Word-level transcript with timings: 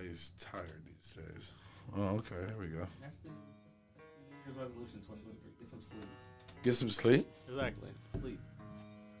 Everybody's 0.00 0.30
tired 0.40 0.72
these 0.86 1.12
days. 1.12 1.52
Oh, 1.94 2.16
okay. 2.16 2.36
There 2.46 2.56
we 2.58 2.68
go. 2.68 2.86
That's 3.02 3.16
the, 3.18 3.28
that's 3.98 4.08
the 4.16 4.30
New 4.30 4.36
Year's 4.46 4.56
resolution 4.56 5.00
2023. 5.00 5.50
Get 5.58 5.68
some 5.68 5.80
sleep. 5.82 6.08
Get 6.62 6.74
some 6.74 6.88
sleep. 6.90 7.26
Exactly. 7.48 7.88
Sleep. 8.18 8.40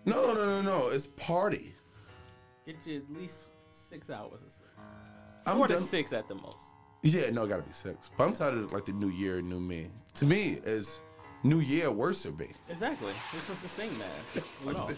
No, 0.06 0.32
no, 0.32 0.46
no, 0.46 0.62
no. 0.62 0.88
It's 0.88 1.08
party. 1.08 1.74
Get 2.64 2.86
you 2.86 2.96
at 2.98 3.20
least 3.20 3.48
six 3.70 4.08
hours 4.08 4.42
of 4.42 4.50
sleep. 4.50 4.70
I'm 5.44 5.58
Four 5.58 5.68
to 5.68 5.74
done- 5.74 5.82
six 5.82 6.14
at 6.14 6.28
the 6.28 6.34
most. 6.36 6.64
Yeah, 7.02 7.28
no, 7.30 7.44
it 7.44 7.48
gotta 7.48 7.62
be 7.62 7.72
six. 7.72 8.10
But 8.16 8.24
I'm 8.24 8.32
tired 8.32 8.54
of 8.54 8.72
like 8.72 8.86
the 8.86 8.92
new 8.92 9.08
year, 9.10 9.42
new 9.42 9.60
me. 9.60 9.90
To 10.14 10.24
me, 10.26 10.60
is 10.64 11.00
new 11.42 11.60
year 11.60 11.90
worse 11.90 12.22
than 12.22 12.36
me. 12.38 12.52
Exactly. 12.70 13.12
This 13.34 13.48
is 13.50 13.60
the 13.60 13.68
sing 13.68 13.90
mask. 13.98 14.46
We 14.64 14.72
know. 14.72 14.88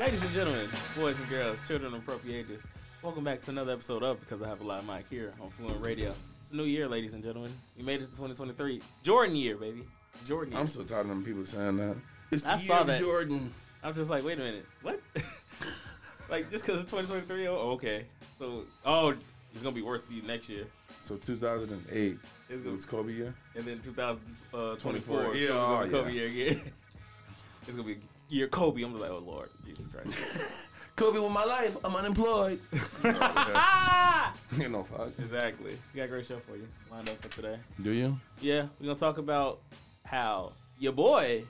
Ladies 0.00 0.22
and 0.22 0.32
gentlemen, 0.32 0.68
boys 0.96 1.18
and 1.20 1.28
girls, 1.28 1.60
children 1.68 1.94
of 1.94 2.00
appropriate 2.00 2.46
ages, 2.46 2.64
welcome 3.02 3.24
back 3.24 3.40
to 3.42 3.50
another 3.50 3.72
episode 3.72 4.02
of 4.02 4.20
Because 4.20 4.42
I 4.42 4.48
Have 4.48 4.60
a 4.60 4.64
Live 4.64 4.86
Mic 4.86 5.06
here 5.08 5.32
on 5.40 5.50
Fluent 5.50 5.84
Radio. 5.84 6.12
It's 6.40 6.50
a 6.52 6.56
new 6.56 6.64
year, 6.64 6.88
ladies 6.88 7.14
and 7.14 7.22
gentlemen. 7.22 7.52
We 7.76 7.82
made 7.82 7.96
it 8.00 8.06
to 8.10 8.16
2023. 8.16 8.80
Jordan 9.02 9.36
year, 9.36 9.56
baby. 9.56 9.82
Jordan 10.24 10.52
year. 10.52 10.60
I'm 10.60 10.68
so 10.68 10.82
tired 10.82 11.02
of 11.02 11.08
them 11.08 11.24
people 11.24 11.44
saying 11.44 11.76
that. 11.76 11.96
It's 12.30 12.42
the 12.42 12.50
I 12.50 12.56
year 12.56 12.66
saw 12.66 12.80
of 12.82 12.86
that. 12.88 13.00
Jordan. 13.00 13.52
I'm 13.82 13.94
just 13.94 14.10
like, 14.10 14.24
wait 14.24 14.38
a 14.38 14.42
minute, 14.42 14.66
what? 14.82 15.00
like 16.30 16.50
just 16.50 16.64
because 16.66 16.82
it's 16.82 16.90
2023, 16.90 17.48
oh, 17.48 17.54
okay. 17.72 18.04
So, 18.38 18.64
oh, 18.84 19.14
it's 19.52 19.62
gonna 19.62 19.74
be 19.74 19.82
worse 19.82 20.06
to 20.08 20.14
you 20.14 20.22
next 20.22 20.48
year, 20.48 20.66
So 21.00 21.16
2008 21.16 21.78
It's 21.94 22.20
it 22.50 22.56
gonna- 22.58 22.70
was 22.72 22.84
Kobe 22.84 23.12
year. 23.12 23.34
and 23.54 23.64
then 23.64 23.80
2024, 23.80 24.60
uh, 24.72 24.76
24, 24.76 25.24
it's 25.34 25.40
yeah, 25.40 25.48
gonna 25.48 25.88
be 25.88 25.94
oh, 25.94 25.98
Kobe 26.02 26.12
yeah. 26.12 26.22
year 26.26 26.28
again. 26.50 26.72
it's 27.62 27.70
gonna 27.76 27.82
be 27.84 27.98
year 28.28 28.48
Kobe. 28.48 28.82
I'm 28.82 28.90
just 28.90 29.00
like, 29.02 29.10
oh 29.10 29.18
Lord, 29.18 29.48
Jesus 29.64 29.86
Christ. 29.86 30.68
Kobe 30.98 31.20
with 31.20 31.30
my 31.30 31.44
life. 31.44 31.76
I'm 31.84 31.94
unemployed. 31.94 32.58
you 33.04 33.12
know, 33.12 33.18
ah! 33.54 34.34
fuck. 34.52 35.12
Exactly. 35.16 35.78
We 35.94 35.98
got 35.98 36.06
a 36.06 36.08
great 36.08 36.26
show 36.26 36.38
for 36.38 36.56
you 36.56 36.66
lined 36.90 37.08
up 37.08 37.22
for 37.22 37.28
today. 37.28 37.56
Do 37.80 37.92
you? 37.92 38.18
Yeah, 38.40 38.66
we're 38.80 38.86
gonna 38.88 38.98
talk 38.98 39.18
about 39.18 39.60
how 40.04 40.54
your 40.76 40.90
boy 40.90 41.44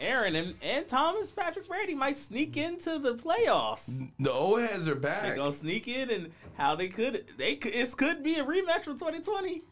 Aaron 0.00 0.36
and, 0.36 0.54
and 0.62 0.88
Thomas 0.88 1.30
Patrick 1.30 1.68
Brady 1.68 1.94
might 1.94 2.16
sneak 2.16 2.56
into 2.56 2.98
the 2.98 3.14
playoffs. 3.14 4.08
The 4.18 4.32
old 4.32 4.62
heads 4.62 4.88
are 4.88 4.94
back. 4.94 5.22
They're 5.22 5.36
gonna 5.36 5.52
sneak 5.52 5.86
in 5.86 6.08
and 6.08 6.32
how 6.54 6.74
they 6.74 6.88
could 6.88 7.26
they 7.36 7.56
could 7.56 7.74
it 7.74 7.94
could 7.94 8.22
be 8.22 8.36
a 8.36 8.44
rematch 8.44 8.84
from 8.84 8.98
2020. 8.98 9.64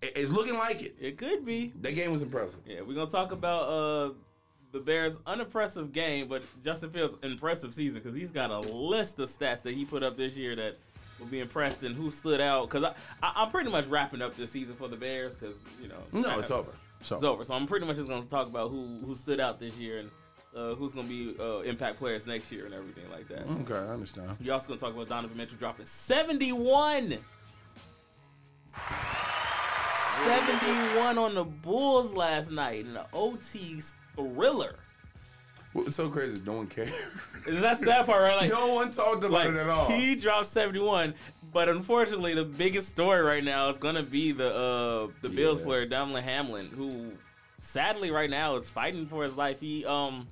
It's 0.00 0.32
looking 0.32 0.54
like 0.54 0.80
it. 0.80 0.96
It 0.98 1.18
could 1.18 1.44
be. 1.44 1.74
That 1.82 1.94
game 1.94 2.12
was 2.12 2.22
impressive. 2.22 2.60
Yeah, 2.64 2.80
we're 2.80 2.94
gonna 2.94 3.10
talk 3.10 3.32
about 3.32 3.68
uh 3.68 4.12
the 4.76 4.82
Bears' 4.84 5.18
unimpressive 5.26 5.92
game, 5.92 6.28
but 6.28 6.42
Justin 6.64 6.90
Fields' 6.90 7.16
impressive 7.22 7.72
season 7.72 8.00
because 8.02 8.16
he's 8.16 8.30
got 8.30 8.50
a 8.50 8.60
list 8.60 9.18
of 9.18 9.28
stats 9.28 9.62
that 9.62 9.74
he 9.74 9.84
put 9.84 10.02
up 10.02 10.16
this 10.16 10.36
year 10.36 10.54
that 10.56 10.78
will 11.18 11.26
be 11.26 11.40
impressed 11.40 11.82
and 11.82 11.96
who 11.96 12.10
stood 12.10 12.40
out. 12.40 12.68
Because 12.68 12.84
I, 12.84 12.94
I 13.22 13.32
I'm 13.42 13.50
pretty 13.50 13.70
much 13.70 13.86
wrapping 13.86 14.22
up 14.22 14.36
this 14.36 14.50
season 14.50 14.74
for 14.74 14.88
the 14.88 14.96
Bears 14.96 15.36
because 15.36 15.56
you 15.80 15.88
know 15.88 16.02
No, 16.12 16.38
it's 16.38 16.50
over. 16.50 16.70
So 17.00 17.16
It's 17.16 17.24
over. 17.24 17.44
So 17.44 17.54
I'm 17.54 17.66
pretty 17.66 17.86
much 17.86 17.96
just 17.96 18.08
gonna 18.08 18.26
talk 18.26 18.46
about 18.46 18.70
who 18.70 18.98
who 19.04 19.14
stood 19.14 19.40
out 19.40 19.58
this 19.58 19.76
year 19.76 19.98
and 20.00 20.10
uh, 20.54 20.74
who's 20.74 20.92
gonna 20.92 21.08
be 21.08 21.34
uh, 21.40 21.60
impact 21.60 21.98
players 21.98 22.26
next 22.26 22.52
year 22.52 22.66
and 22.66 22.74
everything 22.74 23.10
like 23.10 23.28
that. 23.28 23.48
Okay, 23.48 23.74
I 23.74 23.92
understand. 23.92 24.36
You're 24.40 24.54
also 24.54 24.68
gonna 24.68 24.80
talk 24.80 24.94
about 24.94 25.08
Donovan 25.08 25.36
Mitchell 25.36 25.58
dropping 25.58 25.86
71. 25.86 27.18
71 30.24 31.18
on 31.18 31.34
the 31.34 31.44
Bulls 31.44 32.14
last 32.14 32.50
night 32.50 32.86
in 32.86 32.94
the 32.94 33.04
OT 33.12 33.80
thriller. 34.16 34.76
What's 35.72 35.94
so 35.96 36.08
crazy? 36.08 36.40
No 36.46 36.54
one 36.54 36.66
cares. 36.68 36.90
Is 37.46 37.60
that 37.60 38.06
part, 38.06 38.22
right? 38.22 38.36
Like, 38.36 38.50
no 38.50 38.72
one 38.72 38.90
talked 38.90 39.18
about 39.24 39.32
like 39.32 39.48
it 39.50 39.56
at 39.56 39.68
all. 39.68 39.90
he 39.90 40.14
dropped 40.14 40.46
71, 40.46 41.12
but 41.52 41.68
unfortunately, 41.68 42.34
the 42.34 42.44
biggest 42.46 42.88
story 42.88 43.20
right 43.20 43.44
now 43.44 43.68
is 43.68 43.78
gonna 43.78 44.02
be 44.02 44.32
the 44.32 44.48
uh 44.54 45.12
the 45.20 45.28
Bills 45.28 45.58
Yeah. 45.60 45.64
player 45.66 45.86
Damar 45.86 46.22
Hamlin, 46.22 46.68
who 46.74 47.12
sadly 47.58 48.10
right 48.10 48.30
now 48.30 48.56
is 48.56 48.70
fighting 48.70 49.06
for 49.06 49.22
his 49.22 49.36
life. 49.36 49.60
He 49.60 49.84
um. 49.84 50.28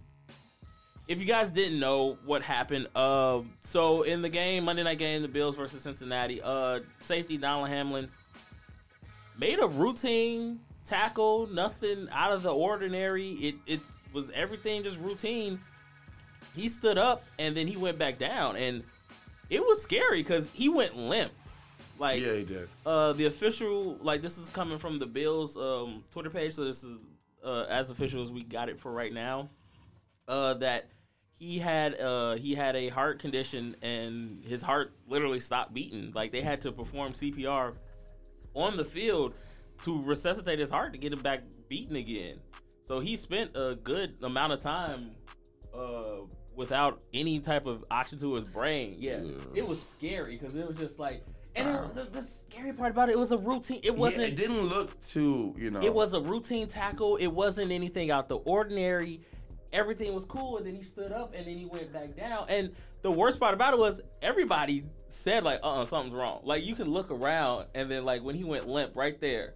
If 1.07 1.19
you 1.19 1.27
guys 1.27 1.51
didn't 1.51 1.79
know 1.79 2.17
what 2.25 2.43
happened, 2.43 2.87
uh, 2.97 3.41
so 3.61 4.05
in 4.05 4.23
the 4.23 4.31
game, 4.31 4.65
Monday 4.65 4.83
night 4.85 4.97
game, 4.97 5.21
the 5.21 5.29
Bills 5.29 5.55
versus 5.55 5.83
Cincinnati, 5.83 6.41
uh, 6.43 6.81
safety 7.03 7.37
Donald 7.37 7.69
Hamlin 7.69 8.09
made 9.39 9.59
a 9.61 9.67
routine 9.67 10.61
tackle, 10.87 11.49
nothing 11.49 12.09
out 12.13 12.33
of 12.33 12.43
the 12.43 12.53
ordinary. 12.53 13.31
It 13.33 13.55
it 13.67 13.81
was 14.13 14.31
everything 14.31 14.83
just 14.83 14.99
routine. 14.99 15.61
He 16.55 16.69
stood 16.69 16.99
up 16.99 17.25
and 17.39 17.57
then 17.57 17.67
he 17.67 17.77
went 17.77 17.99
back 17.99 18.19
down, 18.19 18.57
and 18.57 18.85
it 19.51 19.61
was 19.61 19.83
scary 19.83 20.23
because 20.23 20.51
he 20.53 20.69
went 20.69 20.97
limp. 20.97 21.33
Like 21.99 22.21
yeah, 22.21 22.35
he 22.35 22.45
did. 22.45 22.69
uh, 22.85 23.13
the 23.13 23.27
official, 23.27 23.97
like 24.01 24.21
this 24.21 24.37
is 24.39 24.51
coming 24.51 24.79
from 24.79 24.99
the 24.99 25.07
Bills 25.07 25.57
um, 25.57 26.03
Twitter 26.11 26.31
page, 26.31 26.53
so 26.55 26.65
this 26.65 26.83
is 26.83 26.99
uh, 27.45 27.67
as 27.69 27.91
official 27.91 28.23
as 28.23 28.33
we 28.33 28.43
got 28.43 28.69
it 28.69 28.81
for 28.81 28.91
right 28.93 29.13
now. 29.13 29.49
Uh, 30.27 30.55
that 30.55 30.89
he 31.39 31.59
had 31.59 32.01
uh, 32.01 32.35
he 32.37 32.55
had 32.55 32.75
a 32.75 32.89
heart 32.89 33.19
condition 33.19 33.77
and 33.83 34.43
his 34.45 34.63
heart 34.63 34.93
literally 35.07 35.39
stopped 35.39 35.75
beating. 35.75 36.13
Like 36.15 36.33
they 36.33 36.41
had 36.41 36.63
to 36.63 36.73
perform 36.73 37.13
CPR 37.13 37.77
on 38.55 38.77
the 38.77 38.85
field 38.85 39.35
to 39.83 40.03
resuscitate 40.03 40.59
his 40.59 40.71
heart 40.71 40.93
to 40.93 40.99
get 40.99 41.13
him 41.13 41.21
back 41.21 41.43
beating 41.69 41.97
again. 41.97 42.37
So 42.85 43.01
he 43.01 43.17
spent 43.17 43.53
a 43.55 43.77
good 43.83 44.15
amount 44.23 44.53
of 44.53 44.61
time 44.61 45.11
uh, 45.75 46.27
without 46.55 47.01
any 47.13 47.41
type 47.41 47.67
of 47.67 47.85
oxygen 47.91 48.29
to 48.29 48.35
his 48.35 48.45
brain. 48.45 48.97
Yeah, 48.99 49.23
it 49.55 49.67
was 49.67 49.83
scary 49.83 50.37
because 50.37 50.55
it 50.55 50.67
was 50.67 50.77
just 50.77 50.99
like, 50.99 51.25
and 51.57 51.69
it, 51.69 51.95
the, 51.95 52.05
the 52.05 52.23
scary 52.23 52.73
part 52.73 52.91
about 52.91 53.09
it, 53.09 53.13
it 53.13 53.19
was 53.19 53.33
a 53.33 53.39
routine. 53.39 53.81
It 53.83 53.97
wasn't. 53.97 54.23
Yeah, 54.23 54.29
it 54.29 54.37
didn't 54.37 54.69
look 54.69 55.01
too, 55.01 55.55
you 55.59 55.71
know. 55.71 55.81
It 55.81 55.93
was 55.93 56.15
a 56.15 56.21
routine 56.21 56.69
tackle. 56.69 57.17
It 57.17 57.29
wasn't 57.29 57.73
anything 57.73 58.11
out 58.11 58.29
the 58.29 58.37
ordinary. 58.37 59.21
Everything 59.73 60.15
was 60.15 60.25
cool, 60.25 60.59
and 60.59 60.67
then 60.67 60.75
he 60.77 60.83
stood 60.83 61.11
up, 61.11 61.35
and 61.35 61.47
then 61.47 61.57
he 61.57 61.65
went 61.65 61.93
back 61.93 62.15
down. 62.15 62.47
And 62.49 62.71
the 63.03 63.11
worst 63.11 63.41
part 63.41 63.55
about 63.55 63.73
it 63.73 63.79
was 63.79 64.01
everybody 64.23 64.85
said 65.09 65.43
like, 65.43 65.61
"Uh, 65.63 65.83
uh 65.83 65.85
something's 65.85 66.15
wrong." 66.15 66.43
Like 66.45 66.65
you 66.65 66.75
can 66.75 66.89
look 66.89 67.11
around, 67.11 67.67
and 67.75 67.91
then 67.91 68.05
like 68.05 68.23
when 68.23 68.35
he 68.35 68.45
went 68.45 68.69
limp 68.69 68.95
right 68.95 69.21
there, 69.21 69.55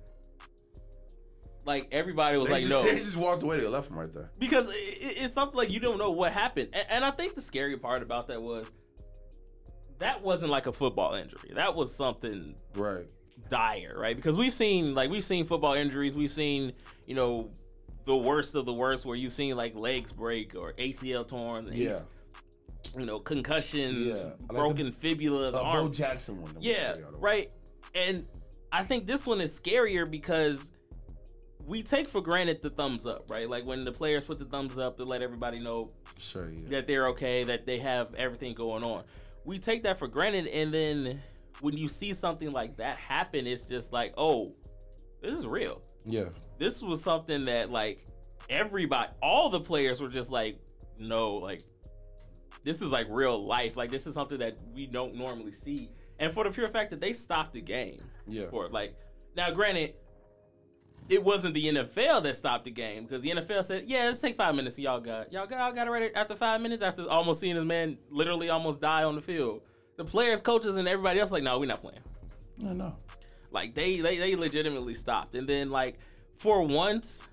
like 1.69 1.89
everybody 1.93 2.37
was 2.39 2.49
They 2.49 2.55
like, 2.55 2.61
just, 2.63 2.71
"No," 2.73 2.83
They 2.83 2.95
just 2.97 3.17
walked 3.17 3.43
away. 3.43 3.61
They 3.61 3.67
left 3.69 3.91
him 3.91 3.99
right 3.99 4.13
there. 4.13 4.31
because 4.41 4.69
it, 4.71 4.75
it- 4.77 5.23
it's 5.25 5.35
something 5.35 5.57
like 5.57 5.71
you 5.71 5.79
don't 5.81 5.99
know 5.99 6.11
what 6.11 6.33
happened. 6.33 6.71
And, 6.73 6.87
and 6.91 7.05
I 7.05 7.11
think 7.13 7.35
the 7.37 7.43
scary 7.43 7.77
part 7.77 8.03
about 8.03 8.29
that 8.29 8.43
was 8.43 8.67
that 9.99 10.23
wasn't 10.23 10.51
like 10.51 10.67
a 10.67 10.73
football 10.73 11.15
injury. 11.15 11.51
That 11.55 11.75
was 11.75 11.95
something 11.95 12.55
Right. 12.75 13.07
dire, 13.51 13.95
right? 13.99 14.15
Because 14.17 14.37
we've 14.37 14.53
seen 14.53 14.95
like 14.95 15.11
we've 15.11 15.25
seen 15.25 15.45
football 15.47 15.75
injuries, 15.75 16.17
we've 16.17 16.31
seen 16.31 16.73
you 17.07 17.15
know 17.15 17.51
the 18.05 18.17
worst 18.17 18.55
of 18.55 18.65
the 18.65 18.73
worst, 18.73 19.05
where 19.05 19.17
you've 19.17 19.33
seen 19.33 19.57
like 19.57 19.75
legs 19.75 20.13
break 20.13 20.55
or 20.55 20.73
ACL 20.79 21.27
torn, 21.29 21.69
Yeah. 21.73 21.99
you 22.99 23.05
know 23.07 23.19
concussions, 23.21 24.07
Yeah. 24.07 24.15
I 24.25 24.27
like 24.27 24.49
broken 24.49 24.93
fibulas, 24.93 25.55
Uh, 25.55 25.63
Bo. 25.83 25.89
Jackson 25.89 26.41
one. 26.41 26.57
Yeah, 26.61 26.95
right. 27.19 27.51
And 27.95 28.27
I 28.73 28.85
think 28.85 29.07
this 29.07 29.27
one 29.27 29.41
is 29.41 29.59
scarier 29.59 30.11
because 30.11 30.71
we 31.69 31.83
take 31.83 32.09
for 32.09 32.21
granted 32.23 32.63
the 32.63 32.71
thumbs 32.71 33.07
up, 33.07 33.31
right? 33.31 33.49
Like 33.49 33.65
when 33.67 33.85
the 33.85 33.93
players 33.93 34.25
put 34.25 34.39
the 34.39 34.45
thumbs 34.47 34.79
up 34.79 34.97
to 34.97 35.05
let 35.05 35.21
everybody 35.23 35.59
know 35.61 35.91
Sure. 36.19 36.51
Yeah. 36.51 36.69
that 36.71 36.87
they're 36.87 37.09
okay, 37.09 37.45
that 37.45 37.67
they 37.67 37.79
have 37.79 38.15
everything 38.15 38.55
going 38.55 38.83
on. 38.83 39.05
We 39.45 39.59
take 39.59 39.83
that 39.85 39.99
for 39.99 40.09
granted, 40.09 40.47
and 40.49 40.73
then 40.73 41.21
when 41.61 41.77
you 41.77 41.87
see 41.89 42.13
something 42.15 42.53
like 42.53 42.77
that 42.77 42.97
happen, 42.97 43.47
it's 43.47 43.67
just 43.67 43.93
like, 43.93 44.15
oh, 44.17 44.55
this 45.21 45.35
is 45.35 45.47
real. 45.47 45.83
Yeah. 46.07 46.27
This 46.59 46.83
was 46.83 47.03
something 47.03 47.45
that 47.45 47.71
like 47.71 48.05
everybody, 48.49 49.13
all 49.23 49.51
the 49.51 49.61
players 49.61 50.01
were 50.01 50.09
just 50.09 50.31
like, 50.31 50.59
no, 50.99 51.35
like 51.35 51.63
this 52.65 52.83
is 52.83 52.91
like 52.91 53.07
real 53.11 53.47
life. 53.47 53.77
Like 53.77 53.91
this 53.91 54.07
is 54.07 54.15
something 54.15 54.39
that 54.39 54.59
we 54.75 54.87
don't 54.87 55.15
normally 55.15 55.53
see, 55.53 55.91
and 56.19 56.33
for 56.33 56.45
the 56.45 56.51
pure 56.51 56.69
fact 56.69 56.91
that 56.91 57.01
they 57.01 57.13
stopped 57.13 57.53
the 57.53 57.61
game 57.61 58.01
Yeah. 58.27 58.49
for. 58.51 58.69
Like 58.69 58.95
now, 59.37 59.51
granted, 59.53 59.95
it 61.09 61.25
wasn't 61.25 61.55
the 61.55 61.65
NFL 61.65 62.23
that 62.25 62.37
stopped 62.37 62.65
the 62.65 62.71
game 62.71 63.05
because 63.05 63.23
the 63.23 63.31
NFL 63.31 63.65
said, 63.65 63.85
"Yeah, 63.87 64.05
let's 64.07 64.21
take 64.21 64.37
five 64.37 64.55
minutes. 64.55 64.79
Y'all 64.79 65.01
got 65.01 65.33
y'all 65.33 65.47
got 65.47 65.59
y'all 65.59 65.73
got 65.73 65.87
it 65.87 65.91
ready 65.91 66.15
after 66.15 66.37
five 66.37 66.61
minutes 66.61 66.83
after 66.83 67.09
almost 67.09 67.41
seeing 67.41 67.57
this 67.57 67.65
man 67.65 67.99
literally 68.11 68.51
almost 68.51 68.81
die 68.81 69.05
on 69.05 69.15
the 69.15 69.23
field." 69.23 69.63
The 69.97 70.05
players, 70.05 70.41
coaches, 70.41 70.77
and 70.77 70.87
everybody 70.87 71.19
else 71.19 71.33
like, 71.33 71.43
"No, 71.43 71.59
we're 71.59 71.67
not 71.67 71.81
playing." 71.81 72.01
No, 72.59 72.73
no. 72.73 72.97
Like 73.51 73.75
they 73.75 74.01
they 74.01 74.19
they 74.19 74.37
legitimately 74.37 74.95
stopped, 74.95 75.35
and 75.35 75.49
then 75.49 75.71
like 75.71 75.99
for 76.37 76.63
once, 76.63 77.27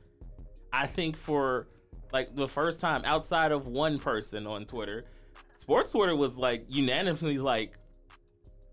I 0.72 0.88
think 0.88 1.18
for 1.18 1.68
like 2.14 2.36
the 2.36 2.48
first 2.48 2.80
time 2.80 3.04
outside 3.06 3.52
of 3.52 3.68
one 3.68 4.00
person 4.00 4.48
on 4.48 4.66
Twitter, 4.66 5.04
sports 5.58 5.92
Twitter 5.92 6.16
was 6.16 6.38
like 6.38 6.66
unanimously 6.70 7.38
like, 7.38 7.74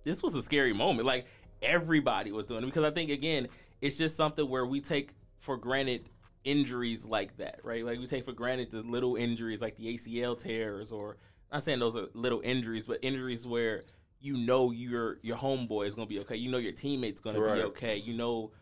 this 0.05 0.23
was 0.23 0.35
a 0.35 0.43
scary 0.43 0.73
moment. 0.73 1.07
Like 1.07 1.27
everybody 1.61 2.33
was 2.33 2.47
doing 2.47 2.63
it 2.63 2.67
because 2.67 2.85
I 2.85 2.91
think 2.91 3.11
again, 3.11 3.49
it's 3.83 3.99
just 3.99 4.17
something 4.17 4.49
where 4.49 4.65
we 4.65 4.81
take 4.81 5.13
for 5.41 5.59
granted 5.59 6.09
injuries 6.45 7.05
like 7.05 7.37
that, 7.37 7.61
right? 7.63 7.85
Like 7.85 7.99
we 7.99 8.07
take 8.07 8.25
for 8.25 8.33
granted 8.33 8.71
the 8.71 8.81
little 8.83 9.17
injuries 9.17 9.61
like 9.61 9.77
the 9.77 9.95
ACL 9.95 10.39
tears 10.39 10.91
or 10.93 11.19
I'm 11.51 11.57
not 11.57 11.63
saying 11.65 11.81
those 11.81 11.97
are 11.97 12.07
little 12.15 12.41
injuries, 12.43 12.87
but 12.87 12.99
injuries 13.03 13.47
where 13.47 13.83
you 14.21 14.35
know 14.39 14.71
your 14.71 15.19
your 15.23 15.37
homeboy 15.37 15.87
is 15.89 15.95
gonna 15.95 16.07
be 16.07 16.21
okay. 16.21 16.37
You 16.37 16.51
know 16.51 16.59
your 16.59 16.73
teammate's 16.73 17.21
gonna 17.21 17.41
Right. 17.41 17.57
be 17.57 17.63
okay. 17.65 17.97
You 17.97 18.17
know 18.17 18.53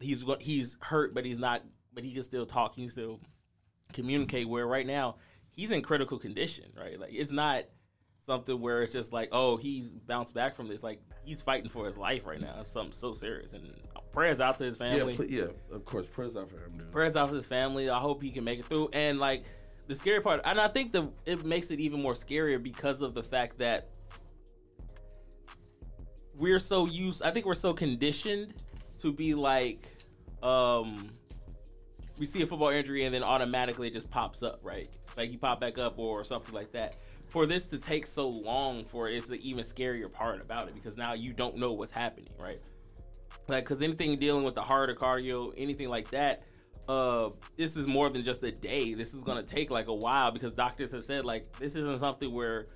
he's 0.00 0.24
he's 0.40 0.78
hurt, 0.80 1.12
but 1.14 1.24
he's 1.26 1.38
not. 1.38 1.62
But 1.94 2.04
he 2.04 2.14
can 2.14 2.22
still 2.22 2.46
talk. 2.46 2.74
He 2.74 2.82
can 2.82 2.90
still 2.90 3.20
communicate. 3.92 4.48
Where 4.48 4.66
right 4.66 4.86
now 4.86 5.16
he's 5.50 5.70
in 5.72 5.82
critical 5.82 6.18
condition. 6.18 6.66
Right, 6.76 6.98
like 6.98 7.10
it's 7.12 7.32
not 7.32 7.64
something 8.20 8.60
where 8.60 8.82
it's 8.82 8.92
just 8.92 9.12
like, 9.12 9.28
oh, 9.32 9.56
he's 9.56 9.90
bounced 9.90 10.34
back 10.34 10.54
from 10.54 10.68
this. 10.68 10.82
Like 10.82 11.00
he's 11.24 11.42
fighting 11.42 11.68
for 11.68 11.84
his 11.86 11.98
life 11.98 12.24
right 12.24 12.40
now. 12.40 12.56
It's 12.60 12.70
something 12.70 12.92
so 12.92 13.12
serious. 13.14 13.52
And 13.52 13.68
prayers 14.12 14.40
out 14.40 14.58
to 14.58 14.64
his 14.64 14.78
Yeah, 14.78 14.90
family. 14.96 15.16
pl- 15.16 15.24
yeah, 15.26 15.46
of 15.72 15.84
course. 15.84 16.06
Prayers 16.06 16.36
out 16.36 16.48
for 16.48 16.56
him, 16.56 16.78
dude. 16.78 16.90
prayers 16.90 17.16
out 17.16 17.28
for 17.30 17.34
his 17.34 17.46
family. 17.46 17.88
I 17.90 17.98
hope 17.98 18.22
he 18.22 18.30
can 18.30 18.44
make 18.44 18.58
it 18.60 18.66
through. 18.66 18.90
And 18.92 19.18
like 19.18 19.44
the 19.88 19.94
scary 19.94 20.20
part, 20.20 20.40
and 20.44 20.60
I 20.60 20.68
think 20.68 20.92
the 20.92 21.10
it 21.26 21.44
makes 21.44 21.70
it 21.70 21.80
even 21.80 22.00
more 22.00 22.12
scarier 22.12 22.62
because 22.62 23.02
of 23.02 23.14
the 23.14 23.22
fact 23.22 23.58
that 23.58 23.88
we're 26.34 26.60
so 26.60 26.86
used. 26.86 27.22
I 27.22 27.30
think 27.30 27.46
we're 27.46 27.54
so 27.54 27.72
conditioned 27.74 28.54
to 28.98 29.12
be 29.12 29.34
like, 29.34 29.80
um, 30.42 31.10
we 32.18 32.26
see 32.26 32.42
a 32.42 32.46
football 32.46 32.68
injury 32.70 33.04
and 33.04 33.14
then 33.14 33.22
automatically 33.22 33.88
it 33.88 33.92
just 33.94 34.10
pops 34.10 34.42
up, 34.42 34.60
right? 34.62 34.90
Like 35.16 35.30
you 35.32 35.38
pop 35.38 35.60
back 35.60 35.78
up 35.78 35.98
or 35.98 36.24
something 36.24 36.54
like 36.54 36.72
that. 36.72 36.96
For 37.28 37.46
this 37.46 37.66
to 37.66 37.78
take 37.78 38.06
so 38.06 38.28
long 38.28 38.84
for 38.84 39.08
it 39.08 39.16
is 39.16 39.26
the 39.26 39.36
even 39.48 39.64
scarier 39.64 40.10
part 40.12 40.40
about 40.42 40.68
it 40.68 40.74
because 40.74 40.96
now 40.98 41.14
you 41.14 41.32
don't 41.32 41.56
know 41.56 41.72
what's 41.72 41.92
happening, 41.92 42.28
right? 42.38 42.60
Like 43.48 43.64
because 43.64 43.82
anything 43.82 44.16
dealing 44.18 44.44
with 44.44 44.54
the 44.54 44.62
heart 44.62 44.90
or 44.90 44.94
cardio 44.94 45.52
anything 45.56 45.88
like 45.88 46.10
that 46.10 46.44
uh 46.88 47.30
this 47.56 47.76
is 47.76 47.86
more 47.86 48.10
than 48.10 48.24
just 48.24 48.42
a 48.42 48.50
day. 48.50 48.94
This 48.94 49.14
is 49.14 49.22
gonna 49.22 49.42
take 49.42 49.70
like 49.70 49.86
a 49.86 49.94
while 49.94 50.30
because 50.30 50.54
doctors 50.54 50.92
have 50.92 51.04
said 51.04 51.24
like 51.24 51.56
this 51.58 51.76
isn't 51.76 51.98
something 52.00 52.32
where 52.32 52.66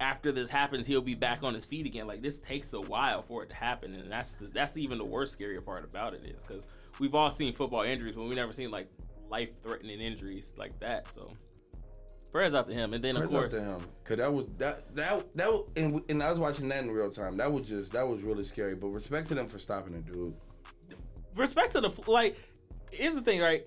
after 0.00 0.32
this 0.32 0.50
happens 0.50 0.86
he'll 0.86 1.00
be 1.00 1.14
back 1.14 1.42
on 1.42 1.54
his 1.54 1.64
feet 1.64 1.86
again. 1.86 2.06
Like 2.06 2.22
this 2.22 2.38
takes 2.38 2.72
a 2.72 2.80
while 2.80 3.22
for 3.22 3.42
it 3.42 3.50
to 3.50 3.56
happen 3.56 3.94
and 3.94 4.10
that's 4.10 4.36
the, 4.36 4.46
that's 4.46 4.76
even 4.76 4.98
the 4.98 5.04
worst 5.04 5.38
scarier 5.38 5.64
part 5.64 5.84
about 5.84 6.14
it 6.14 6.22
is 6.24 6.44
because 6.44 6.66
we've 6.98 7.14
all 7.14 7.30
seen 7.30 7.52
football 7.52 7.82
injuries 7.82 8.16
but 8.16 8.24
we 8.24 8.34
never 8.34 8.52
seen 8.52 8.70
like 8.70 8.88
life-threatening 9.28 10.00
injuries 10.00 10.52
like 10.56 10.78
that 10.78 11.12
so 11.12 11.32
prayers 12.32 12.54
out 12.54 12.66
to 12.66 12.74
him 12.74 12.94
and 12.94 13.04
then 13.04 13.14
Prayers 13.14 13.30
of 13.30 13.36
out 13.36 13.40
course 13.40 13.52
to 13.52 13.62
him, 13.62 13.80
cause 14.04 14.16
that 14.16 14.32
was 14.32 14.46
that 14.58 14.94
that 14.96 15.34
that 15.34 15.52
was, 15.52 15.68
and, 15.76 16.02
and 16.08 16.22
I 16.22 16.30
was 16.30 16.38
watching 16.38 16.68
that 16.68 16.82
in 16.82 16.90
real 16.90 17.10
time. 17.10 17.36
That 17.36 17.52
was 17.52 17.68
just 17.68 17.92
that 17.92 18.08
was 18.08 18.22
really 18.22 18.42
scary. 18.42 18.74
But 18.74 18.88
respect 18.88 19.28
to 19.28 19.34
them 19.34 19.46
for 19.46 19.58
stopping 19.58 19.94
it, 19.94 20.06
dude. 20.06 20.34
respect 21.36 21.72
to 21.72 21.80
the 21.80 21.90
like. 22.10 22.36
Here's 22.90 23.14
the 23.14 23.22
thing, 23.22 23.40
right? 23.40 23.66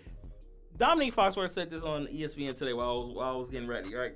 Dominique 0.78 1.16
Foxworth 1.16 1.50
said 1.50 1.70
this 1.70 1.84
on 1.84 2.08
ESPN 2.08 2.56
today 2.56 2.74
while 2.74 2.90
I 2.90 2.94
was, 2.94 3.16
while 3.16 3.34
I 3.34 3.38
was 3.38 3.50
getting 3.50 3.68
ready, 3.68 3.96
right? 3.96 4.14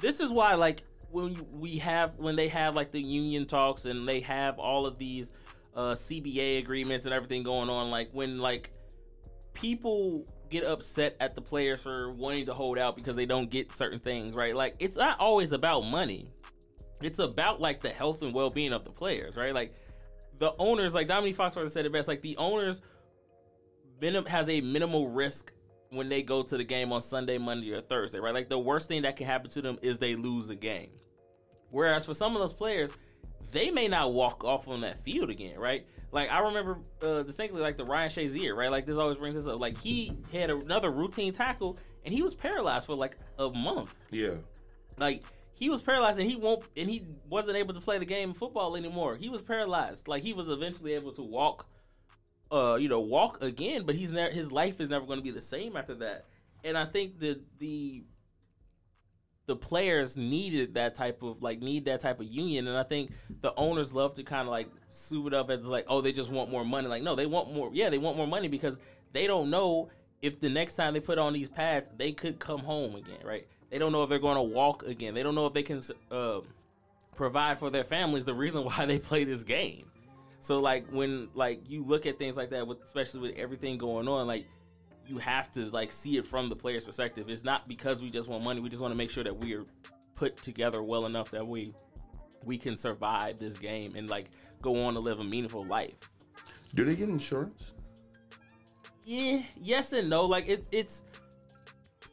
This 0.00 0.18
is 0.18 0.32
why, 0.32 0.54
like, 0.54 0.82
when 1.10 1.46
we 1.52 1.76
have 1.78 2.18
when 2.18 2.36
they 2.36 2.48
have 2.48 2.74
like 2.74 2.90
the 2.90 3.00
union 3.00 3.46
talks 3.46 3.84
and 3.84 4.08
they 4.08 4.20
have 4.20 4.58
all 4.58 4.86
of 4.86 4.98
these 4.98 5.30
uh, 5.76 5.92
CBA 5.92 6.58
agreements 6.58 7.04
and 7.04 7.14
everything 7.14 7.42
going 7.42 7.68
on, 7.68 7.90
like 7.90 8.08
when 8.12 8.38
like 8.38 8.70
people 9.52 10.26
get 10.52 10.64
upset 10.64 11.16
at 11.18 11.34
the 11.34 11.40
players 11.40 11.82
for 11.82 12.12
wanting 12.12 12.46
to 12.46 12.54
hold 12.54 12.78
out 12.78 12.94
because 12.94 13.16
they 13.16 13.26
don't 13.26 13.50
get 13.50 13.72
certain 13.72 13.98
things, 13.98 14.34
right? 14.34 14.54
Like, 14.54 14.76
it's 14.78 14.96
not 14.96 15.18
always 15.18 15.52
about 15.52 15.80
money. 15.80 16.28
It's 17.00 17.18
about 17.18 17.60
like 17.60 17.80
the 17.80 17.88
health 17.88 18.22
and 18.22 18.32
well 18.32 18.50
being 18.50 18.72
of 18.72 18.84
the 18.84 18.90
players, 18.90 19.36
right? 19.36 19.52
Like 19.52 19.72
the 20.38 20.52
owners, 20.58 20.94
like 20.94 21.08
Dominique 21.08 21.36
Foxworth 21.36 21.70
said 21.70 21.86
it 21.86 21.92
best, 21.92 22.06
like 22.06 22.22
the 22.22 22.36
owners 22.36 22.80
minim- 24.00 24.26
has 24.26 24.48
a 24.48 24.60
minimal 24.60 25.08
risk 25.08 25.52
when 25.90 26.08
they 26.08 26.22
go 26.22 26.42
to 26.42 26.56
the 26.56 26.64
game 26.64 26.92
on 26.92 27.00
Sunday, 27.00 27.38
Monday, 27.38 27.72
or 27.72 27.80
Thursday, 27.80 28.18
right? 28.18 28.34
Like 28.34 28.48
the 28.48 28.58
worst 28.58 28.88
thing 28.88 29.02
that 29.02 29.16
can 29.16 29.26
happen 29.26 29.50
to 29.50 29.62
them 29.62 29.78
is 29.82 29.98
they 29.98 30.14
lose 30.14 30.48
a 30.48 30.56
game. 30.56 30.90
Whereas 31.70 32.06
for 32.06 32.14
some 32.14 32.36
of 32.36 32.40
those 32.40 32.52
players, 32.52 32.92
they 33.52 33.70
may 33.70 33.86
not 33.86 34.12
walk 34.12 34.44
off 34.44 34.66
on 34.66 34.80
that 34.80 34.98
field 34.98 35.30
again, 35.30 35.58
right? 35.58 35.84
Like 36.10 36.30
I 36.30 36.40
remember 36.40 36.78
uh, 37.02 37.22
distinctly, 37.22 37.62
like 37.62 37.76
the 37.76 37.84
Ryan 37.84 38.10
Shazier, 38.10 38.56
right? 38.56 38.70
Like 38.70 38.86
this 38.86 38.96
always 38.96 39.16
brings 39.18 39.36
this 39.36 39.46
up. 39.46 39.60
Like 39.60 39.78
he 39.78 40.12
had 40.32 40.50
another 40.50 40.90
routine 40.90 41.32
tackle 41.32 41.78
and 42.04 42.12
he 42.12 42.22
was 42.22 42.34
paralyzed 42.34 42.86
for 42.86 42.94
like 42.94 43.16
a 43.38 43.50
month. 43.50 43.94
Yeah, 44.10 44.36
Like 44.98 45.22
he 45.54 45.70
was 45.70 45.80
paralyzed 45.80 46.18
and 46.18 46.28
he 46.28 46.36
won't 46.36 46.64
and 46.76 46.88
he 46.88 47.04
wasn't 47.28 47.56
able 47.56 47.74
to 47.74 47.80
play 47.80 47.98
the 47.98 48.04
game 48.04 48.30
of 48.30 48.36
football 48.36 48.76
anymore. 48.76 49.16
He 49.16 49.28
was 49.28 49.42
paralyzed. 49.42 50.08
Like 50.08 50.22
he 50.22 50.32
was 50.32 50.48
eventually 50.48 50.94
able 50.94 51.12
to 51.12 51.22
walk 51.22 51.66
uh 52.50 52.76
you 52.80 52.88
know 52.88 53.00
walk 53.00 53.42
again, 53.42 53.84
but 53.84 53.94
he's 53.94 54.12
never 54.12 54.32
his 54.32 54.50
life 54.52 54.80
is 54.80 54.88
never 54.88 55.06
going 55.06 55.18
to 55.18 55.24
be 55.24 55.30
the 55.30 55.40
same 55.40 55.76
after 55.76 55.94
that. 55.96 56.26
And 56.64 56.76
I 56.76 56.84
think 56.84 57.18
the 57.18 57.40
the 57.58 58.04
the 59.46 59.56
players 59.56 60.16
needed 60.16 60.74
that 60.74 60.94
type 60.94 61.22
of 61.22 61.42
like 61.42 61.60
need 61.60 61.84
that 61.86 62.00
type 62.00 62.20
of 62.20 62.26
union 62.26 62.68
and 62.68 62.76
I 62.76 62.84
think 62.84 63.10
the 63.40 63.52
owners 63.56 63.92
love 63.92 64.14
to 64.14 64.22
kind 64.22 64.42
of 64.42 64.48
like 64.48 64.68
soup 64.88 65.26
it 65.26 65.34
up 65.34 65.50
as 65.50 65.66
like 65.66 65.84
oh 65.88 66.00
they 66.00 66.12
just 66.12 66.30
want 66.30 66.50
more 66.50 66.64
money. 66.64 66.88
Like 66.88 67.02
no, 67.02 67.16
they 67.16 67.26
want 67.26 67.52
more 67.52 67.70
yeah, 67.72 67.90
they 67.90 67.98
want 67.98 68.16
more 68.16 68.26
money 68.26 68.48
because 68.48 68.76
they 69.12 69.26
don't 69.26 69.50
know 69.50 69.90
if 70.22 70.38
the 70.38 70.48
next 70.48 70.76
time 70.76 70.94
they 70.94 71.00
put 71.00 71.18
on 71.18 71.32
these 71.32 71.48
pads, 71.48 71.88
they 71.96 72.12
could 72.12 72.38
come 72.38 72.60
home 72.60 72.94
again, 72.94 73.18
right? 73.24 73.46
They 73.70 73.78
don't 73.78 73.90
know 73.90 74.04
if 74.04 74.08
they're 74.08 74.20
going 74.20 74.36
to 74.36 74.42
walk 74.42 74.84
again. 74.84 75.14
They 75.14 75.22
don't 75.22 75.34
know 75.34 75.46
if 75.46 75.52
they 75.52 75.64
can 75.64 75.82
uh, 76.10 76.40
provide 77.16 77.58
for 77.58 77.70
their 77.70 77.84
families. 77.84 78.24
The 78.24 78.34
reason 78.34 78.64
why 78.64 78.86
they 78.86 78.98
play 78.98 79.24
this 79.24 79.42
game. 79.42 79.86
So 80.38 80.60
like 80.60 80.86
when 80.90 81.28
like 81.34 81.68
you 81.68 81.84
look 81.84 82.06
at 82.06 82.18
things 82.18 82.36
like 82.36 82.50
that, 82.50 82.66
with 82.66 82.82
especially 82.82 83.20
with 83.20 83.36
everything 83.36 83.78
going 83.78 84.08
on, 84.08 84.26
like 84.26 84.46
you 85.06 85.18
have 85.18 85.50
to 85.52 85.66
like 85.66 85.92
see 85.92 86.16
it 86.16 86.26
from 86.26 86.48
the 86.48 86.56
player's 86.56 86.84
perspective. 86.84 87.28
It's 87.28 87.44
not 87.44 87.68
because 87.68 88.02
we 88.02 88.10
just 88.10 88.28
want 88.28 88.44
money. 88.44 88.60
We 88.60 88.68
just 88.68 88.82
want 88.82 88.92
to 88.92 88.98
make 88.98 89.10
sure 89.10 89.24
that 89.24 89.36
we 89.36 89.54
are 89.54 89.64
put 90.14 90.36
together 90.38 90.82
well 90.82 91.06
enough 91.06 91.30
that 91.30 91.46
we 91.46 91.74
we 92.44 92.58
can 92.58 92.76
survive 92.76 93.38
this 93.38 93.58
game 93.58 93.94
and 93.96 94.10
like 94.10 94.30
go 94.60 94.84
on 94.84 94.94
to 94.94 95.00
live 95.00 95.20
a 95.20 95.24
meaningful 95.24 95.64
life. 95.64 96.08
do 96.74 96.84
they 96.84 96.96
get 96.96 97.08
insurance? 97.08 97.72
Yeah, 99.04 99.42
yes 99.60 99.92
and 99.92 100.08
no. 100.08 100.26
Like 100.26 100.48
it's 100.48 100.68
it's 100.70 101.02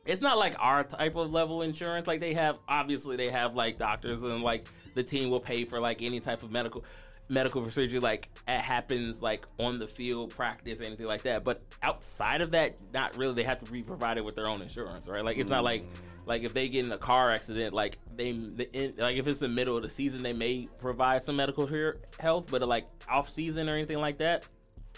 it's 0.06 0.21
not 0.21 0.38
like 0.38 0.56
our 0.59 0.83
type 0.83 1.15
of 1.15 1.31
level 1.31 1.62
insurance. 1.62 2.07
Like 2.07 2.19
they 2.19 2.33
have 2.33 2.59
obviously 2.68 3.15
they 3.15 3.30
have 3.30 3.56
like 3.56 3.77
doctors 3.77 4.24
and 4.24 4.41
like 4.41 4.65
the 4.95 5.03
team 5.03 5.30
will 5.30 5.39
pay 5.39 5.65
for 5.65 5.80
like 5.80 6.01
any 6.01 6.19
type 6.19 6.41
of 6.44 6.51
medical 6.51 6.83
medical 7.29 7.61
procedure 7.61 7.99
like 7.99 8.29
it 8.47 8.61
happens 8.61 9.21
like 9.21 9.45
on 9.59 9.77
the 9.77 9.87
field 9.87 10.31
practice 10.31 10.81
anything 10.81 11.05
like 11.05 11.21
that 11.21 11.43
but 11.43 11.63
outside 11.83 12.41
of 12.41 12.51
that 12.51 12.75
not 12.93 13.15
really 13.17 13.33
they 13.33 13.43
have 13.43 13.59
to 13.59 13.71
be 13.71 13.83
provided 13.83 14.23
with 14.23 14.35
their 14.35 14.47
own 14.47 14.61
insurance 14.61 15.07
right 15.07 15.23
like 15.23 15.37
it's 15.37 15.49
not 15.49 15.63
like 15.63 15.83
mm. 15.83 15.87
like 16.25 16.43
if 16.43 16.53
they 16.53 16.67
get 16.67 16.85
in 16.85 16.91
a 16.91 16.97
car 16.97 17.31
accident 17.31 17.73
like 17.73 17.97
they 18.15 18.31
the, 18.31 18.67
in, 18.73 18.93
like 18.97 19.15
if 19.15 19.27
it's 19.27 19.39
the 19.39 19.47
middle 19.47 19.77
of 19.77 19.83
the 19.83 19.89
season 19.89 20.23
they 20.23 20.33
may 20.33 20.67
provide 20.79 21.23
some 21.23 21.35
medical 21.35 21.67
care, 21.67 21.98
health 22.19 22.48
but 22.50 22.67
like 22.67 22.88
off 23.07 23.29
season 23.29 23.69
or 23.69 23.75
anything 23.75 24.00
like 24.00 24.17
that 24.17 24.48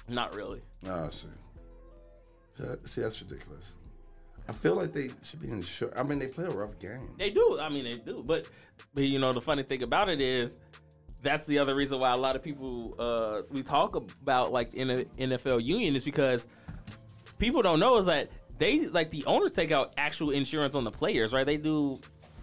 not 0.07 0.33
really 0.35 0.61
Oh, 0.88 1.05
I 1.05 1.09
see. 1.09 1.27
See, 2.85 3.01
that's 3.01 3.21
ridiculous. 3.21 3.75
I 4.50 4.53
feel 4.53 4.75
like 4.75 4.91
they 4.91 5.09
should 5.23 5.41
be 5.41 5.50
insured. 5.50 5.93
I 5.95 6.03
mean, 6.03 6.19
they 6.19 6.27
play 6.27 6.45
a 6.45 6.50
rough 6.50 6.77
game. 6.79 7.09
They 7.17 7.29
do. 7.29 7.59
I 7.59 7.69
mean, 7.69 7.83
they 7.83 7.95
do. 7.95 8.23
But, 8.25 8.47
but 8.93 9.03
you 9.03 9.19
know, 9.19 9.33
the 9.33 9.41
funny 9.41 9.63
thing 9.63 9.83
about 9.83 10.09
it 10.09 10.19
is, 10.19 10.59
that's 11.21 11.45
the 11.45 11.59
other 11.59 11.75
reason 11.75 11.99
why 11.99 12.11
a 12.11 12.17
lot 12.17 12.35
of 12.35 12.43
people 12.43 12.95
uh, 12.97 13.41
we 13.51 13.63
talk 13.63 13.95
about 13.95 14.51
like 14.51 14.73
in 14.73 14.89
a 14.89 15.05
NFL 15.17 15.63
union 15.63 15.95
is 15.95 16.03
because 16.03 16.47
people 17.37 17.61
don't 17.61 17.79
know 17.79 17.97
is 17.97 18.07
that 18.07 18.29
they 18.57 18.87
like 18.87 19.09
the 19.11 19.23
owners 19.25 19.53
take 19.53 19.71
out 19.71 19.93
actual 19.97 20.31
insurance 20.31 20.75
on 20.75 20.83
the 20.83 20.91
players, 20.91 21.33
right? 21.33 21.45
They 21.45 21.57
do. 21.57 21.99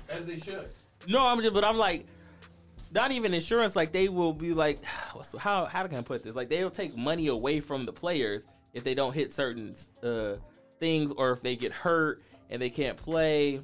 As 0.08 0.26
they 0.26 0.38
should. 0.38 0.68
No, 1.08 1.26
I'm 1.26 1.40
just, 1.40 1.54
but 1.54 1.64
I'm 1.64 1.76
like, 1.76 2.06
not 2.92 3.12
even 3.12 3.34
insurance. 3.34 3.76
Like 3.76 3.92
they 3.92 4.08
will 4.08 4.32
be 4.32 4.52
like, 4.52 4.84
what's 5.12 5.36
how 5.36 5.66
how 5.66 5.86
can 5.86 5.98
I 5.98 6.02
put 6.02 6.22
this? 6.22 6.34
Like 6.34 6.48
they'll 6.48 6.70
take 6.70 6.96
money 6.96 7.28
away 7.28 7.60
from 7.60 7.84
the 7.84 7.92
players 7.92 8.46
if 8.74 8.84
they 8.84 8.94
don't 8.94 9.14
hit 9.14 9.32
certain 9.32 9.74
uh, 10.02 10.34
things 10.78 11.12
or 11.16 11.32
if 11.32 11.42
they 11.42 11.56
get 11.56 11.72
hurt 11.72 12.22
and 12.50 12.60
they 12.60 12.70
can't 12.70 12.96
play. 12.96 13.60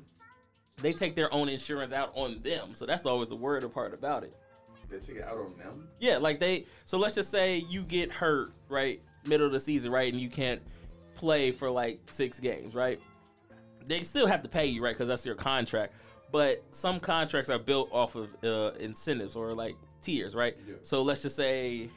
They 0.78 0.92
take 0.92 1.14
their 1.14 1.32
own 1.32 1.48
insurance 1.48 1.92
out 1.92 2.10
on 2.14 2.40
them. 2.42 2.74
So 2.74 2.84
that's 2.84 3.06
always 3.06 3.28
the 3.28 3.36
word 3.36 3.72
part 3.72 3.96
about 3.96 4.24
it. 4.24 4.34
They 4.88 4.98
take 4.98 5.16
it 5.16 5.24
out 5.24 5.38
on 5.38 5.56
them. 5.58 5.88
Yeah, 5.98 6.18
like 6.18 6.40
they. 6.40 6.66
So 6.84 6.98
let's 6.98 7.14
just 7.14 7.30
say 7.30 7.64
you 7.68 7.82
get 7.82 8.10
hurt 8.10 8.52
right 8.68 9.02
middle 9.26 9.46
of 9.46 9.52
the 9.52 9.60
season, 9.60 9.90
right, 9.90 10.12
and 10.12 10.20
you 10.20 10.28
can't 10.28 10.60
play 11.14 11.50
for 11.50 11.70
like 11.70 12.00
six 12.10 12.40
games, 12.40 12.74
right? 12.74 13.00
They 13.86 14.00
still 14.00 14.26
have 14.26 14.42
to 14.42 14.48
pay 14.48 14.66
you, 14.66 14.82
right, 14.82 14.94
because 14.94 15.08
that's 15.08 15.26
your 15.26 15.34
contract. 15.34 15.94
But 16.32 16.62
some 16.72 17.00
contracts 17.00 17.50
are 17.50 17.58
built 17.58 17.90
off 17.92 18.16
of 18.16 18.34
uh, 18.42 18.72
incentives 18.78 19.36
or 19.36 19.54
like 19.54 19.76
tiers, 20.02 20.34
right? 20.34 20.56
Yeah. 20.66 20.74
So 20.82 21.02
let's 21.02 21.22
just 21.22 21.36
say 21.36 21.90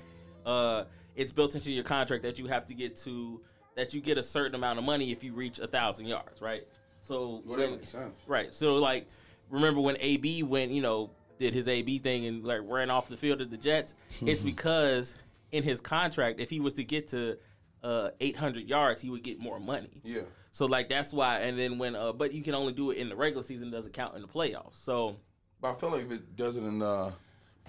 uh, 0.46 0.84
it's 1.16 1.32
built 1.32 1.56
into 1.56 1.72
your 1.72 1.84
contract 1.84 2.24
that 2.24 2.38
you 2.38 2.48
have 2.48 2.66
to 2.66 2.74
get 2.74 2.96
to 2.98 3.42
that 3.76 3.94
you 3.94 4.02
get 4.02 4.18
a 4.18 4.24
certain 4.24 4.56
amount 4.56 4.80
of 4.80 4.86
money 4.86 5.12
if 5.12 5.24
you 5.24 5.34
reach 5.34 5.60
a 5.60 5.68
thousand 5.68 6.08
yards, 6.08 6.42
right? 6.42 6.68
So 7.04 7.42
Well, 7.46 7.58
that 7.58 7.72
makes 7.72 7.90
sense. 7.90 8.20
Right. 8.28 8.54
So 8.54 8.76
like, 8.76 9.08
remember 9.50 9.82
when 9.82 9.98
AB 10.00 10.44
went, 10.44 10.72
you 10.72 10.82
know, 10.82 11.12
did 11.40 11.54
his 11.54 11.68
AB 11.68 12.00
thing 12.00 12.26
and 12.26 12.44
like 12.44 12.62
ran 12.64 12.90
off 12.90 13.08
the 13.10 13.18
field 13.18 13.42
of 13.42 13.52
the 13.52 13.58
Jets? 13.58 13.96
it's 14.22 14.44
because 14.44 15.16
in 15.52 15.64
his 15.64 15.82
contract, 15.82 16.40
if 16.40 16.50
he 16.50 16.60
was 16.60 16.74
to 16.76 16.84
get 16.84 17.10
to 17.10 17.38
uh, 17.84 18.10
800 18.20 18.68
yards, 18.68 19.02
he 19.02 19.10
would 19.10 19.24
get 19.24 19.40
more 19.40 19.60
money. 19.60 20.02
Yeah. 20.04 20.22
So 20.52 20.66
like 20.66 20.90
that's 20.90 21.14
why. 21.14 21.40
And 21.42 21.58
then 21.58 21.78
when, 21.78 21.96
uh, 21.96 22.14
but 22.14 22.34
you 22.34 22.42
can 22.42 22.56
only 22.56 22.74
do 22.74 22.92
it 22.92 22.98
in 22.98 23.10
the 23.10 23.16
regular 23.16 23.44
season; 23.44 23.68
it 23.68 23.72
doesn't 23.72 23.94
count 23.94 24.16
in 24.16 24.22
the 24.22 24.28
playoffs. 24.28 24.76
So 24.76 25.18
But 25.62 25.72
I 25.72 25.76
feel 25.76 25.92
like 25.92 26.06
if 26.06 26.12
it 26.12 26.36
does 26.36 26.56
it 26.56 26.64
in 26.64 26.82
uh, 26.82 27.12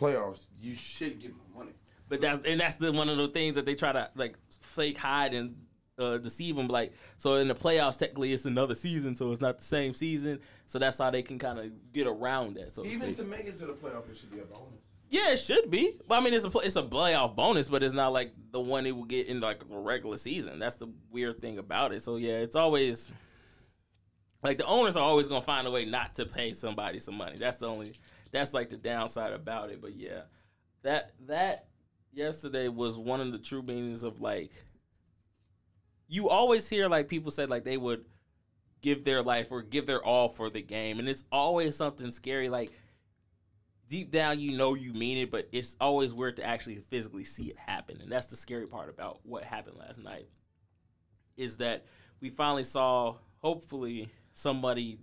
playoffs, 0.00 0.46
you 0.60 0.74
should 0.74 1.20
get 1.20 1.32
more 1.32 1.64
money. 1.64 1.76
But 2.08 2.22
that's 2.22 2.40
and 2.46 2.58
that's 2.58 2.76
the 2.76 2.92
one 2.92 3.08
of 3.08 3.18
the 3.18 3.28
things 3.28 3.56
that 3.56 3.66
they 3.66 3.74
try 3.74 3.92
to 3.92 4.10
like 4.14 4.36
fake 4.48 4.96
hide 4.96 5.34
and 5.34 5.56
uh, 5.98 6.18
deceive 6.18 6.56
them. 6.56 6.68
Like 6.68 6.92
so 7.18 7.34
in 7.34 7.48
the 7.48 7.54
playoffs, 7.54 7.98
technically 7.98 8.32
it's 8.32 8.46
another 8.46 8.74
season, 8.74 9.16
so 9.16 9.30
it's 9.32 9.40
not 9.40 9.58
the 9.58 9.64
same 9.64 9.92
season. 9.92 10.40
So 10.68 10.78
that's 10.78 10.98
how 10.98 11.10
they 11.10 11.22
can 11.22 11.38
kind 11.38 11.58
of 11.58 11.92
get 11.92 12.06
around 12.06 12.54
that. 12.56 12.72
So 12.74 12.84
Even 12.84 13.12
to 13.14 13.24
make 13.24 13.46
it 13.46 13.56
to 13.56 13.66
the 13.66 13.72
playoff, 13.72 14.08
it 14.10 14.16
should 14.16 14.30
be 14.30 14.38
a 14.38 14.44
bonus. 14.44 14.78
yeah, 15.08 15.30
it 15.30 15.38
should 15.38 15.70
be. 15.70 15.90
But 16.06 16.18
I 16.18 16.20
mean, 16.20 16.34
it's 16.34 16.44
a 16.44 16.58
it's 16.58 16.76
a 16.76 16.82
playoff 16.82 17.34
bonus, 17.34 17.68
but 17.68 17.82
it's 17.82 17.94
not 17.94 18.12
like 18.12 18.32
the 18.52 18.60
one 18.60 18.84
they 18.84 18.92
will 18.92 19.04
get 19.04 19.26
in 19.28 19.40
like 19.40 19.62
a 19.72 19.78
regular 19.78 20.18
season. 20.18 20.58
That's 20.58 20.76
the 20.76 20.92
weird 21.10 21.40
thing 21.40 21.58
about 21.58 21.92
it. 21.92 22.02
So 22.02 22.16
yeah, 22.16 22.38
it's 22.38 22.54
always 22.54 23.10
like 24.42 24.58
the 24.58 24.66
owners 24.66 24.94
are 24.94 25.02
always 25.02 25.26
gonna 25.26 25.40
find 25.40 25.66
a 25.66 25.70
way 25.70 25.84
not 25.86 26.14
to 26.16 26.26
pay 26.26 26.52
somebody 26.52 26.98
some 27.00 27.16
money. 27.16 27.36
That's 27.38 27.56
the 27.56 27.66
only 27.66 27.94
that's 28.30 28.52
like 28.52 28.68
the 28.68 28.76
downside 28.76 29.32
about 29.32 29.70
it. 29.70 29.80
But 29.80 29.96
yeah, 29.96 30.22
that 30.82 31.12
that 31.28 31.66
yesterday 32.12 32.68
was 32.68 32.98
one 32.98 33.22
of 33.22 33.32
the 33.32 33.38
true 33.38 33.62
meanings 33.62 34.02
of 34.02 34.20
like 34.20 34.52
you 36.08 36.28
always 36.28 36.68
hear 36.68 36.88
like 36.88 37.08
people 37.08 37.30
say 37.30 37.46
like 37.46 37.64
they 37.64 37.76
would 37.78 38.04
give 38.82 39.04
their 39.04 39.22
life 39.22 39.50
or 39.50 39.62
give 39.62 39.86
their 39.86 40.02
all 40.02 40.28
for 40.28 40.50
the 40.50 40.62
game, 40.62 40.98
and 40.98 41.08
it's 41.08 41.24
always 41.30 41.76
something 41.76 42.10
scary 42.10 42.48
like. 42.48 42.72
Deep 43.88 44.10
down, 44.10 44.38
you 44.38 44.54
know 44.54 44.74
you 44.74 44.92
mean 44.92 45.16
it, 45.16 45.30
but 45.30 45.48
it's 45.50 45.74
always 45.80 46.12
weird 46.12 46.36
to 46.36 46.44
actually 46.44 46.76
physically 46.90 47.24
see 47.24 47.44
it 47.44 47.56
happen, 47.56 47.98
and 48.02 48.12
that's 48.12 48.26
the 48.26 48.36
scary 48.36 48.66
part 48.66 48.90
about 48.90 49.20
what 49.22 49.44
happened 49.44 49.78
last 49.78 49.98
night. 49.98 50.28
Is 51.38 51.56
that 51.56 51.86
we 52.20 52.28
finally 52.28 52.64
saw, 52.64 53.14
hopefully, 53.38 54.10
somebody 54.32 54.98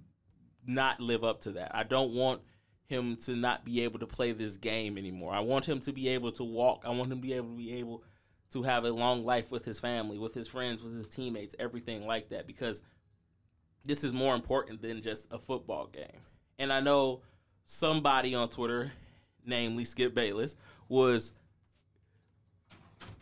not 0.67 0.99
live 0.99 1.23
up 1.23 1.41
to 1.41 1.53
that. 1.53 1.75
I 1.75 1.81
don't 1.81 2.13
want 2.13 2.41
him 2.87 3.15
to 3.17 3.35
not 3.35 3.65
be 3.65 3.81
able 3.81 3.99
to 3.99 4.07
play 4.07 4.31
this 4.31 4.57
game 4.57 4.97
anymore. 4.97 5.33
I 5.33 5.39
want 5.39 5.65
him 5.65 5.79
to 5.81 5.91
be 5.91 6.09
able 6.09 6.31
to 6.33 6.43
walk. 6.43 6.83
I 6.85 6.89
want 6.89 7.11
him 7.11 7.17
to 7.17 7.21
be 7.21 7.33
able 7.33 7.49
to 7.49 7.57
be 7.57 7.79
able 7.79 8.03
to 8.51 8.63
have 8.63 8.85
a 8.85 8.91
long 8.91 9.25
life 9.25 9.51
with 9.51 9.65
his 9.65 9.79
family, 9.79 10.19
with 10.19 10.33
his 10.33 10.47
friends, 10.47 10.83
with 10.83 10.95
his 10.95 11.07
teammates, 11.07 11.55
everything 11.57 12.05
like 12.05 12.29
that 12.29 12.47
because 12.47 12.83
this 13.85 14.03
is 14.03 14.13
more 14.13 14.35
important 14.35 14.81
than 14.81 15.01
just 15.01 15.31
a 15.31 15.39
football 15.39 15.87
game. 15.87 16.21
And 16.59 16.73
I 16.73 16.79
know 16.79 17.21
somebody 17.65 18.35
on 18.35 18.49
Twitter, 18.49 18.91
namely 19.45 19.85
Skip 19.85 20.13
Bayless, 20.13 20.55
was 20.89 21.33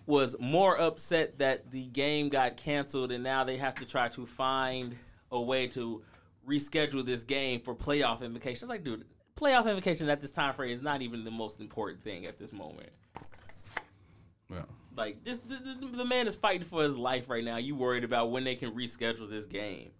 was 0.05 0.35
more 0.39 0.79
upset 0.79 1.39
that 1.39 1.71
the 1.71 1.85
game 1.87 2.27
got 2.27 2.57
canceled 2.57 3.11
and 3.11 3.23
now 3.23 3.45
they 3.45 3.55
have 3.55 3.73
to 3.75 3.85
try 3.85 4.09
to 4.09 4.25
find 4.25 4.97
a 5.31 5.41
way 5.41 5.65
to 5.65 6.03
reschedule 6.45 7.05
this 7.05 7.23
game 7.23 7.61
for 7.61 7.73
playoff 7.73 8.21
implications. 8.21 8.69
Like, 8.69 8.83
dude, 8.83 9.05
playoff 9.37 9.65
implication 9.65 10.09
at 10.09 10.19
this 10.19 10.31
time 10.31 10.53
frame 10.53 10.71
is 10.71 10.81
not 10.81 11.01
even 11.01 11.23
the 11.23 11.31
most 11.31 11.61
important 11.61 12.03
thing 12.03 12.25
at 12.25 12.37
this 12.37 12.51
moment. 12.51 12.89
Yeah. 14.51 14.63
Like, 14.95 15.23
this 15.23 15.39
the, 15.39 15.55
the, 15.55 15.97
the 15.97 16.05
man 16.05 16.27
is 16.27 16.35
fighting 16.35 16.67
for 16.67 16.83
his 16.83 16.97
life 16.97 17.29
right 17.29 17.43
now. 17.43 17.57
You 17.57 17.75
worried 17.75 18.03
about 18.03 18.29
when 18.29 18.43
they 18.43 18.55
can 18.55 18.71
reschedule 18.71 19.29
this 19.29 19.45
game? 19.45 19.91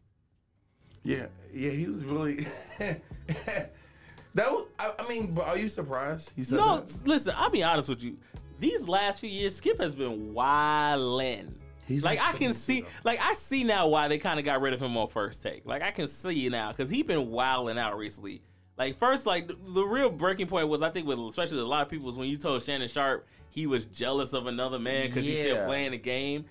Yeah, 1.04 1.26
yeah, 1.54 1.72
he 1.72 1.88
was 1.88 2.04
really. 2.06 2.46
that 2.78 4.52
was. 4.52 4.66
I, 4.80 4.94
I 5.00 5.08
mean, 5.10 5.34
but 5.34 5.48
are 5.48 5.58
you 5.58 5.68
surprised? 5.68 6.34
He 6.36 6.44
said 6.44 6.58
No, 6.58 6.80
that? 6.82 7.02
listen, 7.08 7.34
I'll 7.38 7.50
be 7.50 7.64
honest 7.64 7.90
with 7.90 8.04
you. 8.04 8.18
These 8.60 8.88
last 8.88 9.20
few 9.20 9.30
years, 9.30 9.56
Skip 9.56 9.80
has 9.80 9.94
been 9.96 10.34
wildin'. 10.34 11.54
He's 11.86 12.04
like 12.04 12.20
I 12.22 12.32
can 12.34 12.54
see, 12.54 12.82
though. 12.82 12.88
like 13.04 13.20
I 13.22 13.34
see 13.34 13.64
now 13.66 13.88
why 13.88 14.08
they 14.08 14.18
kind 14.18 14.40
of 14.40 14.46
got 14.46 14.62
rid 14.62 14.74
of 14.74 14.82
him 14.82 14.96
on 14.96 15.10
first 15.10 15.44
take. 15.44 15.66
Like 15.66 15.82
I 15.82 15.92
can 15.92 16.08
see 16.08 16.48
now 16.48 16.72
because 16.72 16.90
he 16.90 17.04
been 17.04 17.30
wilding 17.30 17.78
out 17.78 17.98
recently. 17.98 18.42
Like 18.78 18.98
first, 18.98 19.26
like 19.26 19.48
the, 19.50 19.58
the 19.74 19.84
real 19.84 20.10
breaking 20.10 20.48
point 20.48 20.70
was 20.70 20.82
I 20.82 20.90
think 20.90 21.06
with 21.08 21.20
especially 21.20 21.58
with 21.58 21.66
a 21.66 21.70
lot 21.70 21.82
of 21.82 21.90
people 21.90 22.08
was 22.08 22.16
when 22.16 22.30
you 22.30 22.38
told 22.38 22.64
Shannon 22.64 22.88
Sharpe 22.88 23.28
he 23.50 23.68
was 23.68 23.86
jealous 23.86 24.32
of 24.34 24.48
another 24.48 24.80
man 24.80 25.08
because 25.08 25.26
he's 25.26 25.40
still 25.40 25.66
playing 25.66 25.92
the 25.92 25.98
game. 25.98 26.46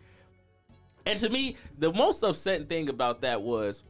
And 1.06 1.18
to 1.18 1.30
me, 1.30 1.56
the 1.78 1.92
most 1.92 2.23
upsetting 2.23 2.66
thing 2.66 2.88
about 2.90 3.23
that 3.23 3.40
was 3.42 3.82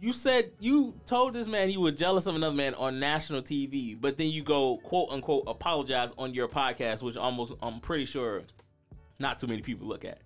you 0.00 0.12
said 0.12 0.52
you 0.60 0.94
told 1.06 1.32
this 1.32 1.46
man 1.48 1.70
you 1.70 1.80
were 1.80 1.90
jealous 1.92 2.26
of 2.26 2.34
another 2.34 2.54
man 2.54 2.74
on 2.74 3.00
national 3.00 3.42
TV, 3.42 3.98
but 3.98 4.18
then 4.18 4.28
you 4.28 4.42
go 4.42 4.76
quote 4.78 5.08
unquote 5.10 5.44
apologize 5.46 6.12
on 6.18 6.34
your 6.34 6.48
podcast, 6.48 7.02
which 7.02 7.16
almost 7.16 7.52
I'm 7.62 7.80
pretty 7.80 8.04
sure 8.04 8.42
not 9.20 9.38
too 9.38 9.46
many 9.46 9.62
people 9.62 9.86
look 9.88 10.04
at. 10.04 10.20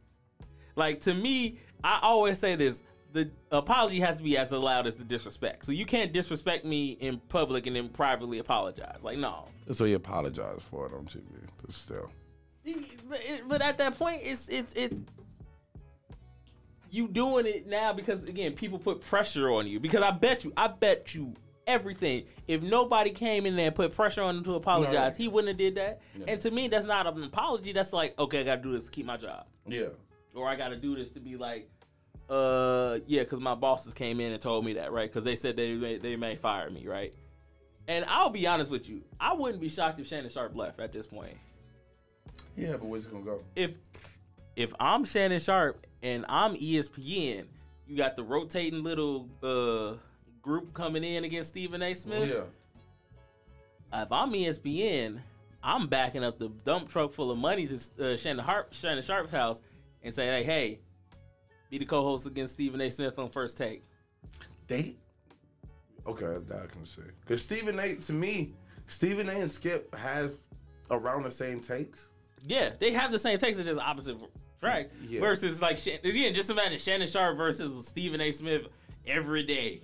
Like 0.77 1.01
to 1.03 1.15
me, 1.15 1.59
I 1.85 2.01
always 2.03 2.39
say 2.39 2.57
this: 2.57 2.83
the 3.13 3.31
apology 3.53 4.01
has 4.01 4.17
to 4.19 4.23
be 4.23 4.37
as 4.37 4.51
loud 4.53 4.87
as 4.87 4.97
the 4.97 5.05
disrespect. 5.05 5.65
So 5.67 5.73
you 5.73 5.87
can't 5.87 6.13
disrespect 6.13 6.65
me 6.65 6.93
in 6.93 7.19
public 7.29 7.67
and 7.67 7.77
then 7.77 7.89
privately 7.91 8.39
apologize. 8.39 9.03
Like 9.03 9.19
no. 9.19 9.47
So 9.73 9.85
he 9.85 9.93
apologized 9.93 10.63
for 10.63 10.87
it 10.87 10.93
on 10.93 11.05
TV, 11.07 11.23
but 11.63 11.73
still. 11.73 12.11
But, 13.09 13.21
it- 13.23 13.49
but 13.49 13.63
at 13.63 13.79
that 13.79 13.97
point, 13.99 14.23
it's 14.25 14.49
it's 14.49 14.75
it. 14.75 14.93
You 16.91 17.09
doing 17.09 17.47
it 17.47 17.67
now 17.67 17.93
because 17.93 18.25
again, 18.25 18.53
people 18.55 18.79
put 18.79 19.01
pressure 19.01 19.51
on 19.51 19.67
you. 19.67 19.79
Because 19.81 20.03
I 20.03 20.11
bet 20.11 20.45
you, 20.45 20.53
I 20.57 20.67
bet 20.69 21.15
you 21.15 21.35
everything. 21.67 22.25
If 22.49 22.63
nobody 22.63 23.11
came 23.11 23.47
in 23.47 23.55
there 23.57 23.67
and 23.67 23.75
put 23.75 23.95
pressure 23.95 24.23
on 24.23 24.39
him 24.39 24.45
to 24.45 24.55
apologize, 24.55 25.19
No. 25.19 25.23
he 25.23 25.29
wouldn't 25.29 25.49
have 25.49 25.57
did 25.57 25.77
that. 25.77 26.01
Yeah. 26.19 26.25
And 26.29 26.41
to 26.41 26.51
me, 26.51 26.67
that's 26.69 26.87
not 26.87 27.07
an 27.07 27.23
apology. 27.23 27.73
That's 27.73 27.93
like, 27.93 28.19
okay, 28.19 28.41
I 28.41 28.45
got 28.45 28.57
to 28.57 28.63
do 28.63 28.73
this 28.73 28.87
to 28.87 28.91
keep 28.91 29.07
my 29.07 29.17
job, 29.17 29.47
Yeah. 29.69 29.89
or 30.35 30.49
I 30.49 30.57
got 30.57 30.71
to 30.71 30.77
do 30.77 30.97
this 30.97 31.13
to 31.13 31.21
be 31.21 31.37
like, 31.37 31.71
uh, 32.29 32.99
yeah, 33.07 33.23
because 33.23 33.41
my 33.41 33.55
bosses 33.55 33.95
came 33.95 34.19
in 34.21 34.33
and 34.33 34.41
told 34.41 34.65
me 34.65 34.73
that, 34.75 34.91
right? 34.93 35.09
Because 35.09 35.23
they 35.25 35.37
said 35.37 35.55
they 35.57 35.75
may, 35.75 35.99
they 35.99 36.17
may 36.17 36.35
fire 36.37 36.71
me, 36.71 36.87
right? 36.89 37.15
And 37.89 38.05
I'll 38.07 38.31
be 38.31 38.47
honest 38.47 38.71
with 38.71 38.89
you, 38.89 39.03
I 39.21 39.33
wouldn't 39.35 39.61
be 39.61 39.69
shocked 39.69 39.99
if 40.01 40.07
Shannon 40.07 40.31
Sharpe 40.31 40.55
left 40.57 40.79
at 40.81 40.93
this 40.93 41.07
point 41.09 41.37
Yeah, 42.57 42.73
but 42.73 42.85
where's 42.85 43.07
it 43.07 43.13
gonna 43.13 43.25
go? 43.25 43.43
if 43.57 43.77
if 44.57 44.73
I'm 44.79 45.05
Shannon 45.05 45.41
Sharpe 45.41 45.87
and 46.03 46.25
I'm 46.29 46.55
ESPN, 46.55 47.47
you 47.87 47.97
got 47.97 48.17
the 48.17 48.23
rotating 48.23 48.83
little 48.83 49.29
uh 49.43 49.99
group 50.43 50.73
coming 50.75 51.05
in 51.05 51.25
against 51.25 51.51
Stephen 51.51 51.83
A. 51.83 51.95
Smith. 51.95 52.29
Yeah. 52.29 54.03
If 54.03 54.13
I'm 54.13 54.33
ESPN, 54.33 55.21
I'm 55.63 55.89
backing 55.89 56.25
up 56.25 56.39
the 56.39 56.49
dump 56.65 56.89
truck 56.89 57.13
full 57.13 57.31
of 57.31 57.39
money 57.39 57.67
to 57.67 58.13
uh, 58.13 58.17
Shannon 58.17 58.45
Harp, 58.45 58.73
Shannon 58.73 59.03
Sharpe's 59.03 59.33
house, 59.33 59.61
and 60.03 60.15
say, 60.15 60.27
"Hey, 60.27 60.45
hey, 60.45 60.81
be 61.71 61.79
the 61.79 61.85
co-host 61.85 62.27
against 62.27 62.55
Stephen 62.55 62.81
A. 62.81 62.91
Smith 62.91 63.19
on 63.19 63.31
First 63.31 63.59
Take." 63.59 63.85
They. 64.67 64.97
Okay, 66.07 66.39
that 66.49 66.63
I 66.63 66.67
can 66.67 66.87
see. 66.87 67.03
Because 67.21 67.43
Stephen 67.43 67.79
A. 67.79 67.95
To 67.95 68.13
me, 68.13 68.53
Stephen 68.87 69.29
A. 69.29 69.33
and 69.33 69.51
Skip 69.51 69.95
have 69.95 70.33
around 70.91 71.25
the 71.25 71.31
same 71.31 71.61
takes. 71.61 72.11
Yeah, 72.47 72.71
they 72.79 72.93
have 72.93 73.13
the 73.13 73.19
same 73.19 73.39
takes, 73.39 73.59
it's 73.59 73.69
just 73.69 73.81
opposite 73.81 74.17
track. 74.61 74.91
Yeah. 75.09 75.21
Versus 75.21 75.61
like, 75.63 75.79
again, 75.87 76.35
just 76.35 76.51
imagine 76.51 76.79
Shannon 76.79 77.07
Sharpe 77.09 77.37
versus 77.37 77.87
Stephen 77.87 78.21
A. 78.21 78.31
Smith 78.31 78.67
every 79.07 79.43
day. 79.43 79.83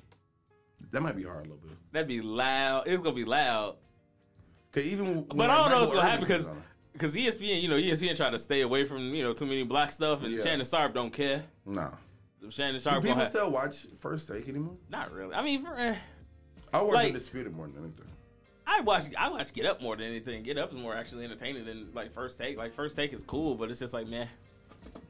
That 0.93 1.03
might 1.03 1.17
be 1.17 1.25
hard 1.25 1.39
a 1.41 1.43
little 1.43 1.57
bit. 1.57 1.73
That'd 1.93 2.09
be 2.09 2.21
loud. 2.21 2.85
It's 2.87 3.03
gonna 3.03 3.15
be 3.15 3.25
loud. 3.25 3.77
Cause 4.73 4.85
even 4.85 5.25
But 5.35 5.49
I 5.51 5.57
don't 5.57 5.71
know 5.71 5.81
what's 5.81 5.93
gonna 5.93 6.09
happen 6.09 6.27
because 6.27 6.51
because 6.93 7.15
ESPN, 7.15 7.63
you 7.63 7.69
know, 7.69 7.77
ESPN 7.77 8.17
try 8.17 8.31
to 8.31 8.39
stay 8.39 8.61
away 8.61 8.85
from 8.85 8.99
you 9.15 9.23
know 9.23 9.33
too 9.33 9.47
many 9.47 9.65
black 9.65 9.91
stuff, 9.91 10.23
and 10.23 10.33
Yeah. 10.33 10.43
Shannon 10.43 10.67
Sharpe 10.67 10.95
don't 10.95 11.13
care. 11.13 11.45
nah. 11.65 11.91
Shannon 12.49 12.81
Do 12.81 12.91
people 13.01 13.17
have, 13.17 13.29
still 13.29 13.51
watch 13.51 13.87
First 13.99 14.29
Take 14.29 14.49
anymore? 14.49 14.77
not 14.89 15.11
really. 15.11 15.35
I 15.35 15.43
mean, 15.43 15.65
for, 15.65 15.75
eh, 15.75 15.97
I 16.73 16.81
watch 16.83 16.95
Like- 16.95 17.07
Undisputed 17.09 17.53
more 17.57 17.67
than 17.67 17.83
anything. 17.83 18.07
I 18.65 18.83
watch 18.83 19.05
I 19.19 19.29
watch 19.31 19.53
Get 19.53 19.65
Up 19.67 19.81
more 19.83 19.97
than 19.97 20.07
anything. 20.07 20.43
Get 20.45 20.57
Up 20.59 20.73
is 20.73 20.79
more 20.79 20.95
actually 20.95 21.25
entertaining 21.25 21.65
than 21.65 21.89
like 21.95 22.13
First 22.13 22.39
Take. 22.39 22.57
Like 22.57 22.73
First 22.75 22.97
Take 22.97 23.13
is 23.13 23.23
cool, 23.23 23.55
but 23.57 23.71
it's 23.71 23.81
just 23.81 23.95
like 23.95 24.07
man. 24.07 24.29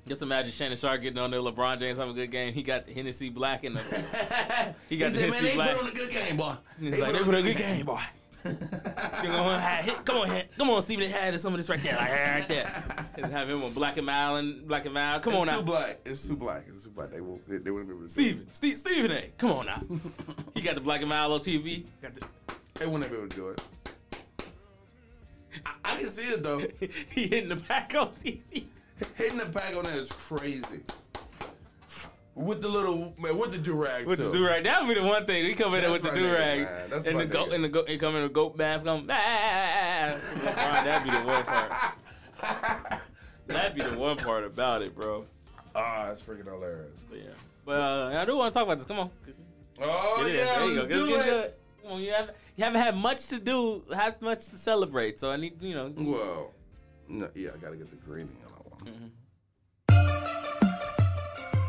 Just 0.09 0.23
imagine 0.23 0.53
Shannon 0.53 0.77
Sharpe 0.77 1.03
getting 1.03 1.19
on 1.19 1.31
there, 1.33 1.41
LeBron 1.41 1.81
James 1.81 1.99
having 1.99 2.13
a 2.13 2.17
good 2.17 2.31
game. 2.31 2.53
He 2.55 2.63
got 2.63 2.85
the 2.87 2.93
Hennessy 2.93 3.29
Black 3.29 3.65
and 3.65 3.77
the 3.77 3.81
He 4.89 4.99
got 4.99 5.13
the 5.13 5.19
said, 5.19 5.33
Hennessy 5.33 5.43
man, 5.43 5.43
they 5.45 5.55
Black. 5.55 5.75
put 5.77 5.83
on 5.85 5.91
a 5.91 5.95
good 5.95 6.11
game, 6.11 6.37
boy. 6.37 6.55
He's 6.79 7.01
like, 7.01 7.13
they 7.13 7.19
put 7.19 7.29
on 7.29 7.35
a 7.35 7.43
good 7.43 7.57
game, 7.57 7.85
boy. 7.87 8.01
You 8.47 9.29
know, 9.29 9.59
hit- 9.83 10.05
come 10.05 10.19
on, 10.19 10.31
hit- 10.31 10.51
come 10.57 10.71
on, 10.71 10.81
Stephen. 10.81 11.11
Had 11.11 11.41
some 11.41 11.53
of 11.53 11.57
this 11.59 11.69
right 11.69 11.81
there, 11.81 11.97
like 11.97 12.11
right 12.13 12.49
there. 12.49 12.71
And 13.17 13.33
have 13.33 13.51
him 13.51 13.65
on 13.65 13.73
Black 13.73 13.97
and 13.97 14.07
Mild 14.07 14.39
and 14.39 14.69
Black 14.69 14.85
and 14.85 14.95
Mild. 14.95 15.23
Come 15.23 15.35
on 15.35 15.43
it's 15.43 15.51
now, 15.51 15.57
too 15.59 15.65
black. 15.65 15.99
It's 16.05 16.29
too 16.29 16.37
black. 16.37 16.65
It's 16.69 16.85
too 16.85 16.91
black. 16.91 17.11
They 17.11 17.21
will. 17.21 17.41
They, 17.49 17.57
they 17.59 17.73
wouldn't 17.73 17.89
be 17.89 17.97
able 17.97 18.07
to. 18.07 18.15
do 18.15 18.23
Steven, 18.23 18.47
Steve, 18.53 18.79
Stephen 18.79 19.11
A. 19.11 19.33
Come 19.37 19.51
on 19.51 19.67
now. 19.67 19.83
he 20.55 20.61
got 20.61 20.77
the 20.77 20.81
Black 20.81 21.01
and 21.01 21.09
Mild 21.09 21.33
on 21.33 21.41
TV. 21.41 21.87
Got 22.01 22.15
the. 22.15 22.27
They 22.75 22.87
wouldn't 22.87 23.11
be 23.11 23.17
able 23.17 23.29
to 23.29 23.37
do 23.37 23.49
it. 23.49 23.63
I, 25.65 25.71
I 25.85 25.97
can 25.97 26.09
see 26.11 26.29
it 26.29 26.43
though. 26.45 26.61
he 27.11 27.27
hitting 27.27 27.49
the 27.49 27.57
back 27.57 27.93
on 27.97 28.09
TV. 28.11 28.65
Hitting 29.15 29.39
the 29.39 29.47
pack 29.47 29.77
on 29.77 29.85
that 29.85 29.97
is 29.97 30.11
crazy. 30.13 30.81
With 32.35 32.61
the 32.61 32.69
little 32.69 33.15
man, 33.19 33.39
with 33.39 33.53
the 33.53 33.59
durag 33.59 34.05
With 34.05 34.19
too. 34.19 34.25
the 34.27 34.31
do 34.33 34.47
rag, 34.47 34.65
that 34.65 34.83
would 34.83 34.89
be 34.95 35.01
the 35.01 35.07
one 35.07 35.25
thing. 35.25 35.45
We 35.45 35.55
come 35.55 35.75
in 35.75 35.81
there 35.81 35.91
with 35.91 36.03
That's 36.03 36.15
the 36.15 36.21
my 36.21 36.29
do 36.29 36.35
nigga, 36.35 36.39
rag 36.39 36.61
man. 36.63 36.91
That's 36.91 37.07
and 37.07 37.17
my 37.17 37.25
the 37.25 37.31
goat 37.33 37.49
nigga. 37.49 37.55
and 37.55 37.65
the 37.65 37.69
goat. 37.71 37.89
He 37.89 37.97
come 37.99 38.17
in 38.17 38.23
a 38.25 38.29
goat 38.29 38.57
mask 38.59 38.87
on. 38.87 39.07
Ah, 39.11 40.83
that'd 40.85 41.05
be 41.11 41.17
the 41.17 41.25
one 41.25 41.45
part. 41.45 41.73
That'd 43.47 43.75
be 43.77 43.83
the 43.83 43.97
one 43.97 44.17
part 44.17 44.43
about 44.45 44.83
it, 44.83 44.95
bro. 44.95 45.25
Ah, 45.75 46.11
it's 46.11 46.21
freaking 46.21 46.45
hilarious. 46.47 46.91
But 47.09 47.19
yeah, 47.21 47.25
but 47.65 47.73
uh, 47.81 48.21
I 48.21 48.25
do 48.25 48.37
want 48.37 48.53
to 48.53 48.59
talk 48.59 48.67
about 48.67 48.79
this. 48.79 48.87
Come 48.87 48.99
on. 48.99 49.11
Oh 49.81 50.17
Get 50.19 50.31
in. 50.31 50.37
yeah, 50.37 50.59
there 50.59 50.67
you 50.69 50.75
go. 50.75 50.83
let's 50.83 50.91
Let's 50.91 51.05
do 51.05 51.07
get 51.09 51.27
it. 51.29 51.45
it. 51.45 51.61
Come 51.85 51.93
on, 51.93 52.01
you 52.03 52.11
haven't 52.13 52.37
you 52.57 52.65
haven't 52.65 52.81
had 52.83 52.97
much 52.97 53.27
to 53.29 53.39
do, 53.39 53.83
have 53.95 54.21
much 54.21 54.49
to 54.49 54.59
celebrate. 54.59 55.21
So 55.21 55.31
I 55.31 55.37
need 55.37 55.63
you 55.63 55.75
know. 55.75 55.93
Well, 55.97 56.53
no, 57.09 57.29
yeah, 57.35 57.51
I 57.55 57.59
gotta 57.59 57.77
get 57.77 57.89
the 57.89 57.97
grading 57.97 58.29
on 58.29 58.35
that 58.43 58.51
one. 58.53 58.56
Mm-hmm. 58.87 59.07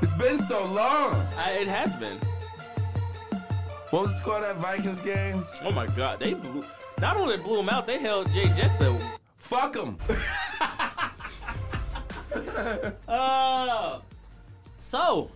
It's 0.02 0.14
been 0.14 0.40
so 0.40 0.66
long. 0.66 1.26
I, 1.38 1.58
it 1.62 1.68
has 1.68 1.96
been. 1.96 2.18
What 3.90 4.04
was 4.04 4.12
the 4.12 4.18
score 4.20 4.36
of 4.38 4.42
that 4.44 4.58
Vikings 4.58 5.00
game? 5.00 5.46
Oh 5.64 5.72
my 5.72 5.88
God, 5.88 6.20
they 6.20 6.34
blew. 6.34 6.64
Not 7.00 7.16
only 7.18 7.38
blew 7.38 7.60
him 7.60 7.70
out, 7.70 7.88
they 7.88 8.00
held 8.00 8.32
Jay 8.32 8.48
Jets 8.54 8.80
to. 8.80 8.98
Fuck 9.38 9.74
them. 9.74 9.98
Uh, 13.08 14.00
so 14.78 15.32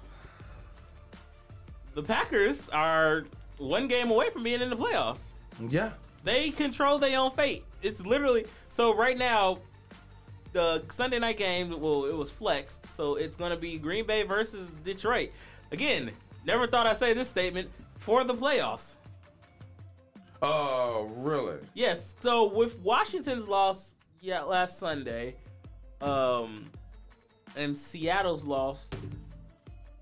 the 1.96 2.04
Packers 2.04 2.70
are 2.70 3.26
one 3.58 3.88
game 3.88 4.12
away 4.12 4.30
from 4.30 4.44
being 4.44 4.62
in 4.62 4.70
the 4.70 4.76
playoffs. 4.76 5.32
yeah. 5.70 5.92
They 6.24 6.52
control 6.52 7.00
their 7.00 7.18
own 7.20 7.32
fate. 7.32 7.64
It's 7.82 8.06
literally 8.06 8.46
so 8.68 8.94
right 8.96 9.18
now. 9.18 9.60
The 10.54 10.84
Sunday 10.92 11.20
night 11.20 11.38
game, 11.38 11.80
well, 11.80 12.06
it 12.06 12.16
was 12.16 12.32
flexed, 12.32 12.92
so 12.94 13.16
it's 13.16 13.38
going 13.38 13.52
to 13.52 13.58
be 13.58 13.78
Green 13.78 14.06
Bay 14.06 14.24
versus 14.24 14.70
Detroit. 14.84 15.30
Again, 15.72 16.12
never 16.46 16.68
thought 16.68 16.86
I'd 16.86 16.98
say 16.98 17.14
this 17.14 17.30
statement 17.30 17.70
for 17.98 18.24
the 18.26 18.34
playoffs. 18.34 18.96
Oh, 20.42 21.10
really? 21.18 21.58
Yes. 21.74 22.16
So 22.20 22.48
with 22.54 22.80
Washington's 22.80 23.48
loss, 23.48 23.94
yeah, 24.20 24.42
last 24.42 24.80
Sunday, 24.80 25.36
um, 26.02 26.66
and 27.56 27.78
Seattle's 27.78 28.44
loss, 28.44 28.90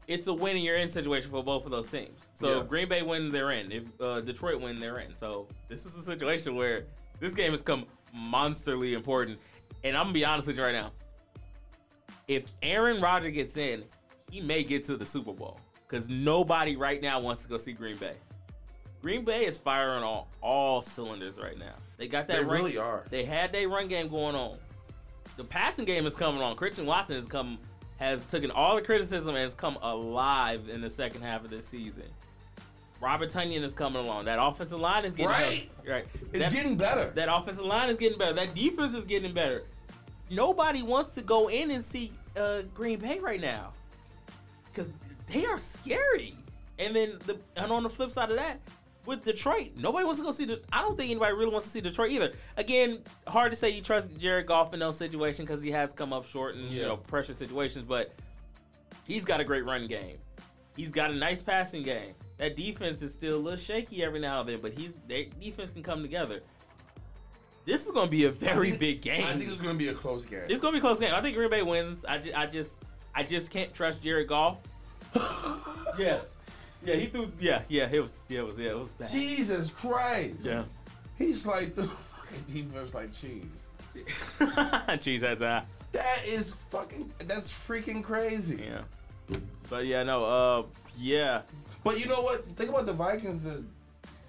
it's 0.08 0.27
a 0.27 0.34
win 0.34 0.56
and 0.56 0.65
you're 0.65 0.77
in 0.77 0.89
situation 0.89 1.29
for 1.29 1.44
both 1.44 1.65
of 1.65 1.72
those 1.72 1.89
teams. 1.89 2.20
So 2.34 2.56
Yeah. 2.56 2.62
if 2.62 2.68
Green 2.70 2.88
Bay 2.89 3.03
win, 3.03 3.32
they're 3.32 3.51
in. 3.51 3.72
If 3.72 3.84
uh, 4.01 4.22
Detroit 4.22 4.62
win, 4.62 4.79
they're 4.79 5.00
in. 5.00 5.15
So 5.15 5.48
this 5.68 5.86
is 5.86 5.96
a 5.96 6.01
situation 6.01 6.56
where 6.56 6.86
this 7.20 7.36
game 7.36 7.51
has 7.51 7.62
come 7.62 7.86
monsterly 8.15 8.94
important. 8.96 9.38
And 9.83 9.95
I'm 9.95 10.05
gonna 10.05 10.13
be 10.13 10.25
honest 10.25 10.48
with 10.48 10.57
you 10.57 10.63
right 10.63 10.74
now. 10.74 10.91
If 12.27 12.43
Aaron 12.62 13.01
Rodgers 13.01 13.33
gets 13.33 13.57
in, 13.57 13.83
he 14.29 14.41
may 14.41 14.63
get 14.63 14.86
to 14.86 14.98
the 14.98 15.05
Super 15.05 15.33
Bowl 15.33 15.59
because 15.88 16.09
nobody 16.09 16.75
right 16.75 17.01
now 17.01 17.19
wants 17.19 17.43
to 17.43 17.50
go 17.50 17.57
see 17.57 17.74
Green 17.74 17.98
Bay. 17.98 18.13
Green 19.01 19.24
Bay 19.24 19.45
is 19.45 19.57
firing 19.57 20.03
on 20.03 20.25
all 20.41 20.81
cylinders 20.81 21.39
right 21.39 21.57
now. 21.57 21.74
They 21.98 22.07
got 22.07 22.27
that 22.27 22.38
They 22.38 22.43
run, 22.43 22.63
really 22.63 22.77
are. 22.77 23.05
They 23.09 23.24
had 23.24 23.51
their 23.51 23.67
run 23.67 23.88
game 23.88 24.09
going 24.09 24.36
on. 24.36 24.57
The 25.38 25.43
passing 25.43 25.86
game 25.86 26.05
is 26.05 26.15
coming 26.15 26.41
on. 26.41 26.55
Christian 26.55 26.86
Watson 26.86 27.15
has 27.15 27.25
come 27.25 27.57
has 27.98 28.25
taken 28.25 28.50
all 28.51 28.75
the 28.75 28.81
criticism 28.81 29.36
and 29.36 29.43
has 29.43 29.55
come 29.55 29.77
alive 29.81 30.69
in 30.69 30.81
the 30.81 30.89
second 30.89 31.21
half 31.21 31.43
of 31.43 31.50
this 31.50 31.67
season. 31.67 32.05
Robert 33.01 33.29
Tonyan 33.29 33.62
is 33.63 33.74
coming 33.74 34.03
along. 34.03 34.25
That 34.25 34.39
offensive 34.41 34.79
line 34.79 35.06
is 35.06 35.13
getting 35.13 35.32
Right. 35.32 35.70
better. 35.84 35.91
Right. 35.91 36.06
It's 36.32 36.39
That- 36.39 36.51
getting 36.51 36.75
better. 36.75 37.12
that 37.15 37.29
offensive 37.34 37.65
line 37.65 37.89
is 37.89 37.98
getting 37.98 38.18
better. 38.18 38.34
That 38.34 38.53
defense 38.53 38.94
is 38.94 39.06
getting 39.06 39.32
better. 39.34 39.63
Nobody 40.29 40.82
wants 40.82 41.15
to 41.15 41.22
go 41.22 41.48
in 41.50 41.72
and 41.72 41.84
see 41.84 42.12
uh, 42.38 42.62
Green 42.74 43.00
Bay 43.00 43.20
right 43.20 43.41
now 43.41 43.74
because 44.65 44.91
they 45.27 45.46
are 45.46 45.58
scary. 45.58 46.36
And 46.77 46.96
then 46.96 47.18
the 47.25 47.38
and 47.58 47.72
on 47.72 47.84
the 47.84 47.89
flip 47.89 48.12
side 48.12 48.29
of 48.29 48.38
that, 48.38 48.60
with 49.06 49.24
Detroit, 49.25 49.72
nobody 49.75 50.06
wants 50.06 50.20
to 50.20 50.25
go 50.25 50.32
see 50.32 50.46
the. 50.46 50.62
I 50.72 50.82
don't 50.82 50.96
think 50.96 51.10
anybody 51.10 51.34
really 51.34 51.51
wants 51.51 51.68
to 51.68 51.72
see 51.72 51.82
Detroit 51.82 52.12
either. 52.12 52.34
Again, 52.58 53.01
hard 53.27 53.51
to 53.51 53.56
say 53.58 53.70
you 53.70 53.82
trust 53.82 54.15
Jared 54.20 54.46
Goff 54.46 54.74
in 54.74 54.79
those 54.79 54.98
situations 54.98 55.48
because 55.48 55.63
he 55.63 55.72
has 55.72 55.91
come 55.94 56.13
up 56.13 56.25
short 56.27 56.56
in 56.56 56.70
you 56.72 56.84
know 56.84 56.96
pressure 56.98 57.34
situations, 57.34 57.86
but 57.88 58.13
he's 59.06 59.25
got 59.25 59.39
a 59.41 59.44
great 59.44 59.65
run 59.65 59.88
game. 59.88 60.18
He's 60.77 60.91
got 60.91 61.12
a 61.12 61.15
nice 61.15 61.41
passing 61.41 61.84
game. 61.84 62.13
That 62.39 62.55
defense 62.55 63.01
is 63.01 63.13
still 63.13 63.36
a 63.36 63.38
little 63.38 63.60
shaky 63.60 64.03
every 64.03 64.19
now 64.19 64.39
and 64.39 64.50
then, 64.50 64.60
but 64.62 64.74
he's 64.74 64.96
their 65.08 65.25
defense 65.39 65.69
can 65.69 65.84
come 65.84 66.01
together. 66.01 66.41
This 67.65 67.86
is 67.86 67.91
going 67.91 68.08
to 68.08 68.12
be 68.12 68.25
a 68.25 68.31
very 68.31 68.69
think- 68.69 68.79
big 68.79 69.01
game. 69.01 69.25
I 69.25 69.38
think 69.38 69.51
it's 69.51 69.62
gonna 69.62 69.75
be 69.77 69.89
a 69.89 69.93
close 69.93 70.25
game. 70.25 70.43
it's 70.48 70.62
going 70.62 70.74
to 70.74 70.77
be 70.77 70.79
a 70.79 70.81
close 70.81 71.00
game. 71.00 71.14
I 71.14 71.22
think 71.22 71.35
Green 71.35 71.50
Bay 71.50 71.61
wins. 71.61 72.05
I, 72.05 72.22
I 72.35 72.46
just 72.48 72.79
I 73.14 73.24
just 73.24 73.51
can't 73.51 73.74
trust 73.74 74.01
Jared 74.01 74.27
Goff. 74.27 74.57
yeah, 76.00 76.20
yeah, 76.83 76.96
he 76.96 77.07
threw. 77.07 77.31
Yeah, 77.40 77.64
yeah, 77.68 77.90
it 77.92 78.01
was. 78.01 78.16
Yeah, 78.29 78.40
it 78.40 78.48
was. 78.48 78.57
Yeah, 78.57 78.70
it 78.70 78.79
was 78.79 78.92
bad. 78.94 79.09
Jesus 79.09 79.70
Christ. 79.70 80.40
Yeah. 80.42 80.64
He's 81.18 81.46
like 81.46 81.75
the 81.75 81.83
fucking 81.83 82.46
defense 82.66 82.94
like 82.94 83.11
cheese. 83.11 83.44
Cheese 85.00 85.22
heads 85.22 85.42
eye. 85.42 85.64
That 85.92 86.22
is 86.25 86.55
fucking. 86.70 87.11
That's 87.25 87.51
freaking 87.51 88.01
crazy. 88.03 88.64
Yeah. 88.66 89.37
But 89.70 89.85
yeah, 89.85 90.03
no. 90.03 90.24
Uh, 90.25 90.64
yeah. 90.98 91.42
But 91.83 92.00
you 92.00 92.07
know 92.07 92.22
what? 92.22 92.46
Think 92.55 92.70
about 92.70 92.85
the 92.85 92.94
Vikings 92.94 93.46
is 93.46 93.63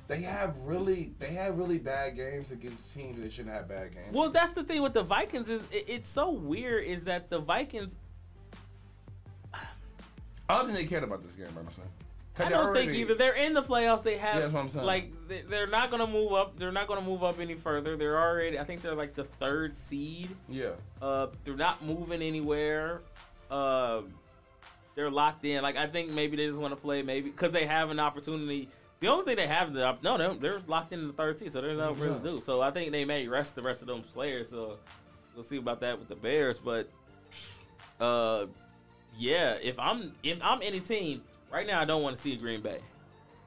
they 0.06 0.22
have 0.22 0.56
really 0.60 1.12
they 1.18 1.32
have 1.34 1.56
really 1.58 1.78
bad 1.78 2.16
games 2.16 2.50
against 2.52 2.94
teams 2.94 3.20
that 3.20 3.32
shouldn't 3.32 3.54
have 3.54 3.68
bad 3.68 3.92
games. 3.94 4.12
Well, 4.14 4.30
that's 4.30 4.52
the 4.52 4.64
thing 4.64 4.82
with 4.82 4.94
the 4.94 5.02
Vikings 5.02 5.48
is 5.48 5.64
it, 5.70 5.84
it's 5.88 6.10
so 6.10 6.30
weird. 6.30 6.84
Is 6.84 7.04
that 7.06 7.30
the 7.30 7.38
Vikings? 7.38 7.96
I 9.54 10.56
don't 10.56 10.66
think 10.66 10.78
they 10.78 10.84
cared 10.84 11.04
about 11.04 11.22
this 11.22 11.34
game, 11.34 11.46
honestly. 11.56 11.84
I 12.38 12.48
don't 12.48 12.72
think 12.72 12.92
either. 12.94 13.14
They're 13.14 13.34
in 13.36 13.52
the 13.54 13.62
playoffs. 13.62 14.02
They 14.02 14.16
have 14.16 14.36
Yeah, 14.36 14.40
that's 14.42 14.52
what 14.52 14.60
I'm 14.60 14.68
saying. 14.68 14.86
like 14.86 15.28
they- 15.28 15.42
they're 15.42 15.66
not 15.66 15.90
gonna 15.90 16.06
move 16.06 16.32
up. 16.32 16.58
They're 16.58 16.72
not 16.72 16.86
gonna 16.88 17.02
move 17.02 17.22
up 17.22 17.38
any 17.38 17.54
further. 17.54 17.96
They're 17.96 18.18
already. 18.18 18.58
I 18.58 18.64
think 18.64 18.80
they're 18.82 18.94
like 18.94 19.14
the 19.14 19.24
third 19.24 19.76
seed. 19.76 20.30
Yeah. 20.48 20.70
Uh, 21.02 21.28
they're 21.44 21.54
not 21.56 21.82
moving 21.84 22.22
anywhere. 22.22 23.02
Uh, 23.50 24.02
they're 25.00 25.10
locked 25.10 25.46
in. 25.46 25.62
Like 25.62 25.78
I 25.78 25.86
think 25.86 26.10
maybe 26.10 26.36
they 26.36 26.46
just 26.46 26.60
want 26.60 26.72
to 26.72 26.76
play 26.80 27.02
maybe 27.02 27.30
because 27.30 27.52
they 27.52 27.64
have 27.64 27.88
an 27.90 27.98
opportunity. 27.98 28.68
The 29.00 29.08
only 29.08 29.24
thing 29.24 29.36
they 29.36 29.46
have 29.46 29.72
the 29.72 29.96
no, 30.02 30.18
they're, 30.18 30.34
they're 30.34 30.60
locked 30.66 30.92
in 30.92 31.06
the 31.06 31.12
third 31.14 31.38
seed, 31.38 31.52
so 31.54 31.62
there's 31.62 31.78
nothing 31.78 32.00
really 32.00 32.18
to 32.18 32.36
do. 32.36 32.42
So 32.44 32.60
I 32.60 32.70
think 32.70 32.92
they 32.92 33.06
may 33.06 33.26
rest 33.26 33.54
the 33.54 33.62
rest 33.62 33.80
of 33.80 33.86
those 33.88 34.02
players. 34.12 34.50
So 34.50 34.76
we'll 35.34 35.42
see 35.44 35.56
about 35.56 35.80
that 35.80 35.98
with 35.98 36.08
the 36.08 36.16
Bears. 36.16 36.58
But 36.58 36.86
uh, 37.98 38.44
yeah, 39.16 39.56
if 39.62 39.78
I'm 39.78 40.12
if 40.22 40.38
I'm 40.42 40.60
any 40.62 40.80
team 40.80 41.22
right 41.50 41.66
now, 41.66 41.80
I 41.80 41.86
don't 41.86 42.02
want 42.02 42.14
to 42.16 42.20
see 42.20 42.36
Green 42.36 42.60
Bay. 42.60 42.78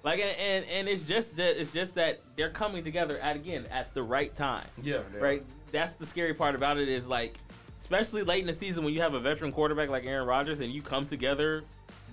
Like 0.03 0.19
and, 0.19 0.35
and 0.39 0.65
and 0.65 0.87
it's 0.87 1.03
just 1.03 1.37
that 1.37 1.61
it's 1.61 1.71
just 1.71 1.93
that 1.95 2.19
they're 2.35 2.49
coming 2.49 2.83
together 2.83 3.19
at 3.19 3.35
again 3.35 3.65
at 3.69 3.93
the 3.93 4.01
right 4.01 4.33
time 4.35 4.65
Yeah. 4.81 5.01
they 5.13 5.19
are. 5.19 5.21
right? 5.21 5.43
That's 5.71 5.95
the 5.95 6.05
scary 6.07 6.33
part 6.33 6.55
about 6.55 6.77
it 6.77 6.89
is 6.89 7.07
like, 7.07 7.37
especially 7.83 8.23
late 8.23 8.39
in 8.39 8.47
the 8.47 8.53
season 8.53 8.85
when 8.85 8.93
you 8.93 9.01
have 9.01 9.13
a 9.13 9.19
veteran 9.19 9.51
quarterback 9.51 9.89
like 9.89 10.05
Aaron 10.05 10.25
Rodgers 10.25 10.61
and 10.61 10.71
you 10.71 10.81
come 10.81 11.05
together 11.05 11.65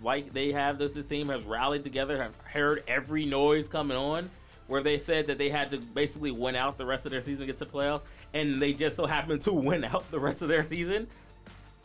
like 0.02 0.32
they 0.32 0.50
have 0.50 0.78
this. 0.78 0.90
This 0.90 1.04
team 1.04 1.28
has 1.28 1.44
rallied 1.44 1.84
together, 1.84 2.20
have 2.20 2.34
heard 2.42 2.82
every 2.88 3.24
noise 3.24 3.68
coming 3.68 3.96
on. 3.96 4.28
Where 4.66 4.82
they 4.82 4.98
said 4.98 5.26
that 5.26 5.38
they 5.38 5.48
had 5.48 5.72
to 5.72 5.78
basically 5.78 6.30
win 6.30 6.54
out 6.54 6.78
the 6.78 6.86
rest 6.86 7.04
of 7.04 7.10
their 7.10 7.20
season, 7.20 7.40
to 7.40 7.46
get 7.52 7.56
to 7.56 7.66
playoffs, 7.66 8.04
and 8.34 8.62
they 8.62 8.72
just 8.72 8.94
so 8.94 9.04
happened 9.04 9.40
to 9.42 9.52
win 9.52 9.82
out 9.82 10.08
the 10.12 10.20
rest 10.20 10.42
of 10.42 10.48
their 10.48 10.62
season. 10.62 11.08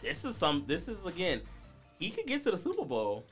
This 0.03 0.23
is 0.23 0.35
some. 0.35 0.65
This 0.67 0.87
is 0.87 1.03
again, 1.03 1.41
he 1.97 2.11
could 2.11 2.27
get 2.27 2.43
to 2.43 2.51
the 2.51 2.57
Super 2.57 2.85
Bowl. 2.85 3.25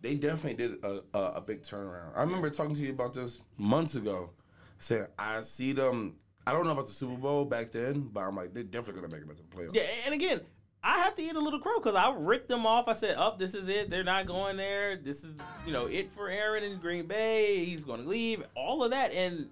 They 0.00 0.14
definitely 0.14 0.54
did 0.54 0.82
a, 0.82 1.02
a, 1.12 1.20
a 1.32 1.40
big 1.42 1.62
turnaround. 1.62 2.16
I 2.16 2.22
remember 2.22 2.48
talking 2.48 2.74
to 2.74 2.80
you 2.80 2.92
about 2.92 3.12
this 3.12 3.42
months 3.58 3.94
ago, 3.94 4.30
saying 4.78 5.06
I 5.18 5.42
see 5.42 5.72
them. 5.72 6.16
I 6.46 6.52
don't 6.52 6.64
know 6.64 6.72
about 6.72 6.86
the 6.86 6.92
Super 6.92 7.16
Bowl 7.16 7.44
back 7.44 7.70
then, 7.72 8.08
but 8.12 8.20
I'm 8.20 8.34
like 8.36 8.52
they're 8.54 8.62
definitely 8.62 9.02
gonna 9.02 9.14
make 9.14 9.22
it 9.22 9.36
to 9.36 9.42
the 9.42 9.56
playoffs. 9.56 9.74
Yeah, 9.74 9.86
and 10.06 10.14
again, 10.14 10.40
I 10.82 10.98
have 11.00 11.14
to 11.14 11.22
eat 11.22 11.34
a 11.36 11.40
little 11.40 11.60
crow 11.60 11.78
because 11.78 11.94
I 11.94 12.12
ripped 12.16 12.48
them 12.48 12.66
off. 12.66 12.88
I 12.88 12.92
said, 12.94 13.16
"Up, 13.16 13.38
this 13.38 13.54
is 13.54 13.68
it. 13.68 13.90
They're 13.90 14.02
not 14.02 14.26
going 14.26 14.56
there. 14.56 14.96
This 14.96 15.22
is 15.22 15.36
you 15.66 15.72
know 15.72 15.86
it 15.86 16.10
for 16.10 16.28
Aaron 16.28 16.64
in 16.64 16.78
Green 16.78 17.06
Bay. 17.06 17.64
He's 17.64 17.84
going 17.84 18.02
to 18.02 18.08
leave. 18.08 18.42
All 18.56 18.82
of 18.82 18.90
that, 18.90 19.12
and 19.12 19.48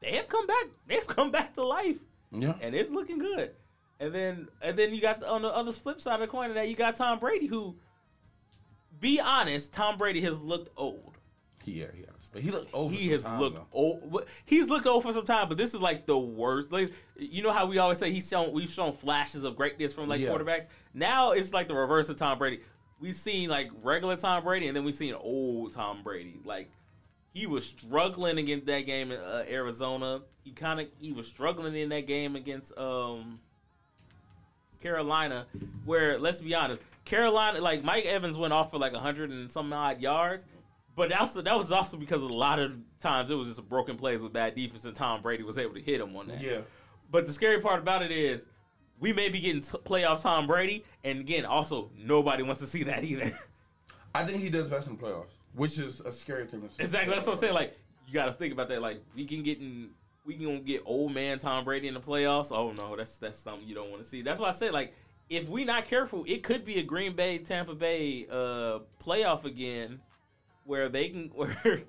they 0.00 0.12
have 0.12 0.28
come 0.28 0.46
back. 0.46 0.66
They've 0.86 1.06
come 1.06 1.30
back 1.30 1.54
to 1.54 1.64
life, 1.64 1.96
Yeah. 2.30 2.54
and 2.60 2.74
it's 2.74 2.90
looking 2.90 3.18
good. 3.18 3.52
And 3.98 4.14
then 4.14 4.48
and 4.60 4.78
then 4.78 4.94
you 4.94 5.00
got 5.00 5.20
the, 5.20 5.30
on 5.30 5.40
the 5.40 5.48
other 5.48 5.72
flip 5.72 6.02
side 6.02 6.14
of 6.16 6.20
the 6.20 6.26
coin 6.26 6.50
of 6.50 6.54
that, 6.56 6.68
you 6.68 6.76
got 6.76 6.96
Tom 6.96 7.18
Brady, 7.18 7.46
who, 7.46 7.76
be 9.00 9.20
honest, 9.20 9.72
Tom 9.72 9.96
Brady 9.96 10.20
has 10.20 10.40
looked 10.40 10.68
old. 10.76 11.16
Yeah, 11.64 11.86
has. 11.86 12.15
But 12.36 12.42
he 12.44 12.50
looked 12.50 12.74
over. 12.74 12.94
He 12.94 13.08
has 13.12 13.24
time, 13.24 13.40
looked 13.40 13.56
though. 13.56 13.66
old. 13.72 14.24
He's 14.44 14.68
looked 14.68 14.86
old 14.86 15.02
for 15.02 15.12
some 15.14 15.24
time, 15.24 15.48
but 15.48 15.56
this 15.56 15.72
is 15.72 15.80
like 15.80 16.04
the 16.04 16.18
worst. 16.18 16.70
Like 16.70 16.92
you 17.18 17.42
know 17.42 17.50
how 17.50 17.64
we 17.64 17.78
always 17.78 17.96
say 17.96 18.10
he's 18.12 18.28
shown 18.28 18.52
we've 18.52 18.68
shown 18.68 18.92
flashes 18.92 19.42
of 19.42 19.56
greatness 19.56 19.94
from 19.94 20.06
like 20.06 20.20
Yeah. 20.20 20.28
quarterbacks. 20.28 20.66
Now 20.92 21.30
it's 21.32 21.54
like 21.54 21.66
the 21.66 21.74
reverse 21.74 22.10
of 22.10 22.18
Tom 22.18 22.36
Brady. 22.36 22.60
We've 23.00 23.16
seen 23.16 23.48
like 23.48 23.70
regular 23.82 24.16
Tom 24.16 24.44
Brady, 24.44 24.66
and 24.68 24.76
then 24.76 24.84
we've 24.84 24.94
seen 24.94 25.14
old 25.14 25.72
Tom 25.72 26.02
Brady. 26.02 26.40
Like 26.44 26.70
he 27.32 27.46
was 27.46 27.64
struggling 27.64 28.36
against 28.36 28.66
that 28.66 28.80
game 28.84 29.10
in 29.12 29.18
uh, 29.18 29.44
Arizona. 29.48 30.20
He 30.44 30.50
kind 30.50 30.78
of 30.80 30.88
he 31.00 31.12
was 31.12 31.26
struggling 31.26 31.74
in 31.74 31.88
that 31.88 32.06
game 32.06 32.36
against 32.36 32.76
um 32.76 33.40
Carolina, 34.82 35.46
where 35.84 36.18
let's 36.18 36.42
be 36.42 36.54
honest, 36.54 36.82
Carolina 37.06 37.60
like 37.60 37.82
Mike 37.82 38.04
Evans 38.04 38.36
went 38.36 38.52
off 38.52 38.70
for 38.70 38.78
like 38.78 38.94
hundred 38.94 39.30
and 39.30 39.50
some 39.50 39.72
odd 39.72 40.00
yards, 40.00 40.46
but 40.96 41.10
that 41.10 41.20
also 41.20 41.42
that 41.42 41.56
was 41.56 41.70
also 41.70 41.96
because 41.96 42.22
a 42.22 42.26
lot 42.26 42.58
of 42.58 42.76
times 42.98 43.30
it 43.30 43.34
was 43.34 43.48
just 43.48 43.68
broken 43.68 43.96
plays 43.96 44.20
with 44.20 44.32
bad 44.32 44.54
defense, 44.54 44.84
and 44.84 44.96
Tom 44.96 45.22
Brady 45.22 45.42
was 45.42 45.58
able 45.58 45.74
to 45.74 45.80
hit 45.80 46.00
him 46.00 46.16
on 46.16 46.28
that. 46.28 46.40
Yeah. 46.40 46.60
But 47.10 47.26
the 47.26 47.32
scary 47.32 47.60
part 47.60 47.78
about 47.78 48.02
it 48.02 48.10
is 48.10 48.48
we 48.98 49.12
may 49.12 49.28
be 49.28 49.40
getting 49.40 49.60
t- 49.60 49.78
playoffs 49.84 50.22
Tom 50.22 50.46
Brady, 50.46 50.84
and 51.04 51.20
again, 51.20 51.44
also 51.44 51.90
nobody 51.96 52.42
wants 52.42 52.60
to 52.62 52.66
see 52.66 52.84
that 52.84 53.04
either. 53.04 53.38
I 54.14 54.24
think 54.24 54.42
he 54.42 54.48
does 54.48 54.68
best 54.68 54.88
in 54.88 54.96
the 54.96 55.02
playoffs, 55.02 55.34
which 55.54 55.78
is 55.78 56.00
a 56.00 56.10
scary 56.10 56.46
thing 56.46 56.62
to 56.62 56.72
say. 56.72 56.82
exactly, 56.82 57.14
that's 57.14 57.26
what 57.26 57.34
I'm 57.34 57.38
saying. 57.40 57.54
Like 57.54 57.78
you 58.06 58.14
got 58.14 58.26
to 58.26 58.32
think 58.32 58.54
about 58.54 58.68
that. 58.70 58.80
Like 58.80 59.02
we 59.14 59.26
can 59.26 59.42
get 59.42 59.58
in, 59.58 59.90
we 60.24 60.34
can 60.34 60.62
get 60.64 60.82
old 60.86 61.12
man 61.12 61.38
Tom 61.38 61.64
Brady 61.64 61.88
in 61.88 61.94
the 61.94 62.00
playoffs. 62.00 62.50
Oh 62.50 62.72
no, 62.72 62.96
that's 62.96 63.18
that's 63.18 63.38
something 63.38 63.68
you 63.68 63.74
don't 63.74 63.90
want 63.90 64.02
to 64.02 64.08
see. 64.08 64.22
That's 64.22 64.40
why 64.40 64.48
I 64.48 64.52
said 64.52 64.72
like 64.72 64.94
if 65.28 65.48
we 65.48 65.64
not 65.64 65.86
careful, 65.86 66.24
it 66.26 66.42
could 66.42 66.64
be 66.64 66.78
a 66.78 66.82
Green 66.82 67.14
Bay 67.14 67.38
Tampa 67.38 67.74
Bay 67.74 68.26
uh, 68.30 68.78
playoff 69.04 69.44
again, 69.44 70.00
where 70.66 70.88
they 70.88 71.08
can 71.08 71.28
where 71.34 71.82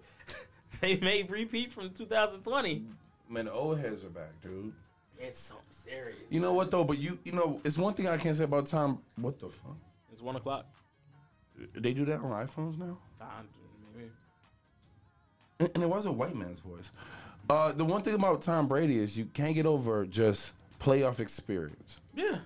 they 0.81 0.97
may 0.97 1.23
repeat 1.23 1.73
from 1.73 1.89
2020. 1.91 2.85
Man, 3.29 3.45
the 3.45 3.51
old 3.51 3.79
heads 3.79 4.03
are 4.05 4.09
back, 4.09 4.41
dude. 4.41 4.73
It's 5.19 5.39
something 5.39 5.65
serious. 5.71 6.19
You 6.29 6.39
know 6.39 6.53
what 6.53 6.71
though? 6.71 6.83
But 6.83 6.99
you, 6.99 7.19
you 7.25 7.31
know, 7.31 7.59
it's 7.63 7.77
one 7.77 7.93
thing 7.93 8.07
I 8.07 8.17
can't 8.17 8.37
say 8.37 8.43
about 8.43 8.67
Tom. 8.67 9.01
What 9.15 9.39
the 9.39 9.49
fuck? 9.49 9.75
It's 10.13 10.21
one 10.21 10.35
o'clock. 10.35 10.65
They 11.73 11.93
do 11.93 12.05
that 12.05 12.19
on 12.19 12.45
iPhones 12.45 12.77
now, 12.77 12.97
Time. 13.17 13.47
and, 15.59 15.71
and 15.73 15.83
it 15.83 15.89
was 15.89 16.05
a 16.05 16.11
white 16.11 16.35
man's 16.35 16.59
voice. 16.59 16.91
Uh, 17.49 17.71
the 17.71 17.83
one 17.83 18.01
thing 18.03 18.13
about 18.13 18.41
Tom 18.43 18.67
Brady 18.67 18.99
is 18.99 19.17
you 19.17 19.25
can't 19.33 19.55
get 19.55 19.65
over 19.65 20.05
just 20.05 20.53
playoff 20.79 21.19
experience. 21.19 21.99
Yeah, 22.13 22.39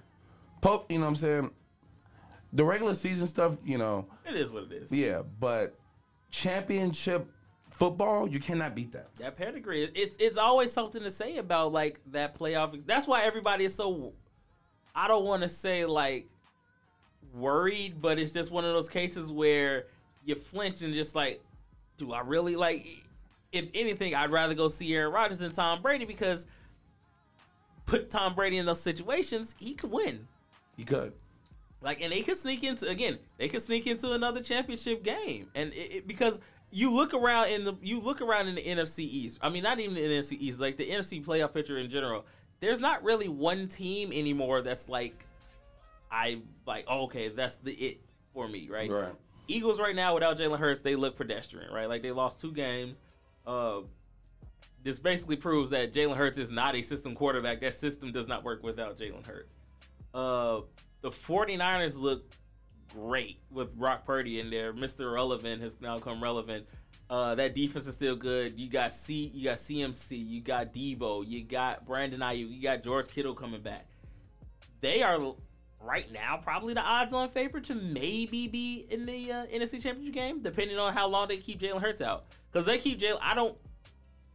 Pope, 0.61 0.89
you 0.89 0.97
know 0.97 1.03
what 1.05 1.09
I'm 1.09 1.15
saying? 1.17 1.51
The 2.53 2.63
regular 2.63 2.95
season 2.95 3.27
stuff, 3.27 3.57
you 3.65 3.77
know, 3.77 4.05
it 4.25 4.35
is 4.35 4.49
what 4.49 4.63
it 4.63 4.71
is. 4.71 4.91
yeah, 4.91 5.23
but 5.39 5.77
championship 6.31 7.27
football, 7.69 8.27
you 8.27 8.39
cannot 8.39 8.75
beat 8.75 8.91
that. 8.93 9.13
That 9.15 9.37
pedigree, 9.37 9.83
it's 9.83 10.15
it's 10.17 10.37
always 10.37 10.71
something 10.71 11.03
to 11.03 11.11
say 11.11 11.37
about 11.37 11.71
like 11.71 11.99
that 12.11 12.37
playoff. 12.37 12.85
That's 12.85 13.07
why 13.07 13.23
everybody 13.23 13.65
is 13.65 13.75
so. 13.75 14.13
I 14.95 15.07
don't 15.07 15.25
want 15.25 15.43
to 15.43 15.49
say 15.49 15.85
like 15.85 16.27
worried, 17.33 18.01
but 18.01 18.19
it's 18.19 18.31
just 18.31 18.51
one 18.51 18.65
of 18.65 18.73
those 18.73 18.89
cases 18.89 19.31
where 19.31 19.85
you 20.25 20.35
flinch 20.35 20.81
and 20.81 20.93
just 20.93 21.15
like, 21.15 21.41
do 21.97 22.11
I 22.13 22.21
really 22.21 22.55
like? 22.55 22.85
If 23.51 23.69
anything, 23.73 24.15
I'd 24.15 24.31
rather 24.31 24.53
go 24.53 24.67
see 24.69 24.93
Aaron 24.95 25.11
Rodgers 25.11 25.37
than 25.37 25.51
Tom 25.51 25.81
Brady 25.81 26.05
because 26.05 26.47
put 27.85 28.09
Tom 28.09 28.33
Brady 28.33 28.57
in 28.57 28.65
those 28.65 28.81
situations, 28.81 29.55
he 29.59 29.73
could 29.73 29.91
win. 29.91 30.27
You 30.77 30.85
could. 30.85 31.13
Like, 31.81 32.01
and 32.01 32.11
they 32.11 32.21
could 32.21 32.37
sneak 32.37 32.63
into 32.63 32.87
again. 32.87 33.17
They 33.37 33.47
could 33.49 33.61
sneak 33.61 33.87
into 33.87 34.11
another 34.11 34.41
championship 34.41 35.03
game, 35.03 35.47
and 35.55 35.73
it, 35.73 35.95
it- 35.95 36.07
because 36.07 36.39
you 36.69 36.91
look 36.93 37.13
around 37.13 37.49
in 37.49 37.65
the 37.65 37.73
you 37.81 37.99
look 37.99 38.21
around 38.21 38.47
in 38.47 38.55
the 38.55 38.61
NFC 38.63 38.99
East. 38.99 39.39
I 39.41 39.49
mean, 39.49 39.63
not 39.63 39.79
even 39.79 39.95
the 39.95 40.01
NFC 40.01 40.37
East, 40.39 40.59
like 40.59 40.77
the 40.77 40.89
NFC 40.89 41.25
playoff 41.25 41.53
picture 41.53 41.77
in 41.79 41.89
general. 41.89 42.25
There's 42.59 42.79
not 42.79 43.03
really 43.03 43.27
one 43.27 43.67
team 43.67 44.11
anymore 44.13 44.61
that's 44.61 44.87
like, 44.87 45.25
I 46.11 46.41
like. 46.67 46.85
Oh, 46.87 47.05
okay, 47.05 47.29
that's 47.29 47.57
the 47.57 47.73
it 47.73 48.01
for 48.33 48.47
me, 48.47 48.69
right? 48.69 48.89
Right. 48.89 49.13
Eagles 49.47 49.79
right 49.79 49.95
now 49.95 50.13
without 50.13 50.37
Jalen 50.37 50.59
Hurts, 50.59 50.81
they 50.81 50.95
look 50.95 51.17
pedestrian, 51.17 51.73
right? 51.73 51.89
Like 51.89 52.03
they 52.03 52.11
lost 52.11 52.39
two 52.39 52.51
games. 52.53 53.01
Uh, 53.45 53.81
this 54.83 54.99
basically 54.99 55.35
proves 55.35 55.71
that 55.71 55.91
Jalen 55.91 56.15
Hurts 56.15 56.37
is 56.37 56.51
not 56.51 56.75
a 56.75 56.83
system 56.83 57.15
quarterback. 57.15 57.59
That 57.61 57.73
system 57.73 58.11
does 58.11 58.27
not 58.27 58.43
work 58.43 58.63
without 58.63 58.97
Jalen 58.97 59.25
Hurts. 59.25 59.55
Uh, 60.13 60.61
the 61.01 61.09
49ers 61.09 61.99
look 61.99 62.23
great 62.93 63.39
with 63.51 63.75
Brock 63.75 64.05
Purdy 64.05 64.39
in 64.39 64.49
there. 64.49 64.73
Mr. 64.73 65.13
Relevant 65.13 65.61
has 65.61 65.81
now 65.81 65.99
come 65.99 66.21
relevant. 66.21 66.65
Uh, 67.09 67.35
that 67.35 67.53
defense 67.55 67.87
is 67.87 67.95
still 67.95 68.15
good. 68.15 68.57
You 68.59 68.69
got 68.69 68.93
C, 68.93 69.31
you 69.33 69.43
got 69.45 69.57
CMC, 69.57 70.11
you 70.25 70.41
got 70.41 70.73
Deebo, 70.73 71.27
you 71.27 71.43
got 71.43 71.85
Brandon 71.85 72.21
Aiyuk, 72.21 72.49
you 72.49 72.61
got 72.61 72.83
George 72.83 73.07
Kittle 73.09 73.33
coming 73.33 73.61
back. 73.61 73.85
They 74.79 75.01
are 75.03 75.19
right 75.83 76.09
now 76.11 76.39
probably 76.41 76.73
the 76.73 76.81
odds-on 76.81 77.29
favorite 77.29 77.65
to 77.65 77.75
maybe 77.75 78.47
be 78.47 78.85
in 78.89 79.05
the 79.05 79.31
uh, 79.31 79.45
NFC 79.47 79.81
Championship 79.81 80.13
game, 80.13 80.39
depending 80.39 80.77
on 80.77 80.93
how 80.93 81.07
long 81.07 81.27
they 81.27 81.37
keep 81.37 81.59
Jalen 81.59 81.81
Hurts 81.81 82.01
out. 82.01 82.25
Because 82.47 82.65
they 82.65 82.77
keep 82.77 82.99
Jalen, 82.99 83.19
I 83.21 83.35
don't. 83.35 83.57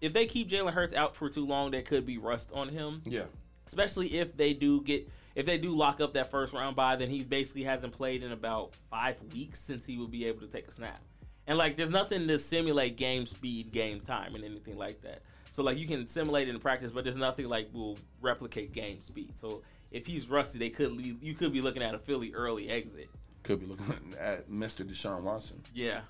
If 0.02 0.12
they 0.12 0.26
keep 0.26 0.48
Jalen 0.48 0.72
Hurts 0.72 0.92
out 0.92 1.16
for 1.16 1.30
too 1.30 1.46
long, 1.46 1.70
there 1.70 1.80
could 1.82 2.04
be 2.04 2.18
rust 2.18 2.50
on 2.52 2.68
him 2.68 3.00
Yeah. 3.06 3.22
especially 3.66 4.18
if 4.18 4.36
they 4.36 4.52
do 4.52 4.82
get 4.82 5.08
if 5.36 5.46
they 5.46 5.58
do 5.58 5.76
lock 5.76 6.00
up 6.00 6.14
that 6.14 6.30
first 6.30 6.52
round 6.52 6.74
by 6.74 6.96
then 6.96 7.08
he 7.08 7.22
basically 7.22 7.62
hasn't 7.62 7.92
played 7.92 8.24
in 8.24 8.32
about 8.32 8.74
five 8.90 9.16
weeks 9.32 9.60
since 9.60 9.86
he 9.86 9.96
will 9.98 10.08
be 10.08 10.26
able 10.26 10.40
to 10.40 10.48
take 10.48 10.66
a 10.66 10.72
snap 10.72 10.98
and 11.46 11.56
like 11.56 11.76
there's 11.76 11.90
nothing 11.90 12.26
to 12.26 12.38
simulate 12.38 12.96
game 12.96 13.24
speed 13.26 13.70
game 13.70 14.00
time 14.00 14.34
and 14.34 14.42
anything 14.44 14.76
like 14.76 15.00
that 15.02 15.22
so 15.50 15.62
like 15.62 15.78
you 15.78 15.86
can 15.86 16.06
simulate 16.08 16.48
it 16.48 16.54
in 16.54 16.58
practice 16.58 16.90
but 16.90 17.04
there's 17.04 17.16
nothing 17.16 17.48
like 17.48 17.68
will 17.72 17.96
replicate 18.20 18.72
game 18.72 19.00
speed 19.00 19.30
so 19.38 19.62
if 19.92 20.04
he's 20.06 20.28
rusty 20.28 20.58
they 20.58 20.70
could 20.70 20.90
leave, 20.92 21.22
you 21.22 21.34
could 21.34 21.52
be 21.52 21.60
looking 21.60 21.82
at 21.82 21.94
a 21.94 21.98
philly 21.98 22.32
early 22.34 22.68
exit 22.68 23.08
Could 23.44 23.60
be 23.60 23.66
looking 23.66 24.14
at 24.18 24.48
Mr. 24.48 24.84
Deshaun 24.84 25.22
Watson. 25.22 25.62
yeah. 25.72 26.00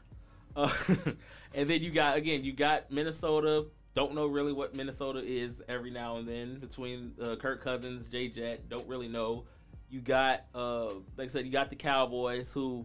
Uh, 0.57 0.73
and 1.55 1.69
then 1.69 1.83
you 1.83 1.91
got 1.91 2.17
again, 2.17 2.43
you 2.43 2.53
got 2.55 2.91
Minnesota. 2.91 3.67
Don't 3.97 4.15
know 4.15 4.27
really 4.27 4.53
what 4.53 4.75
Minnesota 4.75 5.23
is 5.25 5.63
every 5.71 5.91
now 5.91 6.19
and 6.19 6.29
then 6.29 6.57
between 6.57 7.15
uh, 7.19 7.35
Kirk 7.37 7.65
Cousins, 7.65 8.11
Jay 8.11 8.29
Jet. 8.29 8.69
Don't 8.69 8.87
really 8.87 9.09
know. 9.09 9.47
You 9.89 10.01
got, 10.01 10.45
uh, 10.55 10.89
like 11.17 11.25
I 11.25 11.27
said, 11.29 11.47
you 11.47 11.51
got 11.51 11.71
the 11.71 11.77
Cowboys 11.77 12.53
who. 12.53 12.85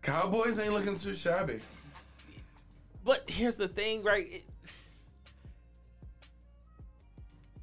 Cowboys 0.00 0.60
ain't 0.60 0.72
looking 0.72 0.94
too 0.94 1.12
shabby. 1.12 1.58
But 3.04 3.28
here's 3.28 3.56
the 3.56 3.66
thing, 3.66 4.04
right? 4.04 4.26
It, 4.28 4.44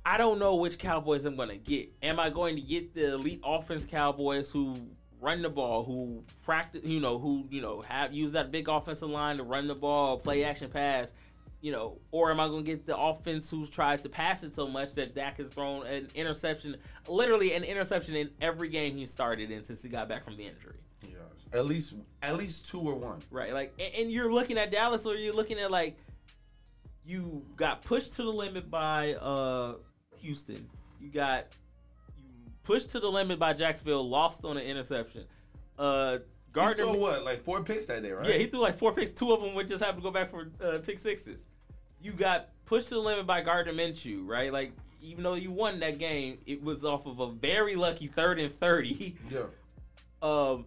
I 0.05 0.17
don't 0.17 0.39
know 0.39 0.55
which 0.55 0.77
Cowboys 0.77 1.23
I'm 1.23 1.37
going 1.37 1.47
to 1.47 1.57
get. 1.57 1.89
Am 2.03 2.19
I 2.19 2.29
going 2.29 2.57
to 2.57 2.61
get 2.61 2.93
the 2.93 3.13
elite 3.13 3.41
offense 3.45 3.85
Cowboys 3.85 4.51
who 4.51 4.81
run 5.21 5.41
the 5.41 5.49
ball, 5.49 5.83
who 5.83 6.23
practice, 6.43 6.81
you 6.83 6.99
know, 6.99 7.17
who 7.19 7.45
you 7.49 7.61
know 7.61 7.81
have 7.81 8.13
use 8.13 8.33
that 8.33 8.51
big 8.51 8.67
offensive 8.67 9.09
line 9.09 9.37
to 9.37 9.43
run 9.43 9.67
the 9.67 9.75
ball, 9.75 10.17
play 10.17 10.43
action 10.43 10.69
pass, 10.69 11.13
you 11.61 11.71
know, 11.71 11.97
or 12.11 12.31
am 12.31 12.39
I 12.39 12.47
going 12.47 12.63
to 12.63 12.71
get 12.71 12.85
the 12.85 12.97
offense 12.97 13.49
who 13.49 13.65
tries 13.65 14.01
to 14.01 14.09
pass 14.09 14.43
it 14.43 14.53
so 14.53 14.67
much 14.67 14.93
that 14.93 15.15
Dak 15.15 15.37
has 15.37 15.49
thrown 15.49 15.85
an 15.87 16.07
interception, 16.13 16.75
literally 17.07 17.53
an 17.53 17.63
interception 17.63 18.15
in 18.15 18.29
every 18.41 18.69
game 18.69 18.95
he 18.95 19.05
started 19.05 19.49
in 19.49 19.63
since 19.63 19.81
he 19.81 19.89
got 19.89 20.07
back 20.07 20.23
from 20.23 20.35
the 20.37 20.43
injury. 20.43 20.77
Yes. 21.01 21.11
At 21.53 21.65
least 21.65 21.95
at 22.21 22.37
least 22.37 22.67
two 22.67 22.81
or 22.81 22.95
one. 22.95 23.19
Right. 23.31 23.53
Like, 23.53 23.73
and, 23.79 24.03
and 24.03 24.11
you're 24.11 24.31
looking 24.31 24.57
at 24.57 24.71
Dallas, 24.71 25.05
or 25.05 25.15
you're 25.15 25.33
looking 25.33 25.59
at 25.59 25.71
like 25.71 25.97
you 27.05 27.41
got 27.55 27.83
pushed 27.83 28.13
to 28.13 28.23
the 28.23 28.29
limit 28.29 28.69
by 28.69 29.13
uh 29.13 29.75
Houston. 30.17 30.67
You 30.99 31.09
got 31.09 31.47
you 32.17 32.33
pushed 32.63 32.91
to 32.91 32.99
the 32.99 33.09
limit 33.09 33.39
by 33.39 33.53
Jacksonville, 33.53 34.07
lost 34.07 34.45
on 34.45 34.57
an 34.57 34.63
interception. 34.63 35.23
Uh, 35.79 36.19
Gardner. 36.57 36.85
Gardner 36.85 36.99
what? 37.01 37.23
Like 37.23 37.39
four 37.39 37.61
picks 37.63 37.87
that 37.87 38.01
day, 38.03 38.11
right? 38.11 38.27
Yeah, 38.27 38.37
he 38.37 38.47
threw 38.47 38.59
like 38.59 38.75
four 38.75 38.91
picks. 38.91 39.11
Two 39.11 39.31
of 39.31 39.41
them 39.41 39.53
would 39.53 39.67
just 39.67 39.83
have 39.83 39.95
to 39.95 40.01
go 40.01 40.09
back 40.11 40.29
for 40.29 40.49
uh, 40.63 40.79
pick 40.79 40.97
sixes. 40.97 41.45
You 42.01 42.11
got 42.11 42.49
pushed 42.65 42.89
to 42.89 42.95
the 42.95 43.01
limit 43.01 43.27
by 43.27 43.41
Gardner 43.41 43.73
Minshew, 43.73 44.27
right? 44.27 44.51
Like, 44.51 44.71
even 45.01 45.23
though 45.23 45.35
you 45.35 45.51
won 45.51 45.79
that 45.79 45.99
game, 45.99 46.39
it 46.45 46.63
was 46.63 46.83
off 46.83 47.05
of 47.05 47.19
a 47.19 47.27
very 47.27 47.75
lucky 47.75 48.07
third 48.07 48.39
and 48.39 48.51
thirty. 48.51 49.15
Yeah. 49.31 49.43
um, 50.21 50.65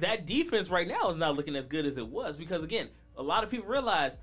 that 0.00 0.26
defense 0.26 0.70
right 0.70 0.88
now 0.88 1.08
is 1.08 1.16
not 1.16 1.36
looking 1.36 1.56
as 1.56 1.66
good 1.66 1.86
as 1.86 1.98
it 1.98 2.06
was 2.06 2.36
because 2.36 2.62
again, 2.62 2.88
a 3.16 3.22
lot 3.22 3.44
of 3.44 3.50
people 3.50 3.68
realize 3.68 4.18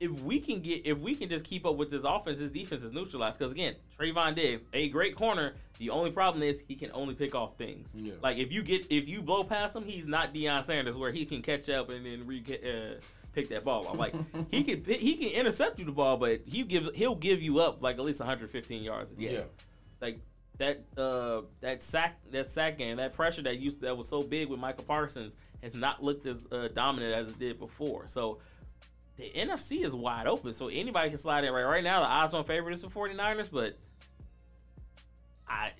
if 0.00 0.10
we 0.22 0.40
can 0.40 0.60
get 0.60 0.86
if 0.86 0.98
we 0.98 1.14
can 1.14 1.28
just 1.28 1.44
keep 1.44 1.66
up 1.66 1.76
with 1.76 1.90
this 1.90 2.04
offense, 2.04 2.38
this 2.38 2.50
defense 2.50 2.82
is 2.82 2.92
neutralized. 2.92 3.38
Because 3.38 3.52
again, 3.52 3.74
Trevon 3.98 4.34
Diggs, 4.34 4.64
a 4.72 4.88
great 4.88 5.14
corner. 5.14 5.54
The 5.80 5.88
only 5.90 6.12
problem 6.12 6.42
is 6.42 6.62
he 6.68 6.74
can 6.76 6.90
only 6.92 7.14
pick 7.14 7.34
off 7.34 7.56
things. 7.56 7.96
Yeah. 7.98 8.12
Like 8.22 8.36
if 8.36 8.52
you 8.52 8.62
get 8.62 8.86
if 8.90 9.08
you 9.08 9.22
blow 9.22 9.44
past 9.44 9.74
him, 9.74 9.84
he's 9.84 10.06
not 10.06 10.34
Deion 10.34 10.62
Sanders 10.62 10.94
where 10.96 11.10
he 11.10 11.24
can 11.24 11.40
catch 11.40 11.68
up 11.70 11.88
and 11.88 12.04
then 12.04 12.26
re 12.26 12.44
uh, 12.46 13.00
pick 13.32 13.48
that 13.48 13.64
ball 13.64 13.86
off. 13.88 13.96
Like 13.96 14.14
he 14.50 14.62
can 14.62 14.84
he 14.84 15.14
can 15.16 15.30
intercept 15.40 15.78
you 15.78 15.86
the 15.86 15.92
ball, 15.92 16.18
but 16.18 16.42
he 16.46 16.64
give 16.64 16.94
he'll 16.94 17.14
give 17.14 17.40
you 17.40 17.60
up 17.60 17.82
like 17.82 17.96
at 17.96 18.04
least 18.04 18.20
115 18.20 18.82
yards 18.82 19.10
a 19.10 19.14
Yeah. 19.20 19.40
like 20.02 20.20
that 20.58 20.84
uh 20.98 21.40
that 21.62 21.82
sack 21.82 22.20
that 22.32 22.50
sack 22.50 22.76
game 22.76 22.98
that 22.98 23.14
pressure 23.14 23.40
that 23.40 23.58
used 23.58 23.80
that 23.80 23.96
was 23.96 24.06
so 24.06 24.22
big 24.22 24.48
with 24.50 24.60
Michael 24.60 24.84
Parsons 24.84 25.34
has 25.62 25.74
not 25.74 26.02
looked 26.04 26.26
as 26.26 26.46
uh, 26.52 26.68
dominant 26.74 27.14
as 27.14 27.28
it 27.30 27.38
did 27.38 27.58
before. 27.58 28.06
So 28.06 28.38
the 29.16 29.30
NFC 29.34 29.82
is 29.84 29.94
wide 29.94 30.26
open. 30.26 30.52
So 30.52 30.68
anybody 30.68 31.08
can 31.08 31.18
slide 31.18 31.44
in 31.44 31.52
right 31.54 31.64
right 31.64 31.84
now. 31.84 32.00
The 32.00 32.06
odds 32.06 32.34
on 32.34 32.44
favorite 32.44 32.74
is 32.74 32.82
the 32.82 32.88
49ers, 32.88 33.50
but 33.50 33.74
I 35.50 35.72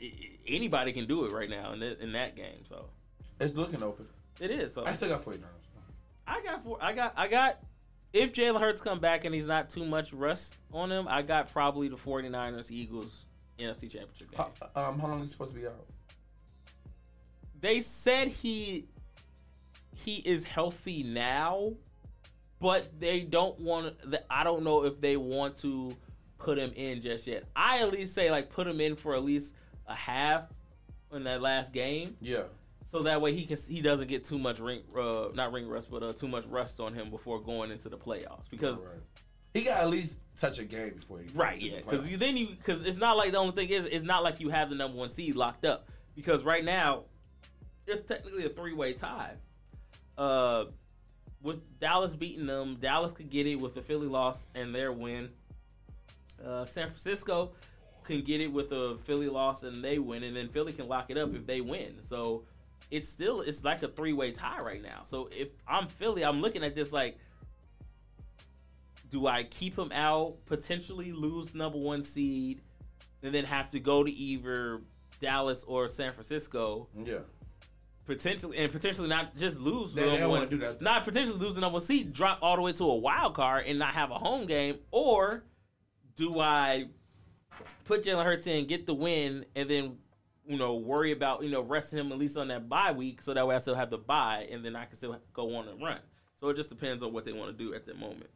anybody 0.46 0.92
can 0.92 1.06
do 1.06 1.24
it 1.24 1.32
right 1.32 1.48
now 1.48 1.72
in 1.72 1.78
that, 1.80 2.00
in 2.00 2.12
that 2.12 2.34
game. 2.34 2.60
So 2.68 2.86
It's 3.38 3.54
looking 3.54 3.82
open. 3.82 4.06
it 4.40 4.50
is. 4.50 4.74
So 4.74 4.84
I 4.84 4.92
still 4.92 5.08
got 5.08 5.24
49ers. 5.24 5.44
I 6.26 6.42
got 6.42 6.62
four. 6.62 6.76
I 6.80 6.92
got. 6.92 7.14
I 7.16 7.28
got. 7.28 7.58
If 8.12 8.32
Jalen 8.32 8.60
Hurts 8.60 8.80
come 8.80 8.98
back 8.98 9.24
and 9.24 9.32
he's 9.32 9.46
not 9.46 9.70
too 9.70 9.84
much 9.84 10.12
rust 10.12 10.56
on 10.72 10.90
him, 10.90 11.06
I 11.08 11.22
got 11.22 11.52
probably 11.52 11.86
the 11.88 11.96
49ers 11.96 12.72
Eagles 12.72 13.26
NFC 13.58 13.82
Championship 13.82 14.32
game. 14.32 14.44
How, 14.74 14.88
um, 14.88 14.98
how 14.98 15.06
long 15.06 15.22
is 15.22 15.28
he 15.28 15.32
supposed 15.32 15.54
to 15.54 15.60
be 15.60 15.66
out? 15.66 15.86
they 17.60 17.80
said 17.80 18.28
he 18.28 18.86
he 19.96 20.16
is 20.16 20.44
healthy 20.44 21.02
now, 21.02 21.74
but 22.58 22.98
they 22.98 23.20
don't 23.20 23.58
want. 23.60 23.94
I 24.28 24.44
don't 24.44 24.64
know 24.64 24.84
if 24.84 25.00
they 25.00 25.16
want 25.16 25.58
to 25.58 25.94
put 26.38 26.58
him 26.58 26.72
in 26.74 27.02
just 27.02 27.26
yet. 27.26 27.44
I 27.54 27.80
at 27.80 27.92
least 27.92 28.14
say 28.14 28.30
like 28.30 28.50
put 28.50 28.66
him 28.66 28.80
in 28.80 28.96
for 28.96 29.14
at 29.14 29.22
least 29.22 29.56
a 29.90 29.94
half 29.94 30.48
in 31.12 31.24
that 31.24 31.40
last 31.42 31.72
game, 31.72 32.16
Yeah. 32.20 32.44
so 32.86 33.02
that 33.02 33.20
way 33.20 33.34
he 33.34 33.44
can 33.44 33.56
he 33.68 33.82
doesn't 33.82 34.08
get 34.08 34.24
too 34.24 34.38
much 34.38 34.58
ring 34.60 34.82
uh 34.96 35.28
not 35.34 35.52
ring 35.52 35.68
rust 35.68 35.88
but 35.90 36.02
uh 36.02 36.12
too 36.12 36.28
much 36.28 36.46
rust 36.46 36.78
on 36.80 36.94
him 36.94 37.10
before 37.10 37.40
going 37.40 37.70
into 37.70 37.88
the 37.88 37.96
playoffs 37.98 38.48
because 38.50 38.78
Right. 38.80 38.98
He 39.52 39.62
got 39.64 39.80
at 39.82 39.90
least 39.90 40.18
touch 40.38 40.60
a 40.60 40.64
game 40.64 40.94
before 40.94 41.18
he. 41.18 41.28
right 41.34 41.60
yeah 41.60 41.78
because 41.78 42.08
you 42.10 42.16
then 42.16 42.36
you 42.36 42.46
because 42.46 42.86
it's 42.86 42.98
not 42.98 43.16
like 43.16 43.32
the 43.32 43.38
only 43.38 43.52
thing 43.52 43.68
is 43.68 43.84
it's 43.84 44.04
not 44.04 44.22
like 44.22 44.38
you 44.40 44.48
have 44.50 44.70
the 44.70 44.76
number 44.76 44.96
one 44.96 45.10
seed 45.10 45.34
locked 45.34 45.64
up 45.64 45.88
because 46.14 46.44
right 46.44 46.64
now 46.64 47.02
it's 47.88 48.04
technically 48.04 48.44
a 48.46 48.48
three 48.48 48.72
way 48.74 48.92
tie. 48.92 49.32
Uh, 50.16 50.66
with 51.42 51.80
Dallas 51.80 52.14
beating 52.14 52.46
them, 52.46 52.76
Dallas 52.76 53.12
could 53.12 53.30
get 53.30 53.46
it 53.46 53.58
with 53.58 53.74
the 53.74 53.80
Philly 53.82 54.06
loss 54.06 54.46
and 54.54 54.72
their 54.74 54.92
win. 54.92 55.30
Uh, 56.44 56.64
San 56.64 56.86
Francisco 56.86 57.52
can 58.04 58.20
get 58.22 58.40
it 58.40 58.52
with 58.52 58.72
a 58.72 58.96
Philly 59.04 59.28
loss 59.28 59.62
and 59.62 59.82
they 59.84 59.98
win, 59.98 60.22
and 60.22 60.34
then 60.36 60.48
Philly 60.48 60.72
can 60.72 60.88
lock 60.88 61.10
it 61.10 61.18
up 61.18 61.34
if 61.34 61.46
they 61.46 61.60
win. 61.60 62.02
So 62.02 62.42
it's 62.90 63.08
still 63.08 63.40
it's 63.40 63.62
like 63.64 63.82
a 63.82 63.88
three 63.88 64.12
way 64.12 64.32
tie 64.32 64.60
right 64.60 64.82
now. 64.82 65.02
So 65.04 65.28
if 65.32 65.52
I'm 65.68 65.86
Philly, 65.86 66.24
I'm 66.24 66.40
looking 66.40 66.64
at 66.64 66.74
this 66.74 66.92
like, 66.92 67.18
do 69.10 69.26
I 69.26 69.42
keep 69.44 69.76
him 69.78 69.90
out, 69.92 70.34
potentially 70.46 71.12
lose 71.12 71.54
number 71.54 71.78
one 71.78 72.02
seed, 72.02 72.60
and 73.22 73.34
then 73.34 73.44
have 73.44 73.70
to 73.70 73.80
go 73.80 74.04
to 74.04 74.10
either 74.10 74.80
Dallas 75.20 75.64
or 75.64 75.88
San 75.88 76.12
Francisco? 76.12 76.88
Yeah. 77.04 77.18
potentially 78.06 78.56
and 78.58 78.72
potentially 78.72 79.08
not 79.08 79.36
just 79.36 79.60
lose 79.60 79.94
They- 79.94 80.02
the 80.02 80.10
number 80.18 80.28
one, 80.30 80.58
that. 80.58 80.80
not 80.80 81.04
potentially 81.04 81.38
lose 81.38 81.54
the 81.54 81.60
number 81.60 81.74
one 81.74 81.82
seed, 81.82 82.12
drop 82.12 82.38
all 82.42 82.56
the 82.56 82.62
way 82.62 82.72
to 82.72 82.84
a 82.84 82.96
wild 82.96 83.34
card 83.34 83.66
and 83.66 83.78
not 83.78 83.94
have 83.94 84.10
a 84.10 84.18
home 84.18 84.46
game, 84.46 84.78
or 84.90 85.44
do 86.16 86.40
I 86.40 86.88
put 87.84 88.04
Jalen 88.04 88.24
Hurts 88.24 88.46
in, 88.46 88.66
get 88.66 88.86
the 88.86 88.94
win, 88.94 89.44
and 89.54 89.68
then 89.68 89.96
you 90.46 90.58
know 90.58 90.74
worry 90.76 91.12
about 91.12 91.42
you 91.42 91.50
know 91.50 91.60
resting 91.60 91.98
him 91.98 92.12
at 92.12 92.18
least 92.18 92.36
on 92.36 92.48
that 92.48 92.68
bye 92.68 92.92
week, 92.92 93.22
so 93.22 93.34
that 93.34 93.46
way 93.46 93.56
I 93.56 93.58
still 93.58 93.74
have 93.74 93.90
the 93.90 93.98
bye, 93.98 94.48
and 94.50 94.64
then 94.64 94.76
I 94.76 94.84
can 94.84 94.96
still 94.96 95.16
go 95.32 95.56
on 95.56 95.68
and 95.68 95.82
run. 95.82 96.00
So 96.36 96.48
it 96.48 96.56
just 96.56 96.70
depends 96.70 97.02
on 97.02 97.12
what 97.12 97.24
they 97.24 97.32
want 97.32 97.56
to 97.56 97.64
do 97.64 97.74
at 97.74 97.86
that 97.86 97.98
moment. 97.98 98.30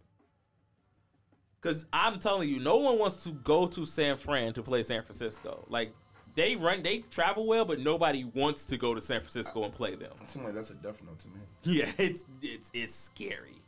Because 1.61 1.87
I'm 1.93 2.19
telling 2.19 2.51
you, 2.51 2.61
no 2.61 2.77
one 2.77 2.99
wants 2.99 3.25
to 3.25 3.31
go 3.31 3.67
to 3.67 3.87
San 3.87 4.19
Fran 4.19 4.53
to 4.53 4.63
play 4.63 4.83
San 4.83 5.03
Francisco. 5.03 5.65
Like 5.71 5.95
they 6.35 6.57
run, 6.57 6.83
they 6.83 6.99
travel 7.11 7.47
well, 7.47 7.65
but 7.65 7.81
nobody 7.81 8.25
wants 8.25 8.67
to 8.67 8.77
go 8.77 8.95
to 8.95 9.01
San 9.01 9.21
Francisco 9.21 9.65
and 9.65 9.73
play 9.73 9.95
them. 9.95 10.11
It 10.21 10.29
seems 10.29 10.45
like 10.45 10.55
that's 10.55 10.71
a 10.71 10.75
death 10.75 11.01
note 11.03 11.19
to 11.21 11.29
me. 11.29 11.41
Yeah, 11.63 11.91
it's 11.99 12.27
it's 12.43 12.71
it's 12.75 12.95
scary. 12.95 13.63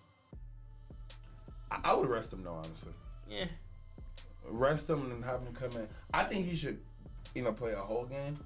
I, 1.71 1.81
I 1.85 1.95
would 1.95 2.09
arrest 2.09 2.33
him 2.33 2.43
though, 2.43 2.61
honestly. 2.63 2.93
Yeah, 3.31 3.47
Arrest 4.53 4.89
him 4.89 5.11
and 5.11 5.25
have 5.25 5.41
him 5.41 5.53
come 5.55 5.73
in. 5.73 5.89
I 6.13 6.25
think 6.25 6.47
he 6.47 6.57
should, 6.57 6.79
you 7.35 7.43
know, 7.43 7.53
play 7.53 7.73
a 7.73 7.77
whole 7.77 8.05
game. 8.05 8.39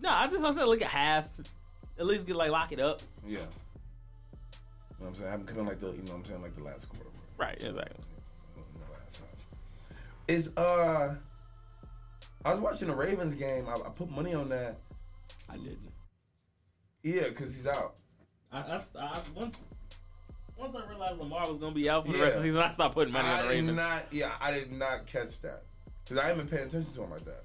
no, 0.00 0.10
I 0.10 0.28
just 0.28 0.44
I 0.44 0.50
said 0.50 0.64
look 0.66 0.82
at 0.82 0.88
half, 0.88 1.28
at 1.98 2.06
least 2.06 2.26
get 2.26 2.36
like 2.36 2.50
lock 2.50 2.72
it 2.72 2.80
up. 2.80 3.02
Yeah. 3.26 3.38
You 3.38 3.44
know 3.44 3.46
what 4.98 5.08
I'm 5.08 5.14
saying? 5.14 5.30
Have 5.30 5.40
him 5.40 5.46
come 5.46 5.58
in 5.60 5.66
like 5.66 5.80
the, 5.80 5.88
you 5.88 6.02
know 6.02 6.12
what 6.12 6.18
I'm 6.18 6.24
saying, 6.24 6.42
like 6.42 6.54
the 6.54 6.64
last 6.64 6.88
quarter. 6.88 7.10
Right, 7.36 7.54
exactly. 7.54 8.04
In 8.56 8.80
the 8.80 8.92
last 8.92 9.18
half. 9.18 9.96
Is 10.26 10.56
uh, 10.56 11.14
I 12.44 12.50
was 12.50 12.60
watching 12.60 12.88
the 12.88 12.94
Ravens 12.96 13.34
game. 13.34 13.66
I, 13.68 13.74
I 13.74 13.90
put 13.90 14.10
money 14.10 14.34
on 14.34 14.48
that. 14.48 14.78
I 15.48 15.56
didn't. 15.56 15.92
Yeah, 17.02 17.28
cause 17.30 17.54
he's 17.54 17.66
out. 17.66 17.94
I, 18.50 18.58
I, 18.58 18.80
I 18.98 19.20
once 19.34 19.56
once 20.58 20.74
I 20.76 20.88
realized 20.88 21.18
Lamar 21.18 21.48
was 21.48 21.58
gonna 21.58 21.74
be 21.74 21.88
out 21.88 22.06
for 22.06 22.12
the 22.12 22.18
rest 22.18 22.36
of 22.36 22.42
the 22.42 22.48
season, 22.48 22.62
I 22.62 22.68
stopped 22.68 22.94
putting 22.94 23.12
money 23.12 23.28
on 23.28 23.38
the 23.38 23.44
I 23.44 23.48
Ravens. 23.50 23.76
not. 23.76 24.04
Yeah, 24.12 24.32
I 24.40 24.50
did 24.52 24.72
not 24.72 25.06
catch 25.06 25.40
that 25.42 25.62
because 26.04 26.18
I 26.22 26.26
haven't 26.28 26.50
paying 26.50 26.66
attention 26.66 26.92
to 26.92 27.02
him 27.02 27.10
like 27.10 27.24
that. 27.24 27.44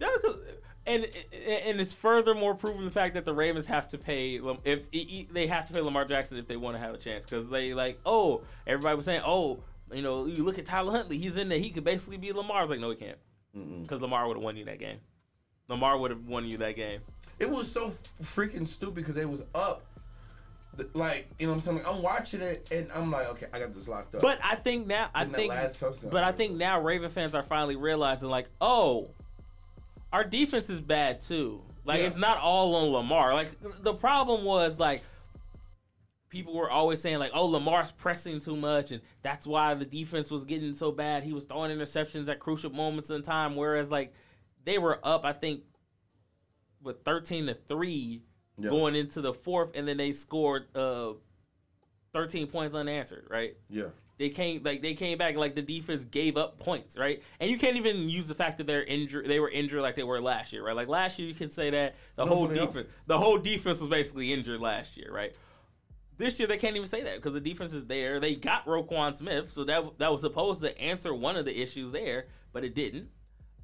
Yeah, 0.00 0.08
'cause- 0.22 0.46
and 0.86 1.04
and 1.04 1.80
it's 1.80 1.92
furthermore 1.92 2.54
proven 2.54 2.84
the 2.84 2.90
fact 2.92 3.14
that 3.14 3.24
the 3.24 3.34
Ravens 3.34 3.66
have 3.66 3.88
to 3.90 3.98
pay 3.98 4.40
if 4.64 4.90
they 5.32 5.46
have 5.48 5.66
to 5.66 5.72
pay 5.72 5.80
Lamar 5.80 6.04
Jackson 6.04 6.38
if 6.38 6.46
they 6.46 6.56
want 6.56 6.76
to 6.76 6.78
have 6.78 6.94
a 6.94 6.98
chance 6.98 7.24
because 7.24 7.48
they 7.50 7.74
like 7.74 7.98
oh 8.06 8.42
everybody 8.68 8.94
was 8.94 9.04
saying 9.04 9.22
oh 9.24 9.62
you 9.92 10.02
know 10.02 10.26
you 10.26 10.44
look 10.44 10.58
at 10.60 10.66
Tyler 10.66 10.92
Huntley 10.92 11.18
he's 11.18 11.36
in 11.36 11.48
there 11.48 11.58
he 11.58 11.70
could 11.70 11.82
basically 11.82 12.18
be 12.18 12.30
Lamar 12.32 12.58
I 12.58 12.62
was 12.62 12.70
like 12.70 12.78
no 12.78 12.90
he 12.90 12.96
can't 12.96 13.18
because 13.82 14.00
Lamar 14.00 14.28
would 14.28 14.36
have 14.36 14.44
won 14.44 14.56
you 14.56 14.64
that 14.66 14.78
game 14.78 14.98
Lamar 15.68 15.98
would 15.98 16.12
have 16.12 16.24
won 16.24 16.44
you 16.46 16.56
that 16.58 16.76
game 16.76 17.00
It 17.40 17.50
was 17.50 17.68
so 17.70 17.92
freaking 18.22 18.64
stupid 18.68 18.94
because 18.96 19.16
they 19.16 19.26
was 19.26 19.44
up. 19.56 19.84
Like 20.94 21.28
you 21.38 21.46
know 21.46 21.52
what 21.52 21.56
I'm 21.56 21.60
saying? 21.60 21.76
Like, 21.78 21.88
I'm 21.88 22.02
watching 22.02 22.40
it 22.40 22.66
and 22.70 22.90
I'm 22.94 23.10
like, 23.10 23.28
okay, 23.30 23.46
I 23.52 23.58
got 23.58 23.74
this 23.74 23.88
locked 23.88 24.14
up. 24.14 24.22
but 24.22 24.38
I 24.42 24.56
think 24.56 24.86
now 24.86 25.08
I 25.14 25.24
think 25.24 25.50
last 25.50 25.82
but 26.10 26.22
I 26.24 26.32
think 26.32 26.54
now 26.56 26.80
Raven 26.80 27.10
fans 27.10 27.34
are 27.34 27.42
finally 27.42 27.76
realizing 27.76 28.28
like 28.28 28.48
oh 28.60 29.10
our 30.12 30.24
defense 30.24 30.70
is 30.70 30.80
bad 30.80 31.22
too. 31.22 31.62
Like 31.84 32.00
Yeah. 32.00 32.06
it's 32.06 32.16
not 32.16 32.38
all 32.38 32.74
on 32.76 32.88
Lamar. 32.88 33.34
Like 33.34 33.50
the 33.82 33.94
problem 33.94 34.44
was 34.44 34.78
like 34.78 35.02
people 36.28 36.54
were 36.54 36.70
always 36.70 37.00
saying 37.00 37.18
like, 37.18 37.30
"Oh, 37.34 37.46
Lamar's 37.46 37.92
pressing 37.92 38.40
too 38.40 38.56
much, 38.56 38.90
and 38.90 39.00
that's 39.22 39.46
why 39.46 39.74
the 39.74 39.84
defense 39.84 40.30
was 40.30 40.44
getting 40.44 40.74
so 40.74 40.92
bad. 40.92 41.22
He 41.22 41.32
was 41.32 41.44
throwing 41.44 41.70
interceptions 41.76 42.28
at 42.28 42.40
crucial 42.40 42.70
moments 42.70 43.10
in 43.10 43.22
time." 43.22 43.56
Whereas 43.56 43.90
like 43.90 44.12
they 44.64 44.78
were 44.78 44.98
up, 45.02 45.24
I 45.24 45.32
think, 45.32 45.62
with 46.82 47.02
thirteen 47.04 47.46
to 47.46 47.54
three 47.54 48.22
Yeah. 48.58 48.70
going 48.70 48.94
into 48.94 49.20
the 49.20 49.34
fourth, 49.34 49.70
and 49.74 49.86
then 49.86 49.96
they 49.98 50.12
scored 50.12 50.64
uh, 50.74 51.12
thirteen 52.12 52.46
points 52.46 52.74
unanswered. 52.74 53.26
Right? 53.28 53.56
yeah, 53.68 53.86
They 54.18 54.30
came 54.30 54.62
like 54.62 54.80
they 54.82 54.94
came 54.94 55.18
back 55.18 55.36
like 55.36 55.54
the 55.54 55.62
defense 55.62 56.04
gave 56.04 56.36
up 56.36 56.58
points, 56.58 56.96
right? 56.96 57.22
And 57.38 57.50
you 57.50 57.58
can't 57.58 57.76
even 57.76 58.08
use 58.08 58.28
the 58.28 58.34
fact 58.34 58.58
that 58.58 58.66
they're 58.66 58.84
injured. 58.84 59.26
They 59.26 59.40
were 59.40 59.50
injured 59.50 59.82
like 59.82 59.94
they 59.96 60.04
were 60.04 60.20
last 60.20 60.52
year, 60.52 60.64
right? 60.64 60.74
Like 60.74 60.88
last 60.88 61.18
year, 61.18 61.28
you 61.28 61.34
can 61.34 61.50
say 61.50 61.70
that 61.70 61.96
the 62.14 62.24
No, 62.24 62.34
whole 62.34 62.46
defense, 62.46 62.88
the 63.06 63.18
whole 63.18 63.38
defense 63.38 63.80
was 63.80 63.90
basically 63.90 64.32
injured 64.32 64.60
last 64.60 64.96
year, 64.96 65.10
right? 65.12 65.34
This 66.18 66.38
year 66.38 66.48
they 66.48 66.56
can't 66.56 66.74
even 66.76 66.88
say 66.88 67.02
that 67.02 67.16
because 67.16 67.34
the 67.34 67.42
defense 67.42 67.74
is 67.74 67.84
there. 67.84 68.20
They 68.20 68.36
got 68.36 68.64
Roquan 68.64 69.14
Smith, 69.14 69.52
so 69.52 69.64
that 69.64 69.98
that 69.98 70.10
was 70.10 70.22
supposed 70.22 70.62
to 70.62 70.80
answer 70.80 71.12
one 71.14 71.36
of 71.36 71.44
the 71.44 71.60
issues 71.60 71.92
there, 71.92 72.28
but 72.54 72.64
it 72.64 72.74
didn't. 72.74 73.10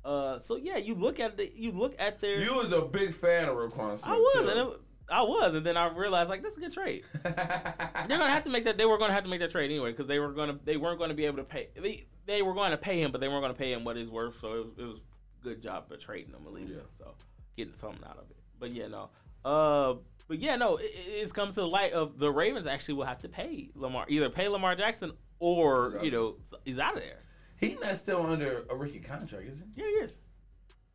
Uh, 0.05 0.39
so 0.39 0.57
yeah, 0.57 0.77
you 0.77 0.95
look 0.95 1.21
at 1.21 1.37
the 1.37 1.51
you 1.55 1.73
look 1.73 1.95
at 1.99 2.21
their. 2.21 2.41
you 2.43 2.55
was 2.55 2.73
a 2.73 2.83
big 2.83 3.15
fan 3.15 3.49
of 3.49 3.55
Roquan 3.55 3.99
Smith. 3.99 4.07
I 4.07 4.17
was, 4.17 4.45
too. 4.45 4.59
and 4.59 4.69
it, 4.73 4.81
I 5.09 5.23
was, 5.23 5.55
and 5.55 5.65
then 5.65 5.77
I 5.77 5.89
realized 5.95 6.31
like 6.31 6.43
this 6.43 6.53
is 6.53 6.59
a 6.59 6.61
good 6.63 6.73
trade. 6.73 7.05
They're 7.23 8.07
gonna 8.09 8.29
have 8.29 8.45
to 8.45 8.51
make 8.51 8.65
that. 8.65 8.79
They 8.79 8.87
were 8.87 8.99
gonna 8.99 9.13
have 9.13 9.25
to 9.25 9.31
make 9.31 9.41
that 9.41 9.51
trade 9.51 9.67
anyway 9.67 9.91
because 9.91 10.07
they 10.07 10.19
were 10.19 10.33
gonna. 10.33 10.59
They 10.65 10.77
weren't 10.77 10.99
gonna 10.99 11.15
be 11.15 11.27
able 11.27 11.37
to 11.39 11.45
pay. 11.45 11.69
They 11.77 12.07
they 12.27 12.43
were 12.43 12.55
going 12.55 12.71
to 12.71 12.77
pay 12.77 13.01
him, 13.01 13.13
but 13.13 13.21
they 13.21 13.29
weren't 13.29 13.43
gonna 13.43 13.55
pay 13.55 13.73
him 13.73 13.85
what 13.85 13.97
he's 13.97 14.11
worth. 14.11 14.39
So 14.39 14.55
it 14.55 14.65
was, 14.65 14.79
it 14.79 14.85
was 14.85 14.97
a 14.99 15.45
good 15.45 15.63
job 15.63 15.89
for 15.89 15.97
trading 15.97 16.33
him 16.33 16.43
at 16.47 16.53
least. 16.53 16.75
Yeah. 16.75 16.83
So 16.99 17.15
getting 17.57 17.75
something 17.75 18.05
out 18.05 18.19
of 18.19 18.31
it. 18.31 18.37
But 18.59 18.71
yeah, 18.71 18.89
no. 18.89 19.11
Uh, 19.45 19.95
but 20.29 20.39
yeah, 20.39 20.57
no. 20.57 20.77
It, 20.77 20.91
it's 20.95 21.33
come 21.33 21.49
to 21.49 21.61
the 21.61 21.67
light 21.67 21.93
of 21.93 22.19
the 22.19 22.31
Ravens 22.31 22.67
actually 22.67 22.95
will 22.95 23.07
have 23.07 23.21
to 23.21 23.29
pay 23.29 23.71
Lamar, 23.75 24.07
either 24.09 24.31
pay 24.31 24.49
Lamar 24.49 24.75
Jackson 24.77 25.13
or 25.39 25.99
out. 25.99 26.05
you 26.05 26.11
know 26.11 26.37
he's 26.65 26.79
out 26.79 26.97
of 26.97 27.03
there. 27.03 27.19
He 27.63 27.75
not 27.81 27.97
still 27.97 28.27
under 28.27 28.65
a 28.69 28.75
rookie 28.77 28.99
contract, 28.99 29.47
is 29.49 29.61
he? 29.75 29.81
Yeah, 29.81 29.87
he 29.87 29.93
is. 29.93 30.21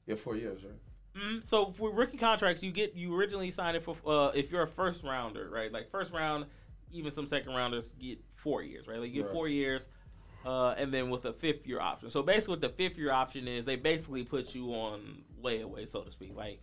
Yeah, 0.05 0.15
four 0.15 0.35
years, 0.35 0.63
right? 0.65 0.73
Mhm. 1.15 1.47
So 1.47 1.71
for 1.71 1.91
rookie 1.91 2.17
contracts, 2.17 2.61
you 2.61 2.71
get 2.71 2.93
you 2.93 3.17
originally 3.17 3.49
signed 3.51 3.77
it 3.77 3.83
for 3.83 3.95
uh, 4.05 4.27
if 4.35 4.51
you're 4.51 4.63
a 4.63 4.67
first 4.67 5.03
rounder, 5.03 5.49
right? 5.49 5.71
Like 5.71 5.89
first 5.89 6.11
round, 6.13 6.45
even 6.91 7.11
some 7.11 7.25
second 7.25 7.53
rounders 7.55 7.93
get 7.93 8.19
four 8.29 8.61
years, 8.63 8.85
right? 8.87 8.99
Like 8.99 9.09
you 9.09 9.21
get 9.21 9.27
Right. 9.27 9.33
four 9.33 9.47
years, 9.47 9.87
uh, 10.45 10.75
and 10.77 10.93
then 10.93 11.09
with 11.09 11.23
a 11.25 11.31
fifth 11.33 11.65
year 11.65 11.79
option. 11.79 12.09
So 12.09 12.21
basically, 12.21 12.53
what 12.53 12.61
the 12.61 12.69
fifth 12.69 12.97
year 12.97 13.11
option 13.11 13.47
is, 13.47 13.63
they 13.65 13.77
basically 13.77 14.25
put 14.25 14.53
you 14.53 14.71
on 14.73 15.23
layaway, 15.41 15.87
so 15.87 16.01
to 16.01 16.11
speak. 16.11 16.35
Like 16.35 16.61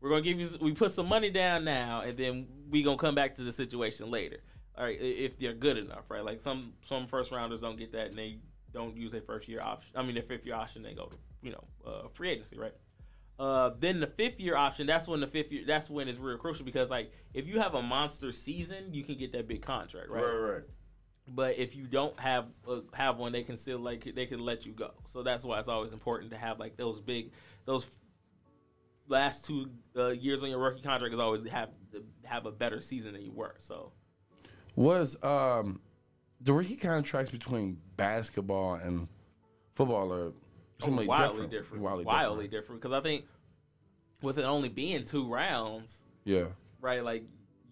we're 0.00 0.10
gonna 0.10 0.22
give 0.22 0.38
you, 0.40 0.48
we 0.60 0.72
put 0.74 0.90
some 0.92 1.08
money 1.08 1.30
down 1.30 1.64
now, 1.64 2.00
and 2.02 2.18
then 2.18 2.48
we 2.70 2.82
gonna 2.82 2.98
come 2.98 3.14
back 3.14 3.34
to 3.36 3.42
the 3.42 3.52
situation 3.52 4.10
later. 4.10 4.38
All 4.76 4.82
right, 4.84 5.00
if 5.00 5.38
they're 5.38 5.54
good 5.54 5.78
enough, 5.78 6.10
right? 6.10 6.24
Like 6.24 6.40
some 6.40 6.72
some 6.82 7.06
first 7.06 7.30
rounders 7.30 7.60
don't 7.60 7.78
get 7.78 7.92
that, 7.92 8.08
and 8.08 8.18
they 8.18 8.38
don't 8.74 8.96
use 8.96 9.12
their 9.12 9.22
first 9.22 9.48
year 9.48 9.62
option. 9.62 9.92
I 9.94 10.02
mean, 10.02 10.14
their 10.14 10.24
fifth 10.24 10.44
year 10.44 10.54
option, 10.54 10.82
they 10.82 10.92
go 10.92 11.06
to 11.06 11.16
you 11.42 11.52
know 11.52 11.64
uh, 11.86 12.08
free 12.12 12.30
agency, 12.30 12.58
right? 12.58 12.74
Uh, 13.38 13.70
then 13.80 13.98
the 14.00 14.06
fifth 14.06 14.38
year 14.38 14.56
option, 14.56 14.86
that's 14.86 15.08
when 15.08 15.20
the 15.20 15.26
fifth 15.26 15.50
year, 15.50 15.64
that's 15.66 15.90
when 15.90 16.08
it's 16.08 16.18
real 16.18 16.36
crucial 16.36 16.64
because 16.64 16.90
like 16.90 17.12
if 17.32 17.46
you 17.46 17.60
have 17.60 17.74
a 17.74 17.82
monster 17.82 18.30
season, 18.30 18.92
you 18.92 19.02
can 19.02 19.16
get 19.16 19.32
that 19.32 19.48
big 19.48 19.62
contract, 19.62 20.10
right? 20.10 20.22
Right, 20.22 20.54
right. 20.54 20.62
But 21.26 21.58
if 21.58 21.74
you 21.74 21.86
don't 21.86 22.18
have 22.20 22.46
uh, 22.68 22.80
have 22.92 23.16
one, 23.16 23.32
they 23.32 23.42
can 23.42 23.56
still 23.56 23.78
like 23.78 24.04
they 24.14 24.26
can 24.26 24.40
let 24.40 24.66
you 24.66 24.72
go. 24.72 24.90
So 25.06 25.22
that's 25.22 25.42
why 25.42 25.58
it's 25.58 25.68
always 25.68 25.92
important 25.92 26.30
to 26.32 26.36
have 26.36 26.60
like 26.60 26.76
those 26.76 27.00
big 27.00 27.32
those 27.64 27.86
last 29.08 29.44
two 29.44 29.70
uh, 29.96 30.08
years 30.08 30.42
on 30.42 30.50
your 30.50 30.58
rookie 30.58 30.82
contract 30.82 31.14
is 31.14 31.20
always 31.20 31.46
have 31.48 31.70
have 32.24 32.46
a 32.46 32.52
better 32.52 32.80
season 32.80 33.14
than 33.14 33.22
you 33.22 33.32
were. 33.32 33.54
So 33.58 33.92
Was 34.76 35.22
um 35.24 35.80
the 36.40 36.52
rookie 36.52 36.76
contracts 36.76 37.32
between 37.32 37.78
basketball 37.96 38.74
and 38.74 39.08
football 39.74 40.12
are 40.12 40.32
similarly 40.78 41.06
oh, 41.06 41.10
wildly 41.10 41.46
different, 41.46 41.82
Wildly, 41.82 42.04
wildly 42.04 42.48
different. 42.48 42.80
different 42.80 42.82
because 42.82 42.92
I 42.92 43.00
think 43.00 43.24
with 44.22 44.38
it 44.38 44.44
only 44.44 44.68
being 44.68 45.04
two 45.04 45.26
rounds, 45.32 46.00
Yeah. 46.24 46.46
right? 46.80 47.04
Like 47.04 47.24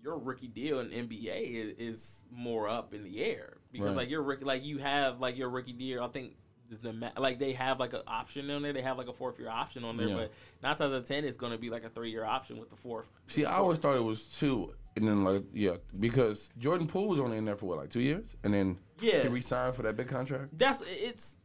your 0.03 0.19
rookie 0.19 0.49
deal 0.49 0.81
in 0.81 0.91
NBA 0.91 1.53
is, 1.53 1.75
is 1.79 2.25
more 2.31 2.69
up 2.69 2.93
in 2.95 3.05
the 3.05 3.23
air 3.23 3.59
because 3.71 3.89
Right. 3.89 3.97
like 3.97 4.11
your 4.11 4.23
rookie, 4.23 4.45
like 4.45 4.65
you 4.65 4.79
have 4.79 5.21
like 5.21 5.37
your 5.37 5.49
rookie 5.51 5.73
deal. 5.73 6.03
I 6.03 6.09
think 6.09 6.37
the 6.81 6.93
ma- 6.93 7.11
like 7.19 7.39
they 7.39 7.53
have 7.53 7.79
like 7.81 7.93
an 7.93 8.03
option 8.07 8.51
on 8.51 8.63
there. 8.63 8.73
They 8.73 8.83
have 8.83 8.99
like 8.99 9.09
a 9.09 9.13
fourth 9.13 9.39
year 9.39 9.49
option 9.49 9.85
on 9.85 9.97
there, 9.97 10.09
Yeah. 10.09 10.15
but 10.17 10.33
nine 10.63 10.77
times 10.77 10.93
out 10.93 10.99
of 10.99 11.07
ten, 11.07 11.25
it's 11.25 11.37
going 11.37 11.53
to 11.53 11.59
be 11.59 11.71
like 11.71 11.85
a 11.85 11.89
three 11.91 12.11
year 12.11 12.25
option 12.25 12.59
with 12.59 12.71
the 12.71 12.77
fourth. 12.77 13.07
See, 13.27 13.45
I 13.45 13.55
always 13.57 13.79
thought 13.79 13.97
it 13.97 14.05
was 14.05 14.27
two, 14.27 14.73
and 14.97 15.07
then 15.07 15.25
like 15.25 15.43
yeah, 15.53 15.77
because 15.99 16.51
Jordan 16.59 16.87
Poole 16.87 17.09
was 17.09 17.19
only 17.21 17.37
in 17.39 17.45
there 17.45 17.57
for 17.57 17.67
what 17.67 17.79
like 17.79 17.91
two 17.91 18.01
years, 18.03 18.37
and 18.45 18.53
then 18.55 18.79
Yeah. 19.01 19.23
he 19.23 19.29
re-signed 19.29 19.75
for 19.75 19.83
that 19.83 19.97
big 19.97 20.09
contract. 20.09 20.57
That's 20.57 20.83
it's 20.87 21.37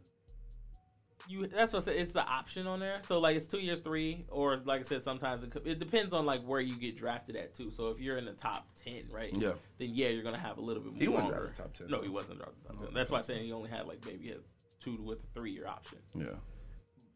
you. 1.30 1.46
That's 1.46 1.74
what 1.74 1.82
I 1.82 1.86
said. 1.86 1.96
It's 1.98 2.13
the 2.13 2.22
option 2.24 2.68
on 2.68 2.80
there. 2.80 3.00
So 3.06 3.20
like 3.20 3.36
it's 3.36 3.48
two 3.48 3.58
years, 3.60 3.82
three, 3.82 4.26
or 4.30 4.62
like 4.63 4.80
I 4.80 4.84
said, 4.84 5.04
sometimes 5.04 5.44
it, 5.44 5.52
it 5.66 5.78
depends 5.80 6.13
on 6.13 6.26
like 6.26 6.42
where 6.48 6.62
you 6.62 6.76
get 6.78 6.98
drafted 6.98 7.36
at 7.36 7.54
too. 7.54 7.70
So 7.70 7.90
if 7.90 8.00
you're 8.00 8.18
in 8.18 8.24
the 8.26 8.32
top 8.32 8.66
ten, 8.82 9.04
right? 9.12 9.36
Yeah. 9.38 9.54
Then 9.78 9.90
yeah, 9.92 10.08
you're 10.08 10.24
gonna 10.24 10.38
have 10.38 10.58
a 10.58 10.62
little 10.62 10.82
bit 10.82 10.94
more. 10.94 11.02
He 11.02 11.08
wasn't 11.10 11.32
longer. 11.32 11.46
drafted 11.54 11.66
top 11.66 11.74
10. 11.74 11.88
No, 11.90 12.02
he 12.02 12.08
wasn't 12.10 12.40
drafted 12.40 12.63
top 12.66 12.78
ten. 12.78 12.94
That's 12.94 13.10
why 13.12 13.18
I'm 13.18 13.24
saying 13.24 13.44
he 13.44 13.52
only 13.52 13.70
had 13.70 13.88
like 13.88 14.06
maybe 14.06 14.32
a 14.32 14.36
two 14.95 15.02
with 15.04 15.23
a 15.23 15.28
three 15.39 15.52
year 15.52 15.67
option. 15.67 15.97
Yeah, 16.15 16.26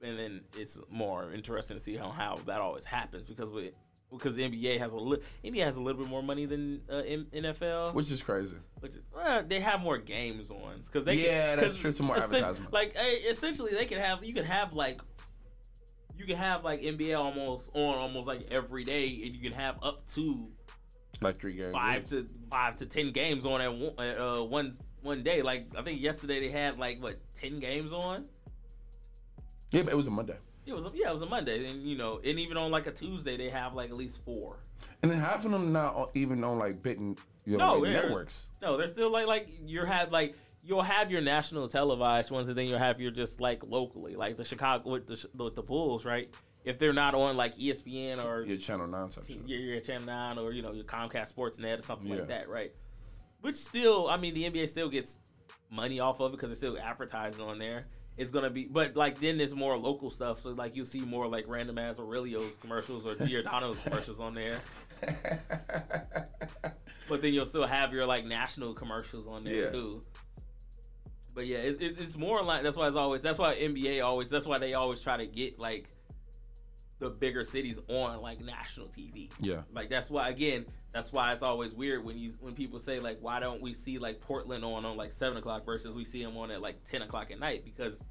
and 0.07 0.17
then 0.17 0.41
it's 0.57 0.79
more 0.89 1.31
interesting 1.33 1.77
to 1.77 1.81
see 1.81 1.95
how, 1.95 2.09
how 2.09 2.39
that 2.45 2.59
always 2.61 2.85
happens 2.85 3.25
because 3.27 3.49
with 3.51 3.77
because 4.11 4.35
the 4.35 4.43
NBA 4.43 4.77
has 4.79 4.91
a 4.91 4.97
li- 4.97 5.19
NBA 5.45 5.63
has 5.63 5.77
a 5.77 5.81
little 5.81 6.01
bit 6.01 6.09
more 6.09 6.21
money 6.21 6.45
than 6.45 6.81
uh, 6.91 6.97
M- 6.97 7.27
NFL, 7.33 7.93
which 7.93 8.11
is 8.11 8.21
crazy. 8.21 8.57
which 8.81 8.95
is, 8.95 9.05
well, 9.15 9.41
they 9.47 9.61
have 9.61 9.81
more 9.81 9.97
games 9.97 10.49
on 10.51 10.81
because 10.85 11.05
they 11.05 11.15
Yeah, 11.15 11.55
can, 11.55 11.59
that's 11.63 11.77
true, 11.77 11.91
some 11.93 12.07
more 12.07 12.17
advertisement. 12.17 12.73
Like 12.73 12.93
eh, 12.95 13.29
essentially, 13.29 13.71
they 13.71 13.85
can 13.85 13.99
have 13.99 14.23
you 14.23 14.33
can 14.33 14.43
have 14.43 14.73
like 14.73 14.99
you 16.17 16.25
can 16.25 16.35
have 16.35 16.63
like 16.65 16.81
NBA 16.81 17.17
almost 17.17 17.69
on 17.73 17.95
almost 17.97 18.27
like 18.27 18.47
every 18.51 18.83
day, 18.83 19.07
and 19.25 19.33
you 19.35 19.41
can 19.41 19.53
have 19.57 19.77
up 19.81 20.05
to 20.07 20.49
Like 21.21 21.39
three 21.39 21.53
games. 21.55 21.71
five 21.71 22.05
to 22.07 22.27
five 22.49 22.77
to 22.77 22.85
ten 22.85 23.11
games 23.11 23.45
on 23.45 23.61
at 23.61 23.73
one, 23.73 23.93
at, 24.05 24.19
uh, 24.19 24.43
one 24.43 24.77
one 25.03 25.23
day. 25.23 25.41
Like 25.41 25.67
I 25.77 25.81
think 25.81 26.01
yesterday 26.01 26.39
they 26.39 26.49
had 26.49 26.77
like 26.77 27.01
what 27.01 27.17
ten 27.35 27.59
games 27.59 27.93
on. 27.93 28.25
Yeah, 29.71 29.83
but 29.83 29.93
it 29.93 29.95
was 29.97 30.07
a 30.07 30.11
Monday, 30.11 30.35
It 30.65 30.73
was 30.73 30.85
a, 30.85 30.91
yeah, 30.93 31.09
it 31.09 31.13
was 31.13 31.21
a 31.21 31.25
Monday, 31.27 31.65
and 31.69 31.83
you 31.87 31.97
know, 31.97 32.19
and 32.25 32.37
even 32.37 32.57
on 32.57 32.71
like 32.71 32.87
a 32.87 32.91
Tuesday, 32.91 33.37
they 33.37 33.49
have 33.49 33.73
like 33.73 33.89
at 33.89 33.95
least 33.95 34.23
four. 34.25 34.57
and 35.01 35.09
then 35.09 35.17
half 35.19 35.45
of 35.45 35.51
them 35.51 35.71
not 35.71 36.09
even 36.13 36.43
on 36.43 36.59
like 36.59 36.81
big, 36.83 36.97
you 37.45 37.57
know, 37.57 37.75
No, 37.75 37.81
big 37.81 37.93
networks. 37.93 38.47
No, 38.61 38.75
they're 38.75 38.89
still 38.89 39.09
like 39.11 39.27
like 39.27 39.47
you 39.65 39.85
have 39.85 40.11
like 40.11 40.35
you'll 40.65 40.81
have 40.83 41.09
your 41.09 41.21
national 41.21 41.67
televised 41.69 42.31
ones, 42.31 42.49
and 42.49 42.57
then 42.57 42.67
you'll 42.67 42.79
have 42.79 42.99
your 42.99 43.11
just 43.11 43.39
like 43.39 43.63
locally, 43.63 44.15
like 44.15 44.35
the 44.35 44.43
Chicago 44.45 44.89
with 44.89 45.07
the 45.07 45.25
with 45.41 45.55
the 45.55 45.63
Bulls, 45.63 46.03
right? 46.03 46.29
If 46.65 46.77
they're 46.77 46.93
not 46.93 47.15
on 47.15 47.37
like 47.37 47.55
ESPN 47.57 48.23
or 48.23 48.43
Your 48.43 48.57
Channel 48.57 48.87
Nine 48.87 49.09
your, 49.47 49.59
your 49.59 49.79
Channel 49.79 50.05
Nine 50.05 50.37
or 50.37 50.51
you 50.51 50.61
know 50.61 50.73
your 50.73 50.83
Comcast 50.83 51.33
Sportsnet 51.33 51.79
or 51.79 51.81
something 51.81 52.07
Yeah. 52.07 52.15
like 52.17 52.27
that, 52.27 52.49
right? 52.49 52.75
Which 53.41 53.55
still, 53.55 54.07
I 54.07 54.17
mean, 54.17 54.33
the 54.33 54.49
NBA 54.49 54.69
still 54.69 54.89
gets 54.89 55.17
money 55.71 55.99
off 55.99 56.19
of 56.19 56.31
it 56.31 56.37
because 56.37 56.51
it's 56.51 56.59
still 56.59 56.77
advertising 56.77 57.43
on 57.43 57.57
there. 57.59 57.87
It's 58.17 58.29
gonna 58.29 58.49
be, 58.49 58.65
but 58.65 58.95
like 58.95 59.19
then 59.19 59.37
there's 59.37 59.55
more 59.55 59.77
local 59.77 60.11
stuff. 60.11 60.41
So 60.41 60.49
like 60.49 60.75
you 60.75 60.85
see 60.85 60.99
more 61.01 61.27
like 61.27 61.45
random 61.47 61.77
ass 61.77 61.97
Aurelio's 61.97 62.57
commercials 62.57 63.07
or 63.07 63.15
Giordano's 63.15 63.79
commercials 63.83 64.19
on 64.19 64.35
there. 64.35 64.59
But 67.09 67.21
then 67.21 67.33
you'll 67.33 67.45
still 67.45 67.65
have 67.65 67.93
your 67.93 68.05
like 68.05 68.25
national 68.25 68.73
commercials 68.73 69.27
on 69.27 69.43
there 69.43 69.65
Yeah. 69.65 69.69
too. 69.71 70.03
But 71.33 71.47
yeah, 71.47 71.57
it, 71.59 71.81
it, 71.81 71.95
it's 71.99 72.17
more 72.17 72.43
like 72.43 72.63
that's 72.63 72.75
why 72.77 72.87
it's 72.87 72.95
always 72.97 73.21
that's 73.21 73.39
why 73.39 73.55
NBA 73.55 74.03
always 74.03 74.29
that's 74.29 74.45
why 74.45 74.57
they 74.59 74.73
always 74.73 74.99
try 75.01 75.17
to 75.17 75.25
get 75.25 75.57
like 75.57 75.89
the 77.01 77.09
bigger 77.09 77.43
cities 77.43 77.79
on 77.89 78.21
like 78.21 78.39
national 78.41 78.87
TV. 78.87 79.29
Yeah. 79.39 79.63
Like 79.73 79.89
that's 79.89 80.09
why 80.11 80.29
again, 80.29 80.65
that's 80.93 81.11
why 81.11 81.33
it's 81.33 81.41
always 81.43 81.73
weird 81.73 82.05
when 82.05 82.17
you 82.17 82.33
when 82.39 82.53
people 82.53 82.79
say 82.79 82.99
like 82.99 83.17
why 83.21 83.39
don't 83.39 83.61
we 83.61 83.73
see 83.73 83.97
like 83.97 84.21
Portland 84.21 84.63
on 84.63 84.85
on 84.85 84.95
like 84.95 85.11
seven 85.11 85.37
o'clock 85.39 85.65
versus 85.65 85.93
we 85.95 86.05
see 86.05 86.23
them 86.23 86.37
on 86.37 86.51
at 86.51 86.61
like 86.61 86.83
ten 86.83 87.01
o'clock 87.01 87.31
at 87.31 87.39
night 87.39 87.65
because 87.65 88.03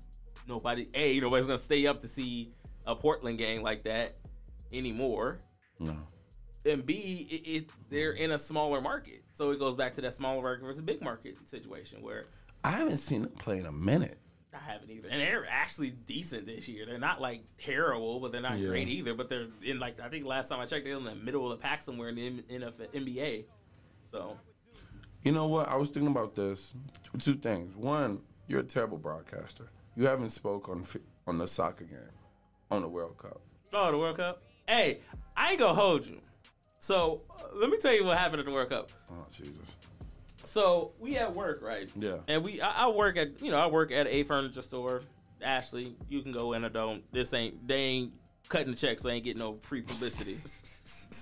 nobody 0.48 0.88
a 0.94 1.20
nobody's 1.20 1.46
gonna 1.46 1.56
stay 1.56 1.86
up 1.86 2.00
to 2.00 2.08
see 2.08 2.50
a 2.86 2.94
Portland 2.96 3.38
game 3.38 3.62
like 3.62 3.84
that 3.84 4.16
anymore 4.72 5.38
No. 5.78 5.96
and 6.66 6.84
B, 6.84 7.28
it, 7.30 7.48
it 7.48 7.70
they're 7.90 8.12
in 8.12 8.32
a 8.32 8.38
smaller 8.38 8.80
market, 8.80 9.22
so 9.34 9.50
it 9.52 9.58
goes 9.60 9.76
back 9.76 9.94
to 9.94 10.00
that 10.00 10.14
smaller 10.14 10.42
market 10.42 10.64
versus 10.64 10.82
big 10.82 11.00
market 11.00 11.36
situation 11.48 12.02
where 12.02 12.24
I 12.64 12.72
haven't 12.72 12.96
seen 12.98 13.22
them 13.22 13.30
play 13.32 13.58
in 13.58 13.66
a 13.66 13.72
minute. 13.72 14.18
I 14.52 14.58
haven't 14.72 14.90
either, 14.90 15.08
and 15.08 15.20
they're 15.20 15.46
actually 15.48 15.90
decent 15.90 16.46
this 16.46 16.68
year. 16.68 16.84
They're 16.86 16.98
not 16.98 17.20
like 17.20 17.44
terrible, 17.58 18.18
but 18.20 18.32
they're 18.32 18.40
not 18.40 18.58
Yeah. 18.58 18.68
great 18.68 18.88
either. 18.88 19.14
But 19.14 19.28
they're 19.28 19.46
in 19.62 19.78
like 19.78 20.00
I 20.00 20.08
think 20.08 20.24
last 20.26 20.48
time 20.48 20.58
I 20.60 20.66
checked, 20.66 20.84
they're 20.84 20.96
in 20.96 21.04
the 21.04 21.14
middle 21.14 21.50
of 21.50 21.58
the 21.58 21.62
pack 21.62 21.82
somewhere 21.82 22.08
in 22.08 22.14
the 22.16 22.26
M- 22.26 22.44
NFL, 22.48 22.88
NBA. 22.92 23.44
So 24.06 24.36
You 25.22 25.32
know 25.32 25.46
what? 25.46 25.68
I 25.68 25.76
was 25.76 25.90
thinking 25.90 26.10
about 26.10 26.34
this. 26.34 26.74
Two 27.18 27.34
things. 27.34 27.76
One, 27.76 28.22
you're 28.48 28.60
a 28.60 28.64
terrible 28.64 28.98
broadcaster. 28.98 29.70
You 29.96 30.06
haven't 30.06 30.30
spoke 30.30 30.68
on 30.68 30.84
on 31.26 31.38
the 31.38 31.46
soccer 31.46 31.84
game, 31.84 31.98
on 32.70 32.82
the 32.82 32.88
World 32.88 33.18
Cup. 33.18 33.40
oh, 33.72 33.90
the 33.92 33.98
World 33.98 34.16
Cup. 34.16 34.42
Hey, 34.66 35.00
I 35.36 35.50
ain't 35.50 35.58
gonna 35.60 35.74
hold 35.74 36.06
you. 36.06 36.20
So 36.80 37.22
uh, 37.30 37.44
let 37.54 37.70
me 37.70 37.76
tell 37.78 37.92
you 37.92 38.04
what 38.04 38.16
happened 38.18 38.40
at 38.40 38.46
the 38.46 38.52
World 38.52 38.70
Cup. 38.70 38.90
Oh 39.12 39.26
Jesus. 39.30 39.76
So 40.44 40.92
we 40.98 41.16
at 41.16 41.34
work, 41.34 41.60
right? 41.62 41.88
Yeah. 41.96 42.18
And 42.28 42.44
we, 42.44 42.60
I, 42.60 42.84
I 42.84 42.88
work 42.88 43.16
at, 43.16 43.42
you 43.42 43.50
know, 43.50 43.58
I 43.58 43.66
work 43.66 43.92
at 43.92 44.06
a 44.06 44.22
furniture 44.24 44.62
store. 44.62 45.02
Ashley, 45.42 45.94
you 46.08 46.22
can 46.22 46.32
go 46.32 46.52
in 46.52 46.64
or 46.64 46.68
don't. 46.68 47.02
This 47.12 47.32
ain't, 47.32 47.66
they 47.66 47.74
ain't 47.74 48.12
cutting 48.48 48.70
the 48.72 48.76
check, 48.76 48.98
so 48.98 49.08
they 49.08 49.14
ain't 49.14 49.24
getting 49.24 49.38
no 49.38 49.54
free 49.54 49.80
publicity. 49.80 50.34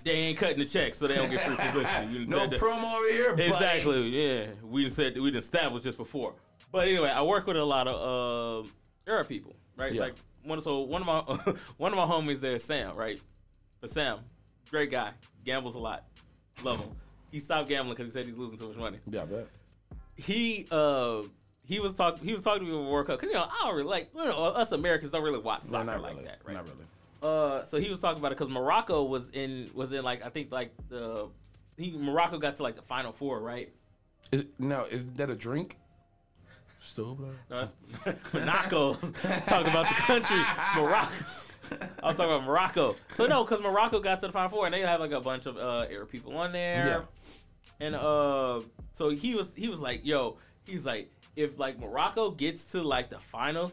they 0.05 0.11
ain't 0.11 0.39
cutting 0.39 0.59
the 0.59 0.65
check, 0.65 0.95
so 0.95 1.07
they 1.07 1.15
don't 1.15 1.31
get 1.31 1.41
free 1.43 1.57
publicity. 1.59 2.27
No 2.27 2.49
promo 2.49 2.97
over 2.97 3.13
here. 3.13 3.31
buddy. 3.31 3.45
Exactly. 3.45 4.09
Yeah, 4.09 4.47
we 4.65 4.89
said 4.91 5.17
we 5.19 5.31
established 5.31 5.85
this 5.85 5.95
before. 5.95 6.35
But 6.73 6.89
anyway, 6.89 7.11
I 7.11 7.23
work 7.23 7.47
with 7.47 7.57
a 7.57 7.65
lot 7.65 7.87
of 7.87 8.65
uh, 8.67 8.69
Arab 9.11 9.29
people, 9.29 9.55
right? 9.77 9.93
Yeah. 9.93 10.01
Like 10.01 10.15
one. 10.43 10.61
So 10.61 10.81
one 10.81 11.03
of 11.03 11.07
my 11.07 11.53
one 11.77 11.93
of 11.93 11.99
my 11.99 12.05
homies 12.07 12.41
there 12.41 12.55
is 12.55 12.65
Sam, 12.65 12.97
right? 12.97 13.21
But 13.81 13.91
Sam, 13.91 14.19
great 14.71 14.91
guy, 14.91 15.13
gambles 15.45 15.77
a 15.77 15.79
lot, 15.81 16.05
love 16.65 16.81
him. 16.81 16.91
He 17.31 17.41
stopped 17.41 17.69
gambling 17.69 17.97
because 17.97 18.13
he 18.13 18.19
said 18.19 18.27
he's 18.27 18.37
losing 18.37 18.59
too 18.59 18.69
much 18.69 18.77
money 18.77 18.99
Yeah, 19.11 19.23
I 19.23 19.25
bet. 19.27 19.47
he 20.17 20.67
uh 20.71 21.23
he 21.67 21.81
was 21.81 21.95
talking 21.95 22.25
he 22.27 22.33
was 22.33 22.43
talking 22.43 22.61
to 22.67 22.67
me 22.67 22.73
about 22.79 22.91
World 22.91 23.07
Cup 23.07 23.21
because 23.21 23.31
you 23.33 23.39
know 23.39 23.45
I 23.45 23.67
don't 23.67 23.75
really 23.77 23.89
like 23.89 24.11
you 24.17 24.25
know 24.25 24.45
us 24.47 24.73
Americans 24.73 25.13
don't 25.13 25.23
really 25.23 25.39
watch 25.39 25.65
No, 25.65 25.71
soccer 25.71 25.85
not 25.85 26.01
like 26.03 26.13
really. 26.15 26.25
that 26.27 26.39
right 26.45 26.55
Not 26.55 26.65
really. 26.65 26.85
uh 27.23 27.65
so 27.65 27.79
he 27.79 27.91
was 27.91 28.01
talking 28.01 28.19
about 28.21 28.33
it 28.33 28.39
because 28.39 28.53
Morocco 28.53 29.03
was 29.05 29.31
in 29.31 29.69
was 29.75 29.93
in 29.93 30.03
like 30.05 30.25
I 30.25 30.31
think 30.31 30.51
like 30.53 30.73
the 30.89 31.29
he 31.77 31.97
Morocco 31.99 32.39
got 32.39 32.57
to 32.57 32.63
like 32.63 32.77
the 32.77 32.83
final 32.83 33.13
four 33.13 33.41
right 33.41 33.73
Is, 34.33 34.45
now, 34.59 34.85
is 34.85 35.07
that 35.15 35.31
a 35.31 35.37
drink? 35.37 35.77
Still, 36.81 37.15
bro. 37.15 37.29
no, 37.51 37.67
that's 38.05 38.35
Morocco's 38.35 39.13
talking 39.47 39.69
about 39.71 39.87
the 39.89 39.95
country 39.95 40.37
Morocco 40.77 41.13
I 42.03 42.07
was 42.09 42.17
talking 42.17 42.33
about 42.33 42.45
Morocco 42.45 42.97
so 43.11 43.27
no 43.27 43.45
because 43.45 43.63
Morocco 43.63 44.01
got 44.01 44.21
to 44.21 44.27
the 44.27 44.33
final 44.33 44.49
four 44.49 44.67
and 44.67 44.75
they 44.75 44.81
had 44.81 45.01
like 45.01 45.13
a 45.13 45.21
bunch 45.21 45.47
of 45.47 45.57
uh 45.57 45.87
Arab 45.91 46.11
people 46.11 46.37
on 46.37 46.53
there 46.53 47.05
And 47.81 47.95
uh, 47.95 48.61
so 48.95 49.11
he 49.11 49.35
was 49.35 49.55
he 49.55 49.69
was 49.69 49.81
like, 49.81 50.05
yo, 50.05 50.39
he's 50.67 50.85
like, 50.85 51.11
if 51.37 51.59
like 51.59 51.79
Morocco 51.79 52.31
gets 52.33 52.65
to 52.73 52.83
like 52.83 53.09
the 53.09 53.19
finals, 53.21 53.73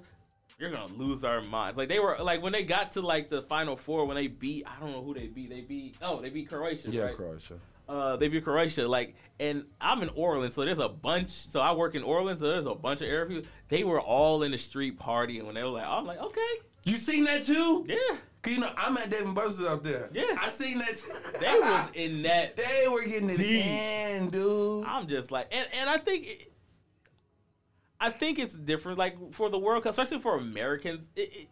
you're 0.59 0.69
gonna 0.69 0.93
lose 0.93 1.23
our 1.23 1.41
minds. 1.41 1.77
Like 1.77 1.89
they 1.89 1.99
were 1.99 2.17
like 2.21 2.41
when 2.43 2.53
they 2.53 2.63
got 2.63 2.91
to 2.91 3.01
like 3.01 3.29
the 3.29 3.41
final 3.41 3.75
four 3.75 4.05
when 4.05 4.15
they 4.15 4.27
beat 4.27 4.65
I 4.67 4.79
don't 4.79 4.91
know 4.91 5.01
who 5.01 5.13
they 5.15 5.27
beat. 5.27 5.49
They 5.49 5.61
beat 5.61 5.97
oh 6.01 6.21
they 6.21 6.29
beat 6.29 6.49
Croatia. 6.49 6.89
Yeah, 6.91 7.03
right? 7.03 7.15
Croatia. 7.15 7.55
Uh, 7.89 8.15
they 8.17 8.27
beat 8.27 8.43
Croatia. 8.43 8.87
Like 8.87 9.15
and 9.39 9.65
I'm 9.81 10.03
in 10.03 10.09
Orleans, 10.09 10.53
so 10.53 10.63
there's 10.63 10.79
a 10.79 10.89
bunch. 10.89 11.29
So 11.29 11.59
I 11.61 11.71
work 11.73 11.95
in 11.95 12.03
Orleans, 12.03 12.41
so 12.41 12.47
there's 12.47 12.67
a 12.67 12.75
bunch 12.75 13.01
of 13.01 13.07
Arab 13.07 13.29
people. 13.29 13.49
They 13.69 13.83
were 13.83 13.99
all 13.99 14.43
in 14.43 14.51
the 14.51 14.57
street 14.59 14.99
partying 14.99 15.45
when 15.45 15.55
they 15.55 15.63
were 15.63 15.69
like, 15.69 15.87
I'm 15.87 16.05
like, 16.05 16.19
okay, 16.19 16.53
You 16.85 16.95
seen 16.97 17.25
that 17.25 17.43
too? 17.43 17.85
yeah. 17.87 18.17
Cause 18.41 18.53
you 18.53 18.59
know 18.59 18.71
I'm 18.77 18.95
at 18.97 19.09
Dave 19.09 19.25
and 19.25 19.33
Buster's 19.35 19.65
out 19.67 19.83
there. 19.83 20.09
Yeah. 20.13 20.23
I 20.39 20.49
seen 20.49 20.77
that. 20.77 20.89
Too. 20.97 21.11
They 21.41 21.59
was 21.59 21.89
in 21.95 22.21
that 22.23 22.55
They 22.55 22.87
were 22.89 23.03
getting 23.03 23.29
it 23.29 23.37
Deep. 23.37 23.65
in, 23.65 24.29
dude. 24.29 24.85
I'm 24.85 25.07
just 25.07 25.31
like, 25.31 25.47
and, 25.51 25.67
and 25.79 25.89
I 25.89 25.97
think, 25.97 26.27
it, 26.27 26.53
I 27.99 28.09
think 28.11 28.37
it's 28.39 28.55
different. 28.55 28.97
Like 28.99 29.33
for 29.33 29.49
the 29.49 29.57
World 29.59 29.83
Cup, 29.83 29.91
especially 29.91 30.19
for 30.19 30.37
Americans, 30.37 31.09
it, 31.15 31.21
it, 31.35 31.47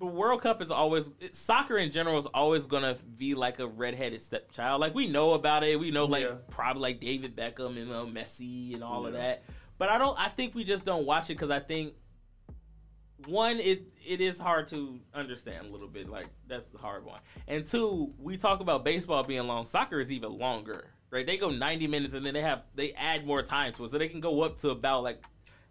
the 0.00 0.06
World 0.06 0.42
Cup 0.42 0.60
is 0.60 0.70
always 0.72 1.10
it, 1.20 1.34
soccer 1.36 1.76
in 1.78 1.90
general 1.92 2.18
is 2.18 2.26
always 2.26 2.66
gonna 2.66 2.96
be 3.16 3.34
like 3.34 3.60
a 3.60 3.66
redheaded 3.66 4.20
stepchild. 4.22 4.80
Like 4.80 4.94
we 4.94 5.06
know 5.06 5.34
about 5.34 5.62
it, 5.62 5.78
we 5.78 5.90
know 5.92 6.04
like 6.06 6.24
Yeah. 6.24 6.36
probably 6.50 6.82
like 6.82 7.00
David 7.00 7.36
Beckham 7.36 7.80
and 7.80 7.92
uh, 7.92 8.04
Messi 8.06 8.74
and 8.74 8.82
all 8.82 9.06
of 9.06 9.12
that. 9.12 9.44
But 9.78 9.88
I 9.88 9.98
don't. 9.98 10.18
I 10.18 10.28
think 10.28 10.54
we 10.54 10.64
just 10.64 10.84
don't 10.84 11.06
watch 11.06 11.30
it 11.30 11.34
because 11.34 11.50
I 11.50 11.60
think 11.60 11.94
one, 13.26 13.58
it 13.60 13.84
it 14.06 14.20
is 14.20 14.38
hard 14.38 14.68
to 14.68 15.00
understand 15.14 15.66
a 15.66 15.70
little 15.70 15.88
bit. 15.88 16.08
Like 16.08 16.26
that's 16.46 16.70
the 16.70 16.78
hard 16.78 17.04
one. 17.04 17.20
And 17.48 17.66
two, 17.66 18.12
we 18.18 18.36
talk 18.36 18.60
about 18.60 18.84
baseball 18.84 19.22
being 19.22 19.46
long. 19.46 19.66
Soccer 19.66 20.00
is 20.00 20.10
even 20.10 20.38
longer, 20.38 20.90
right? 21.10 21.26
They 21.26 21.36
go 21.38 21.50
ninety 21.50 21.86
minutes 21.86 22.14
and 22.14 22.24
then 22.24 22.34
they 22.34 22.42
have 22.42 22.62
they 22.74 22.92
add 22.92 23.26
more 23.26 23.42
time 23.42 23.72
to 23.74 23.84
it, 23.84 23.90
so 23.90 23.98
they 23.98 24.08
can 24.08 24.20
go 24.20 24.42
up 24.42 24.58
to 24.60 24.70
about 24.70 25.02
like 25.02 25.22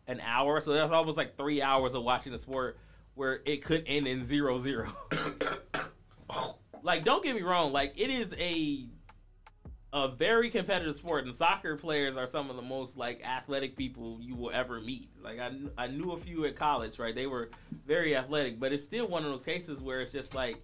an 0.07 0.21
hour. 0.25 0.59
So 0.61 0.73
that's 0.73 0.91
almost 0.91 1.17
like 1.17 1.37
three 1.37 1.61
hours 1.61 1.95
of 1.95 2.03
watching 2.03 2.31
the 2.31 2.39
sport, 2.39 2.77
where 3.15 3.41
it 3.45 3.63
could 3.63 3.83
end 3.87 4.07
in 4.07 4.25
zero 4.25 4.57
zero. 4.57 4.89
like, 6.83 7.03
don't 7.05 7.23
get 7.23 7.35
me 7.35 7.41
wrong. 7.41 7.71
Like, 7.71 7.93
it 7.95 8.09
is 8.09 8.33
a 8.37 8.85
a 9.91 10.07
very 10.07 10.49
competitive 10.49 10.95
sport, 10.95 11.25
and 11.25 11.35
soccer 11.35 11.75
players 11.75 12.15
are 12.15 12.27
some 12.27 12.49
of 12.49 12.55
the 12.55 12.61
most 12.61 12.95
like 12.97 13.23
athletic 13.25 13.75
people 13.75 14.17
you 14.21 14.35
will 14.35 14.51
ever 14.51 14.79
meet. 14.79 15.09
Like 15.21 15.39
I, 15.39 15.51
I 15.77 15.87
knew 15.87 16.11
a 16.11 16.17
few 16.17 16.45
at 16.45 16.55
college, 16.55 16.99
right? 16.99 17.15
They 17.15 17.25
were 17.27 17.49
very 17.87 18.15
athletic, 18.15 18.59
but 18.59 18.71
it's 18.71 18.83
still 18.83 19.07
one 19.07 19.23
of 19.25 19.31
those 19.31 19.43
cases 19.45 19.81
where 19.81 20.01
it's 20.01 20.11
just 20.11 20.35
like 20.35 20.57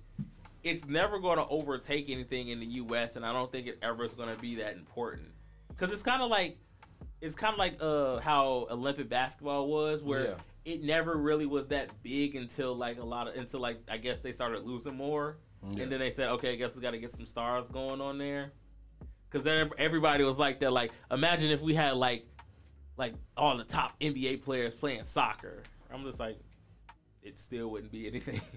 it's 0.64 0.86
never 0.86 1.20
going 1.20 1.38
to 1.38 1.48
overtake 1.48 2.10
anything 2.10 2.50
in 2.50 2.60
the 2.60 2.66
U.S. 2.68 3.16
and 3.16 3.26
I 3.26 3.34
don't 3.34 3.52
think 3.52 3.68
it 3.68 3.80
ever 3.82 4.04
is 4.06 4.14
going 4.16 4.34
to 4.34 4.40
be 4.42 4.56
that 4.56 4.74
important 4.74 5.30
because 5.70 5.92
it's 5.92 6.04
kind 6.04 6.22
of 6.22 6.30
like 6.30 6.58
it's 7.22 7.36
kind 7.36 7.54
of 7.54 7.58
like 7.60 7.78
uh 7.82 8.20
how 8.20 8.68
Olympic 8.70 9.10
basketball 9.10 9.68
was, 9.68 10.04
where 10.04 10.24
Yeah. 10.26 10.34
it 10.66 10.84
never 10.84 11.16
really 11.18 11.48
was 11.48 11.70
that 11.70 11.90
big 12.04 12.36
until 12.36 12.76
like 12.76 13.00
a 13.00 13.04
lot 13.06 13.28
of 13.28 13.36
until 13.36 13.60
like 13.60 13.80
I 13.90 13.98
guess 13.98 14.20
they 14.20 14.32
started 14.32 14.64
losing 14.66 14.96
more, 14.96 15.38
Yeah. 15.72 15.82
and 15.84 15.92
then 15.92 15.98
they 16.00 16.12
said, 16.12 16.30
okay, 16.30 16.54
I 16.54 16.56
guess 16.58 16.76
we 16.76 16.82
got 16.84 16.92
to 16.92 17.00
get 17.00 17.12
some 17.12 17.26
stars 17.26 17.70
going 17.70 18.02
on 18.02 18.18
there, 18.20 18.52
because 19.30 19.44
then 19.44 19.70
everybody 19.78 20.24
was 20.24 20.38
like 20.40 20.60
that. 20.60 20.72
Like 20.72 20.92
imagine 21.12 21.50
if 21.52 21.62
we 21.62 21.74
had 21.76 21.96
like 21.96 22.26
like 22.98 23.14
all 23.36 23.58
the 23.58 23.64
top 23.64 24.00
NBA 24.00 24.44
players 24.44 24.74
playing 24.74 25.04
soccer. 25.04 25.64
I'm 25.94 26.04
just 26.04 26.20
like, 26.20 26.38
it 27.24 27.38
still 27.40 27.70
wouldn't 27.72 27.92
be 27.92 28.08
anything. 28.08 28.42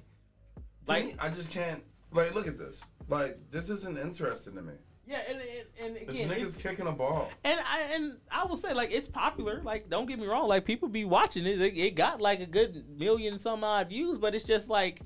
Like 0.86 1.04
me, 1.04 1.12
I 1.20 1.28
just 1.28 1.50
can't. 1.50 1.82
Like, 2.12 2.34
look 2.34 2.46
at 2.46 2.56
this. 2.56 2.82
Like, 3.10 3.36
this 3.50 3.68
isn't 3.68 3.98
interesting 3.98 4.54
to 4.54 4.62
me. 4.62 4.72
yeah, 5.06 5.18
and 5.28 5.38
and, 5.38 5.96
and 5.98 6.08
This 6.08 6.16
again, 6.16 6.30
it's- 6.30 6.54
nigga's 6.54 6.56
kicking 6.56 6.86
a 6.86 6.92
ball. 6.92 7.30
And 7.44 7.60
I 7.60 7.80
and 7.92 8.16
I 8.30 8.46
will 8.46 8.56
say 8.56 8.72
like 8.72 8.90
it's 8.90 9.06
popular. 9.08 9.60
Like 9.62 9.90
don't 9.90 10.06
get 10.06 10.18
me 10.18 10.26
wrong, 10.26 10.48
like 10.48 10.64
people 10.64 10.88
be 10.88 11.04
watching 11.04 11.44
it. 11.44 11.60
It, 11.60 11.76
it 11.76 11.94
got 11.94 12.22
like 12.22 12.40
a 12.40 12.46
good 12.46 12.84
million 12.98 13.38
some 13.38 13.62
odd 13.64 13.90
views, 13.90 14.16
but 14.16 14.34
it's 14.34 14.46
just 14.46 14.70
like 14.70 15.00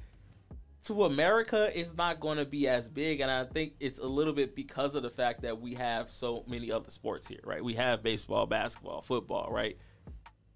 to 0.85 1.05
America, 1.05 1.71
it's 1.75 1.95
not 1.95 2.21
going 2.21 2.39
to 2.39 2.45
be 2.45 2.67
as 2.69 2.89
big. 2.89 3.21
And 3.21 3.31
I 3.31 3.45
think 3.45 3.75
it's 3.81 3.99
a 3.99 4.07
little 4.07 4.33
bit 4.33 4.57
because 4.57 4.95
of 4.95 5.03
the 5.03 5.11
fact 5.11 5.43
that 5.43 5.61
we 5.61 5.75
have 5.75 6.11
so 6.11 6.45
many 6.47 6.73
other 6.73 6.91
sports 6.91 7.29
here, 7.29 7.41
right? 7.45 7.63
We 7.63 7.75
have 7.75 8.03
baseball, 8.03 8.47
basketball, 8.47 9.03
football, 9.03 9.49
right? 9.51 9.77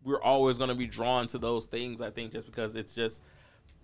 We're 0.03 0.23
always 0.23 0.59
going 0.59 0.69
to 0.69 0.75
be 0.75 0.87
drawn 0.87 1.27
to 1.29 1.39
those 1.39 1.67
things. 1.67 2.01
I 2.01 2.11
think 2.11 2.33
just 2.33 2.47
because 2.47 2.77
it's 2.77 2.95
just 2.95 3.23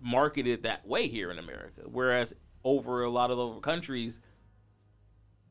marketed 0.01 0.63
that 0.63 0.85
way 0.85 1.07
here 1.07 1.31
in 1.31 1.39
America, 1.39 1.83
whereas 1.85 2.35
over 2.63 3.03
a 3.03 3.09
lot 3.09 3.31
of 3.31 3.39
other 3.39 3.59
countries 3.59 4.21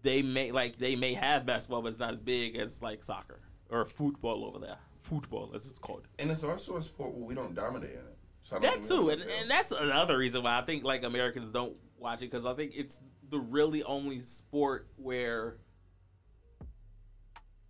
they 0.03 0.22
may 0.22 0.51
like 0.51 0.76
they 0.76 0.97
may 0.97 1.14
have 1.14 1.47
basketball, 1.47 1.82
but 1.82 1.88
it's 1.88 1.99
not 1.99 2.12
as 2.12 2.20
big 2.20 2.57
as 2.57 2.82
like 2.82 3.05
soccer 3.05 3.40
or 3.70 3.84
football 3.84 4.45
over 4.45 4.59
there. 4.59 4.78
Football, 5.01 5.51
as 5.55 5.68
it's 5.68 5.78
called. 5.78 6.07
And 6.18 6.30
it's 6.30 6.45
also 6.45 6.76
a 6.76 6.82
sport 6.82 7.14
where 7.14 7.24
we 7.24 7.34
don't 7.34 7.55
dominate 7.55 7.90
in 7.90 7.97
it. 7.97 8.12
So 8.43 8.59
That 8.59 8.82
too, 8.82 9.11
and, 9.11 9.22
and 9.22 9.51
that's 9.51 9.70
another 9.70 10.18
reason 10.18 10.43
why 10.43 10.59
I 10.59 10.62
think 10.62 10.84
like 10.84 11.05
Americans 11.05 11.51
don't 11.51 11.76
watch 11.97 12.22
it 12.22 12.30
because 12.30 12.45
I 12.45 12.55
think 12.55 12.72
it's 12.74 13.01
the 13.30 13.38
really 13.38 13.82
only 13.84 14.18
sport 14.18 14.88
where 14.97 15.59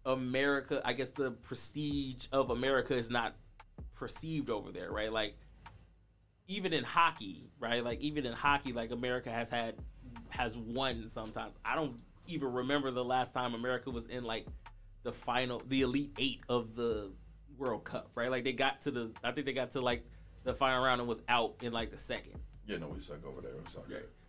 America, 0.04 0.80
I 0.84 0.94
guess 0.94 1.10
the 1.10 1.30
prestige 1.30 2.26
of 2.32 2.50
America 2.50 2.94
is 2.94 3.10
not 3.10 3.36
perceived 3.94 4.50
over 4.50 4.72
there, 4.72 4.90
right? 4.90 5.12
Like 5.12 5.36
even 6.48 6.72
in 6.72 6.84
hockey, 6.84 7.50
right? 7.58 7.84
Like 7.84 8.00
even 8.00 8.26
in 8.26 8.32
hockey, 8.32 8.72
like 8.72 8.90
America 8.90 9.30
has 9.30 9.50
had 9.50 9.76
has 10.30 10.56
won 10.56 11.08
sometimes. 11.08 11.54
I 11.64 11.74
don't 11.76 11.96
even 12.26 12.52
remember 12.52 12.90
the 12.90 13.04
last 13.04 13.34
time 13.34 13.54
America 13.54 13.90
was 13.90 14.06
in 14.06 14.24
like 14.24 14.46
the 15.02 15.12
final, 15.12 15.62
the 15.66 15.82
elite 15.82 16.12
eight 16.18 16.40
of 16.48 16.74
the 16.74 17.12
World 17.56 17.84
Cup, 17.84 18.10
right? 18.14 18.30
Like 18.30 18.44
they 18.44 18.52
got 18.52 18.80
to 18.82 18.90
the, 18.90 19.12
I 19.22 19.32
think 19.32 19.46
they 19.46 19.52
got 19.52 19.72
to 19.72 19.80
like 19.80 20.04
the 20.44 20.54
final 20.54 20.82
round 20.84 21.00
and 21.00 21.08
was 21.08 21.22
out 21.28 21.54
in 21.62 21.72
like 21.72 21.90
the 21.90 21.96
second. 21.98 22.38
Yeah, 22.66 22.78
no, 22.78 22.88
we 22.88 23.00
suck 23.00 23.24
over 23.26 23.40
there. 23.40 23.52
We 23.56 23.68
suck. 23.68 23.84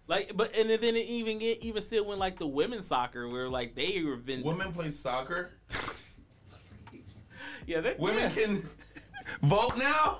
Like, 0.07 0.31
but 0.35 0.53
and 0.55 0.69
then 0.69 0.83
it 0.83 1.05
even 1.05 1.39
get 1.39 1.63
even 1.63 1.81
still 1.81 2.05
when 2.05 2.19
like 2.19 2.37
the 2.37 2.47
women's 2.47 2.87
soccer 2.87 3.27
where 3.29 3.47
like 3.47 3.75
they 3.75 3.93
have 4.03 4.25
been 4.25 4.43
Women 4.43 4.73
play 4.73 4.89
soccer. 4.89 5.51
yeah 7.67 7.81
they, 7.81 7.95
Women 7.97 8.23
yeah. 8.23 8.29
can 8.29 8.61
vote 9.41 9.77
now. 9.77 10.17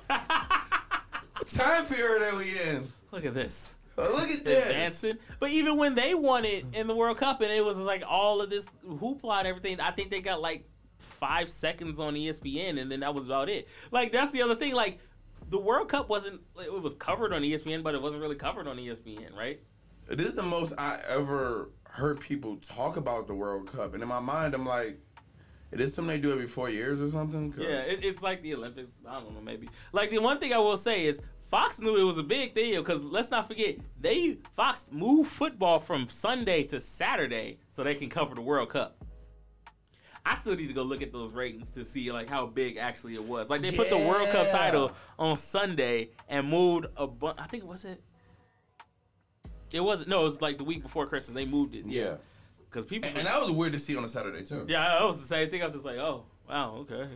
time 1.48 1.86
period 1.86 2.22
are 2.34 2.38
we 2.38 2.60
in? 2.62 2.84
look 3.12 3.26
at 3.26 3.34
this 3.34 3.76
Oh, 3.96 4.12
look 4.18 4.30
at 4.32 4.44
this. 4.44 4.66
advancing. 4.70 5.18
But 5.39 5.52
even 5.52 5.78
when 5.78 5.94
they 5.94 6.16
won 6.16 6.46
it 6.46 6.66
in 6.74 6.88
the 6.88 6.96
World 6.96 7.18
Cup 7.18 7.41
and 7.41 7.52
it 7.52 7.64
was 7.64 7.78
like 7.78 8.04
all 8.08 8.41
of 8.41 8.50
this 8.50 8.68
hoopla 8.88 9.39
and 9.39 9.48
everything, 9.48 9.80
I 9.80 9.91
think 9.91 10.10
they 10.10 10.20
got 10.20 10.41
like 10.41 10.68
five 10.98 11.48
seconds 11.48 12.00
on 12.00 12.16
ESPN 12.16 12.82
and 12.82 12.91
then 12.91 13.02
that 13.02 13.14
was 13.14 13.28
about 13.28 13.50
it. 13.50 13.68
Like 13.91 14.12
that's 14.12 14.32
the 14.32 14.41
other 14.41 14.56
thing. 14.56 14.74
Like 14.74 15.00
the 15.50 15.60
World 15.60 15.89
Cup 15.89 16.10
wasn't 16.10 16.41
it 16.60 16.82
was 16.82 16.94
covered 16.96 17.34
on 17.34 17.41
ESPN, 17.41 17.84
but 17.84 17.96
it 17.96 18.02
wasn't 18.02 18.22
really 18.22 18.36
covered 18.36 18.68
on 18.68 18.78
ESPN, 18.78 19.36
right? 19.36 19.60
This 20.08 20.28
is 20.28 20.36
the 20.36 20.44
most 20.44 20.74
I 20.78 21.00
ever 21.08 21.70
heard 21.86 22.20
people 22.20 22.58
talk 22.58 22.98
about 22.98 23.28
the 23.28 23.34
World 23.34 23.72
Cup, 23.72 23.94
and 23.94 24.04
in 24.04 24.10
my 24.10 24.20
mind, 24.20 24.54
I'm 24.54 24.66
like, 24.66 25.00
it 25.72 25.80
is 25.80 25.94
something 25.94 26.16
they 26.16 26.22
do 26.22 26.32
every 26.32 26.48
four 26.48 26.70
years 26.70 27.02
or 27.02 27.10
something. 27.10 27.54
Yeah, 27.58 27.82
it, 27.82 28.04
it's 28.04 28.22
like 28.22 28.41
the 28.41 28.54
Olympics. 28.54 28.91
I 29.08 29.20
don't 29.20 29.34
know, 29.34 29.41
maybe. 29.41 29.70
Like 29.91 30.10
the 30.10 30.20
one 30.20 30.39
thing 30.39 30.54
I 30.54 30.60
will 30.60 30.78
say 30.78 31.06
is 31.06 31.22
Fox 31.50 31.80
knew 31.80 31.96
it 31.98 32.04
was 32.04 32.18
a 32.18 32.24
big 32.24 32.54
deal 32.54 32.82
because 32.82 33.02
let's 33.04 33.32
not 33.32 33.48
forget 33.48 33.78
they 34.00 34.38
Fox 34.56 34.88
moved 34.91 35.32
football 35.32 35.80
from 35.80 36.08
Sunday 36.10 36.64
to 36.64 36.80
Saturday 36.80 37.60
so 37.70 37.84
they 37.84 37.96
can 37.96 38.10
cover 38.10 38.36
the 38.36 38.41
World 38.41 38.70
Cup. 38.70 38.98
I 40.26 40.36
still 40.36 40.55
need 40.55 40.67
to 40.67 40.74
go 40.74 40.84
look 40.84 41.01
at 41.01 41.11
those 41.11 41.34
ratings 41.34 41.69
to 41.71 41.84
see 41.84 42.11
like 42.11 42.30
how 42.30 42.45
big 42.45 42.78
actually 42.78 43.15
it 43.15 43.24
was. 43.24 43.49
Like 43.49 43.61
they 43.61 43.71
put 43.71 43.89
the 43.89 43.97
World 43.97 44.30
Cup 44.30 44.49
title 44.51 44.93
on 45.19 45.36
Sunday 45.38 46.11
and 46.30 46.47
moved 46.49 46.88
a 46.95 47.07
bunch. 47.07 47.38
I 47.39 47.47
think 47.47 47.65
was 47.65 47.84
it. 47.84 48.01
It 49.74 49.82
wasn't. 49.82 50.09
No, 50.09 50.21
it 50.21 50.26
was 50.26 50.41
like 50.41 50.57
the 50.57 50.63
week 50.63 50.82
before 50.82 51.07
Christmas. 51.07 51.36
They 51.36 51.45
moved 51.45 51.76
it. 51.76 51.86
yeah. 51.86 52.15
because 52.69 52.86
people. 52.86 53.09
And, 53.09 53.17
and 53.17 53.28
that 53.28 53.41
was 53.41 53.51
weird 53.51 53.74
to 53.74 53.80
see 53.80 53.97
on 53.97 54.03
a 54.05 54.09
Saturday 54.09 54.43
too. 54.43 54.65
yeah, 54.69 54.99
that 54.99 55.05
was 55.05 55.19
the 55.19 55.28
same 55.28 55.49
thing. 55.49 55.61
I 55.61 55.65
was 55.65 55.74
just 55.74 55.86
like, 55.86 55.97
oh, 55.97 56.24
wow, 56.49 56.76
okay, 56.82 57.07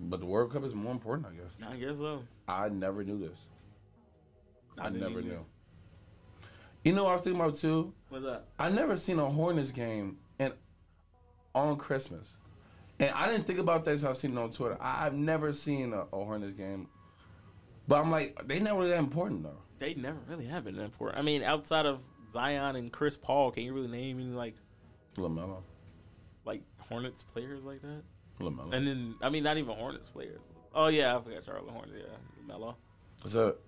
But 0.00 0.20
the 0.20 0.26
World 0.26 0.52
Cup 0.52 0.64
is 0.64 0.74
more 0.74 0.92
important, 0.92 1.28
I 1.28 1.30
guess. 1.30 1.70
I 1.72 1.76
guess 1.76 1.98
so. 1.98 2.22
I 2.48 2.68
never 2.68 3.02
knew 3.02 3.18
this. 3.18 3.38
I, 4.78 4.90
didn't 4.90 5.00
never 5.00 5.20
either. 5.20 5.28
knew. 5.28 5.44
You 6.84 6.92
know 6.92 7.04
what 7.04 7.10
I 7.10 7.14
was 7.14 7.22
thinking 7.22 7.40
about 7.40 7.56
too? 7.56 7.92
What's 8.10 8.26
up? 8.26 8.48
I 8.58 8.68
never 8.68 8.96
seen 8.96 9.18
a 9.18 9.24
Hornets 9.24 9.72
game 9.72 10.18
on 11.56 11.76
Christmas. 11.76 12.34
And 12.98 13.10
I 13.10 13.28
didn't 13.28 13.46
think 13.46 13.58
about 13.58 13.84
that 13.84 13.92
until 13.92 14.10
I 14.10 14.12
seen 14.14 14.36
it 14.36 14.40
on 14.40 14.50
Twitter. 14.50 14.76
I, 14.80 15.06
I've 15.06 15.14
never 15.14 15.52
seen 15.52 15.92
a, 15.92 16.02
a 16.12 16.24
Hornets 16.24 16.54
game. 16.54 16.88
But 17.88 18.00
I'm 18.00 18.10
like, 18.10 18.46
they 18.46 18.58
never 18.60 18.78
really 18.78 18.90
that 18.90 18.98
important 18.98 19.42
though. 19.42 19.58
They 19.78 19.94
never 19.94 20.18
really 20.28 20.46
have 20.46 20.64
been 20.64 20.76
that 20.76 20.84
important. 20.84 21.18
I 21.18 21.22
mean, 21.22 21.42
outside 21.42 21.86
of 21.86 22.00
Zion 22.32 22.76
and 22.76 22.90
Chris 22.92 23.16
Paul, 23.16 23.50
can 23.50 23.62
you 23.64 23.72
really 23.74 23.88
name 23.88 24.18
any 24.18 24.30
like 24.30 24.54
LaMelo. 25.16 25.62
like 26.44 26.62
Hornets 26.78 27.22
players 27.22 27.62
like 27.64 27.82
that? 27.82 28.02
LaMelo. 28.40 28.72
And 28.72 28.86
then 28.86 29.14
I 29.22 29.28
mean, 29.30 29.44
not 29.44 29.56
even 29.56 29.74
Hornets 29.76 30.08
players. 30.08 30.40
Oh 30.74 30.88
yeah, 30.88 31.16
I 31.16 31.20
forgot 31.22 31.44
Charlotte 31.44 31.70
Hornets. 31.70 31.98
Yeah, 31.98 32.54
LaMelo. 32.54 32.74
What's 33.20 33.36
up? 33.36 33.60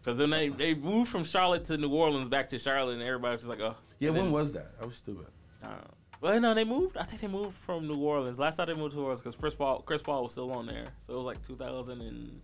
Because 0.00 0.18
then 0.18 0.30
they 0.30 0.48
they 0.48 0.74
moved 0.74 1.10
from 1.10 1.24
Charlotte 1.24 1.64
to 1.66 1.76
New 1.76 1.90
Orleans 1.90 2.28
back 2.28 2.48
to 2.50 2.58
Charlotte, 2.58 2.94
and 2.94 3.02
everybody 3.02 3.32
was 3.32 3.42
just 3.42 3.50
like, 3.50 3.60
oh 3.60 3.76
yeah, 3.98 4.10
when 4.10 4.24
then- 4.24 4.32
was 4.32 4.52
that? 4.52 4.72
I 4.80 4.84
was 4.84 4.96
stupid. 4.96 5.26
I 5.62 5.66
don't 5.68 5.76
know. 5.78 5.94
Well, 6.20 6.38
no, 6.40 6.52
they 6.54 6.64
moved. 6.64 6.96
I 6.96 7.04
think 7.04 7.22
they 7.22 7.28
moved 7.28 7.54
from 7.56 7.86
New 7.88 7.96
Orleans. 7.98 8.38
Last 8.38 8.56
time 8.56 8.66
they 8.66 8.74
moved 8.74 8.92
to 8.92 8.98
New 8.98 9.04
Orleans 9.04 9.20
because 9.22 9.36
Chris 9.36 9.54
Paul 9.54 9.80
Chris 9.82 10.02
Paul 10.02 10.24
was 10.24 10.32
still 10.32 10.52
on 10.52 10.66
there, 10.66 10.88
so 10.98 11.14
it 11.14 11.16
was 11.16 11.26
like 11.26 11.42
2000 11.42 12.00
and 12.02 12.40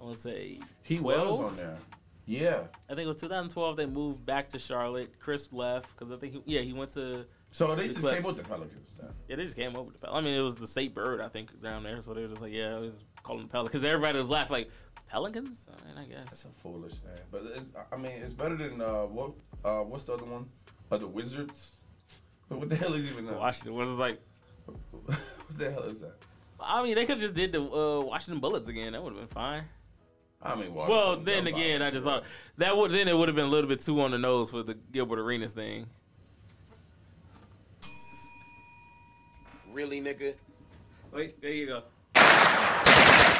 I 0.00 0.04
want 0.04 0.16
to 0.16 0.22
say 0.22 0.54
12? 0.56 0.66
He 0.84 1.00
was 1.00 1.40
on 1.40 1.56
there. 1.56 1.78
Yeah. 2.26 2.62
I 2.90 2.94
think 2.94 3.04
it 3.04 3.06
was 3.08 3.16
2012. 3.16 3.76
They 3.76 3.86
moved 3.86 4.24
back 4.26 4.48
to 4.50 4.58
Charlotte. 4.58 5.18
Chris 5.18 5.52
left 5.52 5.96
because 5.96 6.12
I 6.12 6.16
think 6.18 6.34
he, 6.34 6.42
yeah 6.46 6.60
he 6.60 6.72
went 6.72 6.92
to 6.92 7.24
So 7.50 7.74
they 7.74 7.82
The 7.88 7.94
just 7.94 8.00
Clips. 8.00 8.14
came 8.16 8.24
with 8.26 8.36
the 8.36 8.44
Pelicans 8.44 8.90
then. 9.00 9.10
yeah 9.28 9.36
they 9.36 9.42
just 9.44 9.56
came 9.56 9.76
over 9.76 9.90
to 9.90 9.98
Pel- 9.98 10.14
I 10.14 10.20
mean 10.20 10.34
it 10.38 10.42
was 10.42 10.56
the 10.56 10.66
state 10.66 10.94
bird 10.94 11.20
I 11.20 11.28
think 11.28 11.60
down 11.62 11.82
there, 11.82 12.00
so 12.02 12.14
they 12.14 12.22
were 12.22 12.28
just 12.28 12.40
like 12.42 12.52
yeah 12.52 12.78
we 12.78 12.88
just 12.88 12.98
call 13.22 13.36
them 13.38 13.48
Pelicans 13.48 13.72
because 13.72 13.84
everybody 13.84 14.18
was 14.18 14.28
laughing 14.28 14.56
like 14.58 14.70
Pelicans. 15.08 15.66
I, 15.70 15.88
mean, 15.88 15.98
I 15.98 16.04
guess 16.08 16.24
That's 16.24 16.44
a 16.46 16.48
foolish 16.48 16.94
thing. 16.94 17.12
But 17.30 17.42
it's, 17.54 17.66
I 17.92 17.96
mean, 17.96 18.12
it's 18.12 18.32
better 18.32 18.56
than 18.56 18.80
uh, 18.80 19.02
what? 19.06 19.32
Uh, 19.64 19.82
what's 19.82 20.04
the 20.04 20.14
other 20.14 20.24
one? 20.24 20.46
Uh, 20.90 20.96
the 20.98 21.06
Wizards. 21.06 21.75
What 22.48 22.68
the 22.68 22.76
hell 22.76 22.94
is 22.94 23.06
even 23.10 23.26
that? 23.26 23.38
Washington 23.38 23.74
was 23.74 23.90
like 23.90 24.20
what 25.04 25.18
the 25.56 25.70
hell 25.70 25.82
is 25.84 26.00
that? 26.00 26.14
I 26.60 26.82
mean 26.82 26.94
they 26.94 27.06
could 27.06 27.18
just 27.18 27.34
did 27.34 27.52
the 27.52 27.62
uh, 27.62 28.00
Washington 28.00 28.40
Bullets 28.40 28.68
again. 28.68 28.92
That 28.92 29.02
would 29.02 29.12
have 29.12 29.20
been 29.20 29.28
fine. 29.28 29.64
I 30.42 30.54
mean, 30.54 30.74
well, 30.74 30.88
Well, 30.88 31.16
then 31.16 31.46
again, 31.46 31.82
I 31.82 31.90
just 31.90 32.04
thought 32.04 32.24
that 32.58 32.76
would 32.76 32.90
then 32.90 33.08
it 33.08 33.16
would 33.16 33.28
have 33.28 33.34
been 33.36 33.46
a 33.46 33.50
little 33.50 33.68
bit 33.68 33.80
too 33.80 34.00
on 34.02 34.10
the 34.12 34.18
nose 34.18 34.50
for 34.50 34.62
the 34.62 34.74
Gilbert 34.92 35.18
Arenas 35.18 35.52
thing. 35.52 35.86
Really, 39.72 40.00
nigga? 40.00 40.34
Wait, 41.12 41.40
there 41.40 41.50
you 41.50 41.66
go. 41.66 41.82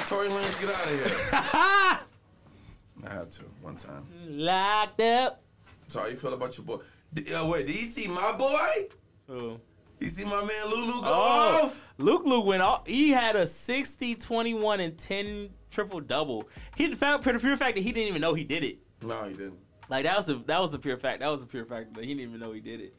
Tory 0.06 0.28
Lanez, 0.28 0.60
get 0.60 0.70
out 0.70 0.86
of 0.86 0.90
here. 0.90 1.30
I 1.32 3.14
had 3.14 3.30
to 3.32 3.42
one 3.62 3.76
time. 3.76 4.06
Locked 4.28 5.00
up. 5.00 5.42
So 5.88 6.00
how 6.00 6.06
you 6.06 6.16
feel 6.16 6.34
about 6.34 6.56
your 6.56 6.64
boy? 6.66 6.78
D- 7.24 7.32
uh, 7.34 7.46
wait, 7.46 7.66
did 7.66 7.76
you 7.76 7.86
see 7.86 8.06
my 8.06 8.32
boy? 8.32 8.88
Oh. 9.28 9.60
You 9.98 10.08
see 10.08 10.24
my 10.24 10.40
man 10.44 10.66
Lulu 10.70 10.92
go 10.92 11.00
Oh, 11.04 11.60
off? 11.64 11.80
Luke 11.98 12.22
Luke 12.26 12.44
went 12.44 12.60
off. 12.62 12.86
He 12.86 13.10
had 13.10 13.34
a 13.34 13.46
60, 13.46 14.14
21, 14.16 14.80
and 14.80 14.98
10 14.98 15.48
triple 15.70 16.00
double. 16.00 16.46
He 16.76 16.94
found 16.94 17.24
for 17.24 17.32
the 17.32 17.38
pure 17.38 17.56
fact 17.56 17.76
that 17.76 17.80
he 17.82 17.92
didn't 17.92 18.08
even 18.08 18.20
know 18.20 18.34
he 18.34 18.44
did 18.44 18.62
it. 18.62 18.78
No, 19.02 19.24
he 19.24 19.34
didn't. 19.34 19.58
Like 19.88 20.04
that 20.04 20.16
was 20.16 20.26
the 20.26 20.34
that 20.46 20.60
was 20.60 20.72
the 20.72 20.78
pure 20.78 20.98
fact. 20.98 21.20
That 21.20 21.28
was 21.30 21.42
a 21.42 21.46
pure 21.46 21.64
fact 21.64 21.92
but 21.94 22.04
he 22.04 22.08
didn't 22.14 22.28
even 22.28 22.40
know 22.40 22.52
he 22.52 22.60
did 22.60 22.80
it. 22.80 22.94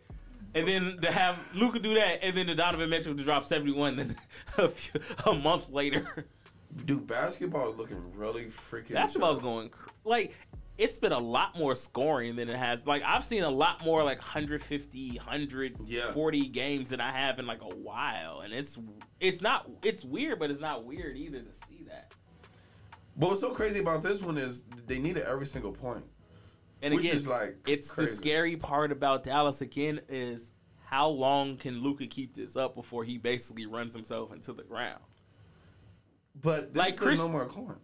And 0.56 0.68
then 0.68 0.98
to 1.04 1.12
have 1.12 1.38
Luka 1.54 1.78
do 1.80 1.94
that, 1.96 2.20
and 2.24 2.36
then 2.36 2.48
the 2.48 2.56
Donovan 2.56 2.90
Mitchell 2.90 3.14
to 3.16 3.24
drop 3.24 3.46
seventy 3.46 3.74
one, 3.74 3.96
then 3.98 4.16
a, 4.58 4.68
few, 4.70 5.00
a 5.26 5.34
month 5.36 5.70
later, 5.70 6.26
Dude, 6.86 7.06
basketball 7.06 7.72
is 7.72 7.78
looking 7.78 8.02
really 8.16 8.46
freaking. 8.46 8.94
basketball's 8.94 9.38
intense. 9.40 9.54
going 9.54 9.72
like 10.06 10.34
it's 10.78 11.00
been 11.00 11.12
a 11.12 11.20
lot 11.20 11.58
more 11.58 11.74
scoring 11.76 12.36
than 12.36 12.50
it 12.50 12.58
has. 12.58 12.86
Like 12.86 13.04
I've 13.04 13.24
seen 13.24 13.44
a 13.44 13.50
lot 13.50 13.84
more 13.84 14.04
like 14.04 14.20
150, 14.20 15.12
140 15.18 16.48
games 16.50 16.90
than 16.90 17.02
I 17.02 17.12
have 17.12 17.40
in 17.40 17.48
like 17.48 17.62
a 17.62 17.76
while, 17.76 18.42
and 18.42 18.54
it's 18.54 18.78
it's 19.20 19.42
not 19.42 19.70
it's 19.84 20.04
weird, 20.06 20.40
but 20.40 20.52
it's 20.52 20.62
not 20.62 20.86
weird 20.86 21.18
either 21.18 21.40
to 21.42 21.54
see 21.54 21.84
that. 21.88 22.14
But 23.18 23.30
what's 23.30 23.42
so 23.42 23.52
crazy 23.52 23.80
about 23.80 24.04
this 24.04 24.22
one 24.22 24.38
is 24.38 24.64
they 24.86 25.00
need 25.00 25.18
it 25.18 25.26
every 25.26 25.48
single 25.48 25.72
point. 25.72 26.06
And 26.84 26.94
Which 26.94 27.06
again, 27.06 27.16
is, 27.18 27.26
like, 27.26 27.58
it's 27.66 27.92
crazy. 27.92 28.12
the 28.12 28.16
scary 28.18 28.56
part 28.56 28.92
about 28.92 29.24
Dallas 29.24 29.62
again 29.62 30.00
is 30.10 30.52
how 30.86 31.08
long 31.08 31.58
can 31.58 31.82
Luka 31.82 32.06
keep 32.06 32.36
this 32.36 32.56
up 32.56 32.76
before 32.76 33.04
he 33.04 33.18
basically 33.18 33.66
runs 33.66 33.96
himself 33.96 34.32
into 34.32 34.54
the 34.54 34.62
ground? 34.62 35.02
But 36.40 36.74
this 36.74 36.80
Like 36.80 36.94
is 36.94 37.00
Chris- 37.00 37.20
no 37.20 37.30
more 37.30 37.48
corners. 37.48 37.80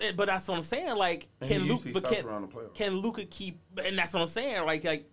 Eh, 0.00 0.12
But 0.16 0.26
that's 0.26 0.46
what 0.48 0.56
I'm 0.56 0.62
saying. 0.62 0.96
Like, 0.96 1.28
And 1.40 1.50
can 1.50 1.62
Luka? 1.68 1.90
But 1.92 2.04
can, 2.04 2.24
around 2.26 2.42
the 2.42 2.48
playoffs. 2.56 2.74
can 2.74 2.96
Luka 2.96 3.24
keep? 3.24 3.60
And 3.84 3.96
that's 3.98 4.12
what 4.12 4.20
I'm 4.20 4.26
saying. 4.28 4.64
Like, 4.64 4.84
like 4.84 5.10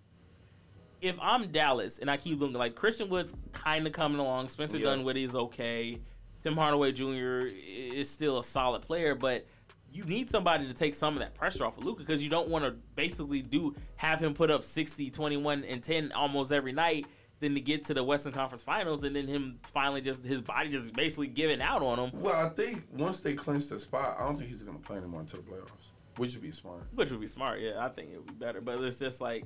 if 1.02 1.16
I'm 1.22 1.48
Dallas 1.52 2.00
and 2.00 2.10
I 2.10 2.18
keep 2.18 2.40
looking 2.40 2.56
like 2.58 2.76
Christian 2.76 3.10
Wood's 3.10 3.34
kind 3.52 3.86
of 3.86 3.94
coming 3.94 4.20
along, 4.20 4.50
Spencer 4.50 4.78
Yeah. 4.78 4.96
Is 5.16 5.36
okay, 5.36 6.00
Tim 6.42 6.56
Hardaway 6.56 6.92
Jr. 6.92 7.48
is 7.54 8.10
still 8.10 8.40
a 8.40 8.44
solid 8.44 8.82
player, 8.82 9.16
but 9.16 9.46
you 9.92 10.04
need 10.04 10.30
somebody 10.30 10.68
to 10.68 10.74
take 10.74 10.94
some 10.94 11.14
of 11.14 11.20
that 11.20 11.34
pressure 11.36 11.64
off 11.66 11.78
of 11.78 11.86
Luka 11.86 12.00
because 12.02 12.22
you 12.24 12.30
don't 12.30 12.50
want 12.50 12.66
to 12.66 12.72
basically 12.96 13.42
do 13.42 13.76
have 13.96 14.20
him 14.20 14.34
put 14.34 14.52
up 14.52 14.64
60, 14.64 15.10
21, 15.10 15.64
and 15.64 15.82
10 15.82 16.12
almost 16.12 16.52
every 16.52 16.74
night. 16.74 17.06
Then 17.46 17.54
to 17.54 17.62
get 17.62 17.86
to 17.86 17.94
the 17.94 18.04
Western 18.04 18.32
Conference 18.34 18.64
Finals, 18.64 19.04
and 19.04 19.16
then 19.16 19.28
him 19.28 19.60
finally 19.62 20.02
just 20.02 20.26
his 20.26 20.42
body 20.42 20.70
just 20.70 20.94
basically 20.94 21.28
giving 21.28 21.62
out 21.62 21.84
on 21.84 22.00
him, 22.00 22.20
Well, 22.20 22.34
I 22.34 22.50
think 22.50 22.82
once 22.92 23.20
they 23.20 23.36
clinch 23.36 23.68
the 23.68 23.80
spot, 23.80 24.18
I 24.20 24.24
don't 24.26 24.36
think 24.36 24.50
he's 24.50 24.64
going 24.64 24.76
to 24.80 24.84
play 24.84 24.98
anymore 24.98 25.20
until 25.20 25.42
the 25.44 25.52
playoffs, 25.52 25.90
which 26.18 26.34
would 26.34 26.42
be 26.42 26.50
smart. 26.50 26.88
which 26.96 27.12
would 27.12 27.22
be 27.22 27.28
smart. 27.28 27.60
Yeah, 27.60 27.86
I 27.86 27.90
think 27.90 28.10
it 28.12 28.18
would 28.18 28.26
be 28.40 28.46
better. 28.46 28.62
But 28.62 28.82
it's 28.82 28.98
just 28.98 29.22
like 29.22 29.46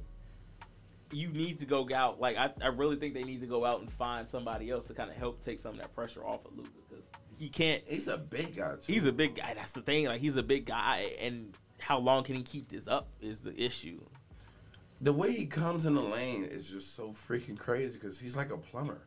you 1.11 1.27
need 1.27 1.59
to 1.59 1.65
go 1.65 1.85
out. 1.93 2.21
Like 2.21 2.37
I, 2.37 2.51
I 2.63 2.67
really 2.67 2.95
think 2.95 3.15
they 3.15 3.23
need 3.25 3.41
to 3.41 3.47
go 3.47 3.65
out 3.65 3.81
and 3.81 3.91
find 3.91 4.29
somebody 4.29 4.69
else 4.71 4.87
to 4.87 4.93
kind 4.93 5.09
of 5.09 5.17
help 5.17 5.41
take 5.41 5.59
some 5.59 5.73
of 5.73 5.79
that 5.81 5.93
pressure 5.93 6.25
off 6.25 6.45
of 6.45 6.55
Luka 6.55 6.69
because 6.89 7.03
he 7.37 7.49
can't. 7.49 7.83
He's 7.85 8.07
a 8.07 8.17
big 8.17 8.55
guy 8.55 8.75
too. 8.81 8.93
He's 8.93 9.07
a 9.07 9.11
big 9.11 9.35
guy. 9.35 9.55
That's 9.55 9.73
the 9.73 9.81
thing. 9.81 10.05
Like 10.05 10.21
he's 10.21 10.37
a 10.37 10.43
big 10.43 10.65
guy, 10.65 11.15
and 11.19 11.53
how 11.81 11.99
long 11.99 12.23
can 12.23 12.35
he 12.35 12.43
keep 12.43 12.69
this 12.69 12.87
up 12.87 13.09
is 13.19 13.41
the 13.41 13.61
issue. 13.61 13.99
The 15.01 15.13
way 15.13 15.31
he 15.31 15.45
comes 15.45 15.85
in 15.85 15.95
the 15.95 16.01
lane 16.01 16.43
is 16.45 16.69
just 16.69 16.95
so 16.95 17.09
freaking 17.09 17.57
crazy 17.57 17.97
because 17.97 18.19
he's 18.19 18.35
like 18.35 18.51
a 18.51 18.57
plumber. 18.57 19.01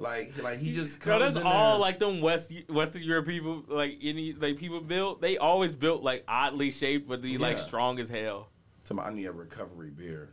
Like, 0.00 0.42
like 0.42 0.58
he 0.58 0.72
just 0.72 0.98
comes 1.00 1.06
No, 1.06 1.18
that's 1.20 1.36
all 1.36 1.72
there- 1.72 1.80
like 1.80 1.98
them 2.00 2.20
West 2.20 2.52
Western 2.68 3.02
Europe 3.02 3.26
people, 3.26 3.62
like 3.68 3.98
any 4.02 4.32
like 4.32 4.56
people 4.58 4.80
built. 4.80 5.20
They 5.20 5.36
always 5.38 5.74
built 5.74 6.02
like 6.02 6.24
oddly 6.26 6.70
shaped, 6.72 7.08
but 7.08 7.22
be 7.22 7.38
like 7.38 7.58
strong 7.58 7.98
as 8.00 8.08
hell. 8.10 8.48
to 8.86 8.94
my, 8.94 9.04
I 9.04 9.12
need 9.14 9.26
a 9.26 9.32
recovery 9.32 9.90
beer. 9.90 10.30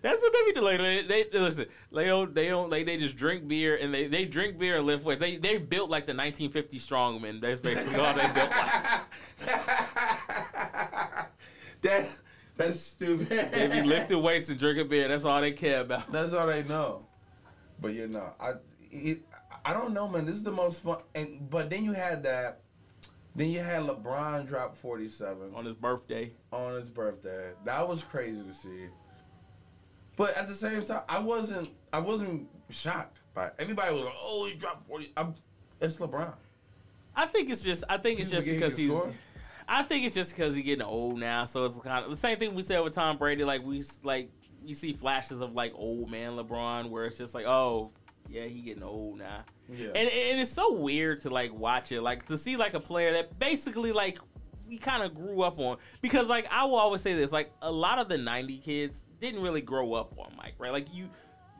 That's 0.00 0.20
what 0.22 0.32
they 0.32 0.44
be 0.46 0.52
doing. 0.60 0.80
Like, 0.80 1.08
they, 1.08 1.24
they 1.30 1.38
listen. 1.38 1.66
They 1.92 2.06
don't. 2.06 2.34
They 2.34 2.48
don't. 2.48 2.70
Like 2.70 2.86
they 2.86 2.96
just 2.96 3.16
drink 3.16 3.46
beer 3.46 3.78
and 3.80 3.92
they, 3.94 4.06
they 4.08 4.24
drink 4.24 4.58
beer 4.58 4.76
and 4.78 4.86
lift 4.86 5.04
weights. 5.04 5.20
They 5.20 5.36
they 5.36 5.58
built 5.58 5.90
like 5.90 6.06
the 6.06 6.14
1950 6.14 6.78
strongmen. 6.78 7.40
That's 7.40 7.60
basically 7.60 8.00
all 8.00 8.12
they 8.14 8.26
built. 8.32 8.50
Like. 9.46 11.26
That's 11.82 12.22
that's 12.56 12.80
stupid. 12.80 13.28
They 13.28 13.68
be 13.68 13.82
lifting 13.82 14.22
weights 14.22 14.48
and 14.48 14.58
drinking 14.58 14.88
beer. 14.88 15.08
That's 15.08 15.24
all 15.24 15.40
they 15.40 15.52
care 15.52 15.80
about. 15.80 16.10
That's 16.12 16.32
all 16.32 16.46
they 16.46 16.62
know. 16.62 17.06
But 17.80 17.94
you 17.94 18.08
know, 18.08 18.32
I 18.40 18.52
it, 18.90 19.22
I 19.64 19.72
don't 19.72 19.92
know, 19.92 20.08
man. 20.08 20.24
This 20.26 20.36
is 20.36 20.44
the 20.44 20.52
most 20.52 20.82
fun. 20.82 20.98
And 21.14 21.48
but 21.50 21.70
then 21.70 21.84
you 21.84 21.92
had 21.92 22.22
that. 22.24 22.60
Then 23.36 23.50
you 23.50 23.58
had 23.60 23.82
LeBron 23.82 24.46
drop 24.46 24.76
forty 24.76 25.08
seven 25.08 25.52
On 25.54 25.64
his 25.64 25.74
birthday, 25.74 26.32
on 26.52 26.74
his 26.74 26.88
birthday. 26.88 27.50
That 27.64 27.88
was 27.88 28.04
crazy 28.04 28.42
to 28.42 28.54
see. 28.54 28.86
But 30.16 30.36
at 30.36 30.46
the 30.46 30.54
same 30.54 30.84
time, 30.84 31.02
I 31.08 31.18
wasn't. 31.18 31.70
I 31.92 31.98
wasn't 31.98 32.48
shocked 32.70 33.18
by 33.34 33.46
it. 33.46 33.54
everybody 33.58 33.92
was 33.94 34.04
like, 34.04 34.14
"Oh, 34.20 34.46
he 34.46 34.54
dropped 34.54 34.86
40. 34.86 35.12
I'm, 35.16 35.34
it's 35.80 35.96
LeBron. 35.96 36.34
I 37.16 37.26
think 37.26 37.50
it's 37.50 37.64
just. 37.64 37.82
I 37.88 37.98
think 37.98 38.20
it's 38.20 38.30
just 38.30 38.46
because 38.46 38.76
he's. 38.76 38.90
score? 38.90 39.12
I 39.68 39.82
think 39.82 40.04
it's 40.04 40.14
just 40.14 40.34
because 40.36 40.54
he's 40.54 40.64
getting 40.64 40.84
old 40.84 41.18
now. 41.18 41.44
So 41.44 41.64
it's 41.64 41.78
kind 41.78 42.04
of 42.04 42.10
the 42.10 42.16
same 42.16 42.38
thing 42.38 42.54
we 42.54 42.62
said 42.62 42.80
with 42.80 42.94
Tom 42.94 43.16
Brady. 43.16 43.44
Like 43.44 43.64
we 43.64 43.82
like 44.02 44.30
you 44.64 44.74
see 44.74 44.92
flashes 44.92 45.40
of 45.40 45.54
like 45.54 45.72
old 45.74 46.10
man 46.10 46.32
LeBron, 46.32 46.90
where 46.90 47.04
it's 47.06 47.18
just 47.18 47.34
like, 47.34 47.46
oh 47.46 47.90
yeah, 48.28 48.44
he 48.44 48.60
getting 48.60 48.82
old 48.82 49.18
now. 49.18 49.44
Yeah. 49.68 49.88
And, 49.88 50.08
and 50.08 50.40
it's 50.40 50.50
so 50.50 50.72
weird 50.72 51.22
to 51.22 51.30
like 51.30 51.52
watch 51.54 51.92
it, 51.92 52.00
like 52.02 52.26
to 52.26 52.38
see 52.38 52.56
like 52.56 52.74
a 52.74 52.80
player 52.80 53.12
that 53.12 53.38
basically 53.38 53.92
like 53.92 54.18
we 54.68 54.78
kind 54.78 55.02
of 55.02 55.14
grew 55.14 55.42
up 55.42 55.58
on. 55.58 55.78
Because 56.00 56.28
like 56.28 56.46
I 56.50 56.64
will 56.64 56.76
always 56.76 57.00
say 57.00 57.14
this, 57.14 57.32
like 57.32 57.50
a 57.62 57.70
lot 57.70 57.98
of 57.98 58.08
the 58.08 58.18
'90 58.18 58.58
kids 58.58 59.04
didn't 59.20 59.42
really 59.42 59.62
grow 59.62 59.94
up 59.94 60.18
on 60.18 60.32
Mike, 60.36 60.54
right? 60.58 60.72
Like 60.72 60.92
you, 60.92 61.08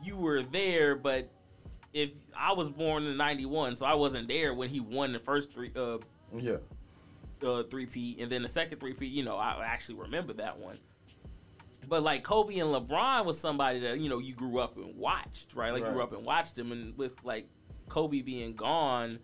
you 0.02 0.16
were 0.16 0.42
there, 0.42 0.96
but 0.96 1.30
if 1.92 2.10
I 2.36 2.52
was 2.52 2.70
born 2.70 3.04
in 3.04 3.16
'91, 3.16 3.76
so 3.76 3.86
I 3.86 3.94
wasn't 3.94 4.28
there 4.28 4.54
when 4.54 4.68
he 4.68 4.80
won 4.80 5.12
the 5.12 5.18
first 5.18 5.52
three, 5.52 5.70
uh, 5.76 5.98
yeah. 6.34 6.56
Uh, 7.44 7.62
three 7.64 7.86
P, 7.86 8.16
and 8.20 8.30
then 8.30 8.42
the 8.42 8.48
second 8.48 8.78
three 8.80 8.94
P. 8.94 9.06
You 9.06 9.24
know, 9.24 9.36
I 9.36 9.64
actually 9.64 9.96
remember 9.96 10.32
that 10.34 10.58
one. 10.58 10.78
But 11.86 12.02
like 12.02 12.22
Kobe 12.22 12.58
and 12.58 12.70
LeBron 12.70 13.24
was 13.26 13.38
somebody 13.38 13.80
that 13.80 14.00
you 14.00 14.08
know 14.08 14.18
you 14.18 14.34
grew 14.34 14.58
up 14.58 14.76
and 14.76 14.96
watched, 14.96 15.54
right? 15.54 15.72
Like 15.72 15.84
you 15.84 15.90
grew 15.90 16.02
up 16.02 16.12
and 16.12 16.24
watched 16.24 16.56
them, 16.56 16.72
and 16.72 16.96
with 16.96 17.22
like 17.24 17.46
Kobe 17.88 18.22
being 18.22 18.54
gone, 18.54 19.18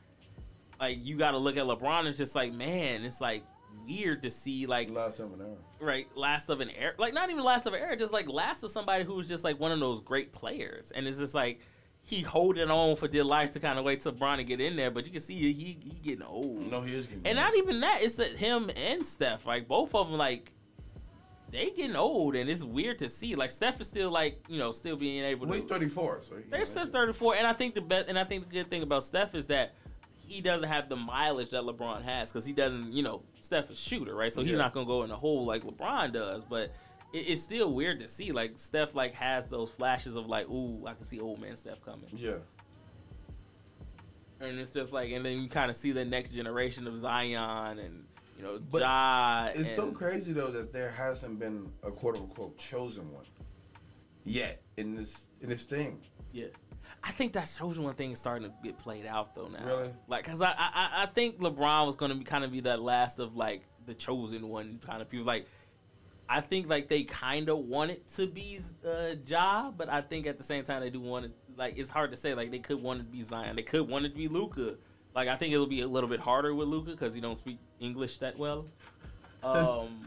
like 0.78 0.98
you 1.00 1.16
got 1.16 1.30
to 1.30 1.38
look 1.38 1.56
at 1.56 1.64
LeBron 1.64 2.06
as 2.06 2.18
just 2.18 2.34
like 2.34 2.52
man, 2.52 3.04
it's 3.04 3.20
like 3.20 3.44
weird 3.86 4.22
to 4.24 4.30
see 4.30 4.66
like 4.66 4.90
Last 4.90 5.20
of 5.20 5.32
an 5.32 5.40
hours. 5.40 5.58
right 5.80 6.06
last 6.16 6.50
of 6.50 6.60
an 6.60 6.70
era, 6.70 6.92
like 6.98 7.14
not 7.14 7.30
even 7.30 7.42
last 7.42 7.66
of 7.66 7.72
an 7.72 7.80
era, 7.80 7.96
just 7.96 8.12
like 8.12 8.30
last 8.30 8.62
of 8.62 8.70
somebody 8.70 9.04
who 9.04 9.14
was 9.14 9.26
just 9.26 9.42
like 9.42 9.58
one 9.58 9.72
of 9.72 9.80
those 9.80 10.00
great 10.00 10.32
players, 10.32 10.90
and 10.90 11.06
it's 11.06 11.18
just 11.18 11.34
like. 11.34 11.60
He 12.04 12.22
holding 12.22 12.70
on 12.70 12.96
for 12.96 13.06
dear 13.06 13.22
life 13.22 13.52
to 13.52 13.60
kind 13.60 13.78
of 13.78 13.84
wait 13.84 14.00
till 14.00 14.10
Bron 14.12 14.38
to 14.38 14.44
get 14.44 14.60
in 14.60 14.74
there, 14.74 14.90
but 14.90 15.06
you 15.06 15.12
can 15.12 15.20
see 15.20 15.34
he 15.52 15.78
he 15.80 16.00
getting 16.02 16.24
old. 16.24 16.68
No, 16.70 16.80
he 16.80 16.94
is 16.96 17.06
getting. 17.06 17.24
And 17.26 17.36
not 17.36 17.54
even 17.54 17.80
that, 17.80 18.02
it's 18.02 18.16
that 18.16 18.32
him 18.32 18.68
and 18.76 19.06
Steph, 19.06 19.46
like 19.46 19.68
both 19.68 19.94
of 19.94 20.08
them, 20.08 20.18
like 20.18 20.50
they 21.52 21.70
getting 21.70 21.94
old, 21.94 22.34
and 22.34 22.50
it's 22.50 22.64
weird 22.64 22.98
to 22.98 23.08
see. 23.08 23.36
Like 23.36 23.52
Steph 23.52 23.80
is 23.80 23.86
still 23.86 24.10
like 24.10 24.44
you 24.48 24.58
know 24.58 24.72
still 24.72 24.96
being 24.96 25.24
able 25.24 25.46
well, 25.46 25.56
to. 25.56 25.62
he's 25.62 25.70
thirty 25.70 25.88
four. 25.88 26.20
So 26.20 26.36
he- 26.36 26.42
They're 26.50 26.64
still 26.64 26.86
thirty 26.86 27.12
four, 27.12 27.36
and 27.36 27.46
I 27.46 27.52
think 27.52 27.74
the 27.74 27.80
best, 27.80 28.08
and 28.08 28.18
I 28.18 28.24
think 28.24 28.48
the 28.48 28.54
good 28.54 28.70
thing 28.70 28.82
about 28.82 29.04
Steph 29.04 29.36
is 29.36 29.46
that 29.48 29.74
he 30.26 30.40
doesn't 30.40 30.68
have 30.68 30.88
the 30.88 30.96
mileage 30.96 31.50
that 31.50 31.62
LeBron 31.62 32.02
has 32.02 32.32
because 32.32 32.46
he 32.46 32.52
doesn't, 32.52 32.92
you 32.92 33.02
know, 33.02 33.22
Steph 33.40 33.70
is 33.70 33.78
shooter, 33.78 34.14
right? 34.14 34.32
So 34.32 34.42
he's 34.42 34.56
not 34.56 34.72
gonna 34.72 34.86
go 34.86 35.02
in 35.02 35.10
the 35.10 35.16
hole 35.16 35.44
like 35.44 35.62
LeBron 35.62 36.12
does, 36.12 36.44
but. 36.44 36.72
It- 37.12 37.18
It's 37.18 37.42
still 37.42 37.72
weird 37.72 38.00
to 38.00 38.08
see, 38.08 38.32
like 38.32 38.52
Steph, 38.58 38.94
like 38.94 39.12
has 39.14 39.48
those 39.48 39.70
flashes 39.70 40.16
of 40.16 40.26
like, 40.26 40.48
ooh, 40.48 40.86
I 40.86 40.94
can 40.94 41.04
see 41.04 41.20
old 41.20 41.40
man 41.40 41.56
Steph 41.56 41.84
coming. 41.84 42.08
Yeah. 42.14 42.38
And 44.40 44.58
it's 44.58 44.72
just 44.72 44.92
like, 44.92 45.10
and 45.12 45.24
then 45.24 45.40
you 45.42 45.48
kind 45.48 45.70
of 45.70 45.76
see 45.76 45.92
the 45.92 46.04
next 46.04 46.32
generation 46.32 46.86
of 46.86 46.98
Zion 46.98 47.78
and 47.78 48.04
you 48.38 48.42
know 48.42 48.58
But 48.70 48.80
Ja. 48.80 49.46
It's 49.48 49.58
and, 49.58 49.66
so 49.68 49.90
crazy 49.92 50.32
though 50.32 50.50
that 50.50 50.72
there 50.72 50.90
hasn't 50.90 51.38
been 51.38 51.70
a 51.82 51.90
quote 51.90 52.16
unquote 52.16 52.56
chosen 52.56 53.12
one 53.12 53.26
yet 54.24 54.62
in 54.78 54.94
this 54.94 55.26
in 55.42 55.50
this 55.50 55.66
thing. 55.66 56.00
Yeah, 56.32 56.46
I 57.04 57.10
think 57.10 57.34
that 57.34 57.52
chosen 57.58 57.82
one 57.82 57.94
thing 57.94 58.12
is 58.12 58.18
starting 58.18 58.48
to 58.48 58.54
get 58.64 58.78
played 58.78 59.04
out 59.04 59.34
though 59.34 59.48
now. 59.48 59.66
Really? 59.66 59.90
Like, 60.08 60.24
cause 60.24 60.40
I 60.40 60.54
I, 60.56 61.02
I 61.02 61.06
think 61.06 61.38
LeBron 61.38 61.84
was 61.84 61.96
gonna 61.96 62.14
be 62.14 62.24
kind 62.24 62.42
of 62.44 62.50
be 62.50 62.60
that 62.60 62.80
last 62.80 63.18
of 63.18 63.36
like 63.36 63.62
the 63.84 63.92
chosen 63.94 64.48
one 64.48 64.80
kind 64.86 65.02
of 65.02 65.10
people. 65.10 65.26
Like, 65.26 65.46
I 66.32 66.40
think 66.40 66.68
like 66.68 66.88
they 66.88 67.02
kind 67.02 67.48
of 67.48 67.58
want 67.58 67.90
it 67.90 68.08
to 68.14 68.28
be 68.28 68.60
uh, 68.86 69.16
Ja, 69.26 69.72
but 69.76 69.88
I 69.88 70.00
think 70.00 70.28
at 70.28 70.38
the 70.38 70.44
same 70.44 70.62
time 70.62 70.80
they 70.80 70.88
do 70.88 71.00
want 71.00 71.24
it. 71.24 71.32
Like, 71.56 71.76
it's 71.76 71.90
hard 71.90 72.12
to 72.12 72.16
say. 72.16 72.34
Like, 72.34 72.52
they 72.52 72.60
could 72.60 72.80
want 72.80 73.00
it 73.00 73.02
to 73.02 73.08
be 73.08 73.22
Zion. 73.22 73.56
They 73.56 73.62
could 73.62 73.88
want 73.88 74.04
it 74.04 74.10
to 74.10 74.14
be 74.14 74.28
Luka. 74.28 74.76
Like, 75.12 75.28
I 75.28 75.34
think 75.34 75.52
it'll 75.52 75.66
be 75.66 75.80
a 75.80 75.88
little 75.88 76.08
bit 76.08 76.20
harder 76.20 76.54
with 76.54 76.68
Luka 76.68 76.92
because 76.92 77.14
he 77.14 77.20
don't 77.20 77.36
speak 77.36 77.58
English 77.80 78.18
that 78.18 78.38
well. 78.38 78.66
Um, 79.42 80.02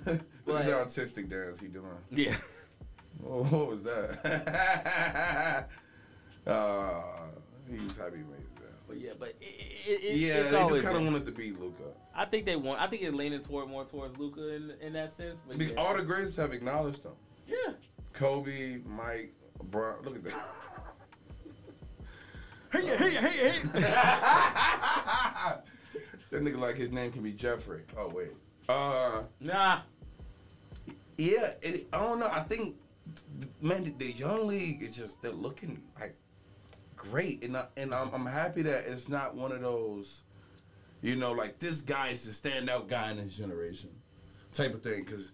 Look 0.45 0.59
at 0.59 0.65
the 0.67 0.71
autistic 0.73 1.27
dance 1.27 1.59
he 1.59 1.67
doing. 1.67 1.87
yeah. 2.11 2.35
Oh, 3.25 3.43
what 3.43 3.67
was 3.71 3.83
that? 3.83 5.67
uh, 6.47 7.01
he 7.67 7.83
was 7.83 7.97
happy 7.97 8.17
he 8.17 8.23
made 8.23 8.33
it. 8.33 8.55
down. 8.55 8.67
But 8.87 8.99
yeah, 8.99 9.11
but 9.19 9.29
it, 9.29 9.35
it, 9.41 10.03
it, 10.03 10.17
Yeah, 10.17 10.43
they 10.43 10.67
do 10.67 10.81
kind 10.83 10.97
of 10.97 11.03
wanted 11.03 11.25
to 11.25 11.31
be 11.31 11.51
Luka. 11.51 11.83
I 12.15 12.25
think 12.25 12.45
they 12.45 12.55
want. 12.55 12.79
I 12.81 12.87
think 12.87 13.01
it's 13.01 13.13
leaning 13.13 13.41
toward 13.41 13.69
more 13.69 13.85
towards 13.85 14.17
Luka 14.17 14.55
in 14.55 14.73
in 14.81 14.93
that 14.93 15.13
sense. 15.13 15.39
But 15.47 15.57
Because 15.57 15.73
yeah. 15.73 15.79
all 15.81 15.95
the 15.95 16.03
greats 16.03 16.35
have 16.35 16.53
acknowledged 16.53 17.03
them. 17.03 17.13
yeah. 17.47 17.73
Kobe, 18.13 18.77
Mike, 18.85 19.33
Bron. 19.63 20.03
Look 20.03 20.15
at 20.17 20.23
that. 20.23 20.33
Hey, 22.71 22.87
hey, 22.87 23.11
hey, 23.11 23.51
hey. 23.51 23.59
that 23.73 25.63
nigga 26.31 26.57
like 26.57 26.75
his 26.75 26.91
name 26.91 27.11
can 27.11 27.21
be 27.21 27.31
Jeffrey. 27.31 27.83
Oh 27.95 28.09
wait. 28.09 28.31
Uh, 28.67 29.21
nah. 29.39 29.81
yeah. 31.15 31.53
It, 31.61 31.85
I 31.93 31.99
don't 31.99 32.19
know. 32.19 32.29
I 32.31 32.41
think 32.41 32.77
man, 33.61 33.83
the, 33.83 33.91
the 33.91 34.11
young 34.13 34.47
league 34.47 34.81
is 34.81 34.95
just 34.95 35.21
they're 35.21 35.31
looking 35.31 35.83
like 35.99 36.15
great, 36.95 37.43
and 37.43 37.55
I, 37.57 37.65
and 37.77 37.93
I'm, 37.93 38.09
I'm 38.11 38.25
happy 38.25 38.63
that 38.63 38.85
it's 38.87 39.07
not 39.07 39.35
one 39.35 39.51
of 39.51 39.61
those, 39.61 40.23
you 41.03 41.15
know, 41.15 41.33
like 41.33 41.59
this 41.59 41.81
guy 41.81 42.09
is 42.09 42.23
the 42.25 42.49
standout 42.49 42.87
guy 42.87 43.11
in 43.11 43.17
his 43.17 43.37
generation, 43.37 43.89
type 44.53 44.73
of 44.73 44.81
thing. 44.81 45.03
Because 45.03 45.31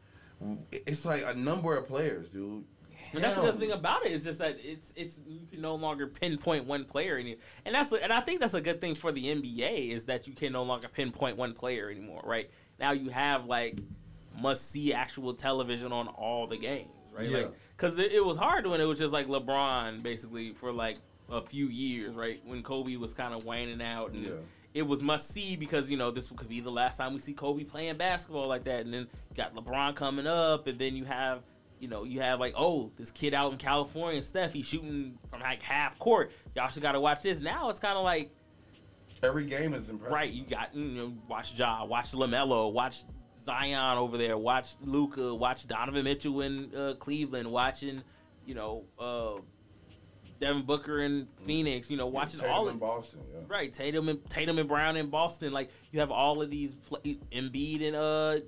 it's 0.72 1.06
like 1.06 1.24
a 1.26 1.34
number 1.34 1.78
of 1.78 1.88
players, 1.88 2.28
dude. 2.28 2.66
And 3.14 3.24
that's 3.24 3.36
the 3.36 3.54
thing 3.54 3.72
about 3.72 4.06
it 4.06 4.12
is 4.12 4.24
just 4.26 4.40
that 4.40 4.58
it's 4.62 4.92
it's 4.96 5.22
you 5.26 5.48
can 5.50 5.62
no 5.62 5.76
longer 5.76 6.06
pinpoint 6.08 6.66
one 6.66 6.84
player 6.84 7.18
any, 7.18 7.38
and 7.66 7.74
that's 7.74 7.92
and 7.94 8.12
I 8.12 8.20
think 8.20 8.40
that's 8.42 8.54
a 8.56 8.62
good 8.62 8.82
thing 8.82 8.94
for 8.94 9.12
the 9.12 9.24
NBA 9.26 9.92
is 9.92 10.06
that 10.08 10.28
you 10.28 10.34
can 10.34 10.52
no 10.52 10.64
longer 10.64 10.90
pinpoint 10.90 11.38
one 11.38 11.54
player 11.54 11.90
anymore. 11.90 12.22
Right 12.26 12.50
now 12.80 12.92
you 12.92 13.10
have 13.10 13.46
like 13.46 13.80
must 14.40 14.70
see 14.70 14.92
actual 14.94 15.34
television 15.34 15.92
on 15.94 16.08
all 16.08 16.46
the 16.48 16.58
games. 16.58 16.90
Right, 17.12 17.30
Yeah. 17.30 17.38
like 17.38 17.54
because 17.78 17.98
it, 18.00 18.12
it 18.12 18.24
was 18.24 18.38
hard 18.38 18.68
when 18.68 18.82
it 18.82 18.86
was 18.86 19.00
just 19.00 19.14
like 19.14 19.28
LeBron 19.28 20.04
basically 20.04 20.52
for 20.54 20.72
like 20.74 20.98
a 21.30 21.42
few 21.42 21.68
years. 21.68 22.14
Right 22.16 22.42
when 22.46 22.64
Kobe 22.64 22.96
was 22.98 23.14
kind 23.14 23.34
of 23.34 23.46
waning 23.46 23.82
out 23.82 24.12
and. 24.12 24.26
Yeah. 24.26 24.32
It 24.74 24.84
was 24.84 25.02
must 25.02 25.30
see 25.30 25.56
because 25.56 25.90
you 25.90 25.98
know 25.98 26.12
this 26.12 26.30
could 26.30 26.50
be 26.50 26.60
the 26.60 26.70
last 26.70 26.98
time 26.98 27.14
we 27.14 27.20
see 27.20 27.34
Kobe 27.34 27.64
playing 27.64 27.98
basketball 27.98 28.48
like 28.48 28.66
that, 28.66 28.86
and 28.86 28.94
then 28.94 29.02
you 29.02 29.36
got 29.36 29.56
LeBron 29.56 29.96
coming 29.96 30.28
up, 30.28 30.68
and 30.68 30.78
then 30.78 30.96
you 30.96 31.06
have 31.06 31.42
you 31.80 31.88
know, 31.88 32.06
you 32.06 32.20
have 32.20 32.40
like, 32.40 32.54
oh, 32.58 32.92
this 32.98 33.12
kid 33.12 33.34
out 33.34 33.52
in 33.52 33.58
California, 33.58 34.22
Steph, 34.22 34.54
he's 34.54 34.68
shooting 34.68 35.18
from 35.32 35.42
like 35.42 35.64
half 35.64 35.98
court. 35.98 36.32
Y'all 36.56 36.70
should 36.70 36.84
got 36.84 36.92
to 36.92 37.00
watch 37.00 37.22
this. 37.22 37.40
Now 37.40 37.70
it's 37.70 37.80
kind 37.80 37.98
of 37.98 38.04
like, 38.04 38.32
Every 39.22 39.46
game 39.46 39.74
is 39.74 39.90
impressive. 39.90 40.14
right, 40.14 40.32
you 40.32 40.46
got, 40.46 40.74
you 40.76 40.84
know, 40.84 41.14
watch 41.28 41.58
Ja, 41.58 41.84
watch 41.84 42.12
LaMelo, 42.12 42.72
watch 42.72 43.04
Zion 43.38 43.98
over 43.98 44.18
there, 44.18 44.38
watch 44.38 44.76
Luka, 44.82 45.34
watch 45.36 45.68
Donovan 45.68 46.06
Mitchell 46.06 46.42
in 46.42 46.74
uh, 46.74 46.94
Cleveland, 47.00 47.52
watching, 47.52 48.02
you 48.46 48.56
know, 48.56 48.86
uh, 48.98 49.42
Devin 50.40 50.64
Booker 50.64 51.00
in 51.02 51.28
Phoenix, 51.46 51.90
you 51.90 51.98
know, 51.98 52.08
watching 52.08 52.40
Tatum 52.40 52.56
all 52.56 52.68
in 52.70 52.76
of 52.76 52.80
Boston. 52.80 53.20
Yeah. 53.32 53.40
Right, 53.48 53.74
Tatum 53.74 54.10
and 54.10 54.30
Tatum 54.30 54.58
and 54.58 54.68
Brown 54.70 54.96
in 54.98 55.10
Boston. 55.10 55.52
Like 55.54 55.70
you 55.92 56.00
have 56.00 56.12
all 56.12 56.42
of 56.42 56.50
these 56.50 56.76
play, 56.76 57.18
Embiid 57.32 57.86
and 57.86 57.96
uh 57.96 58.40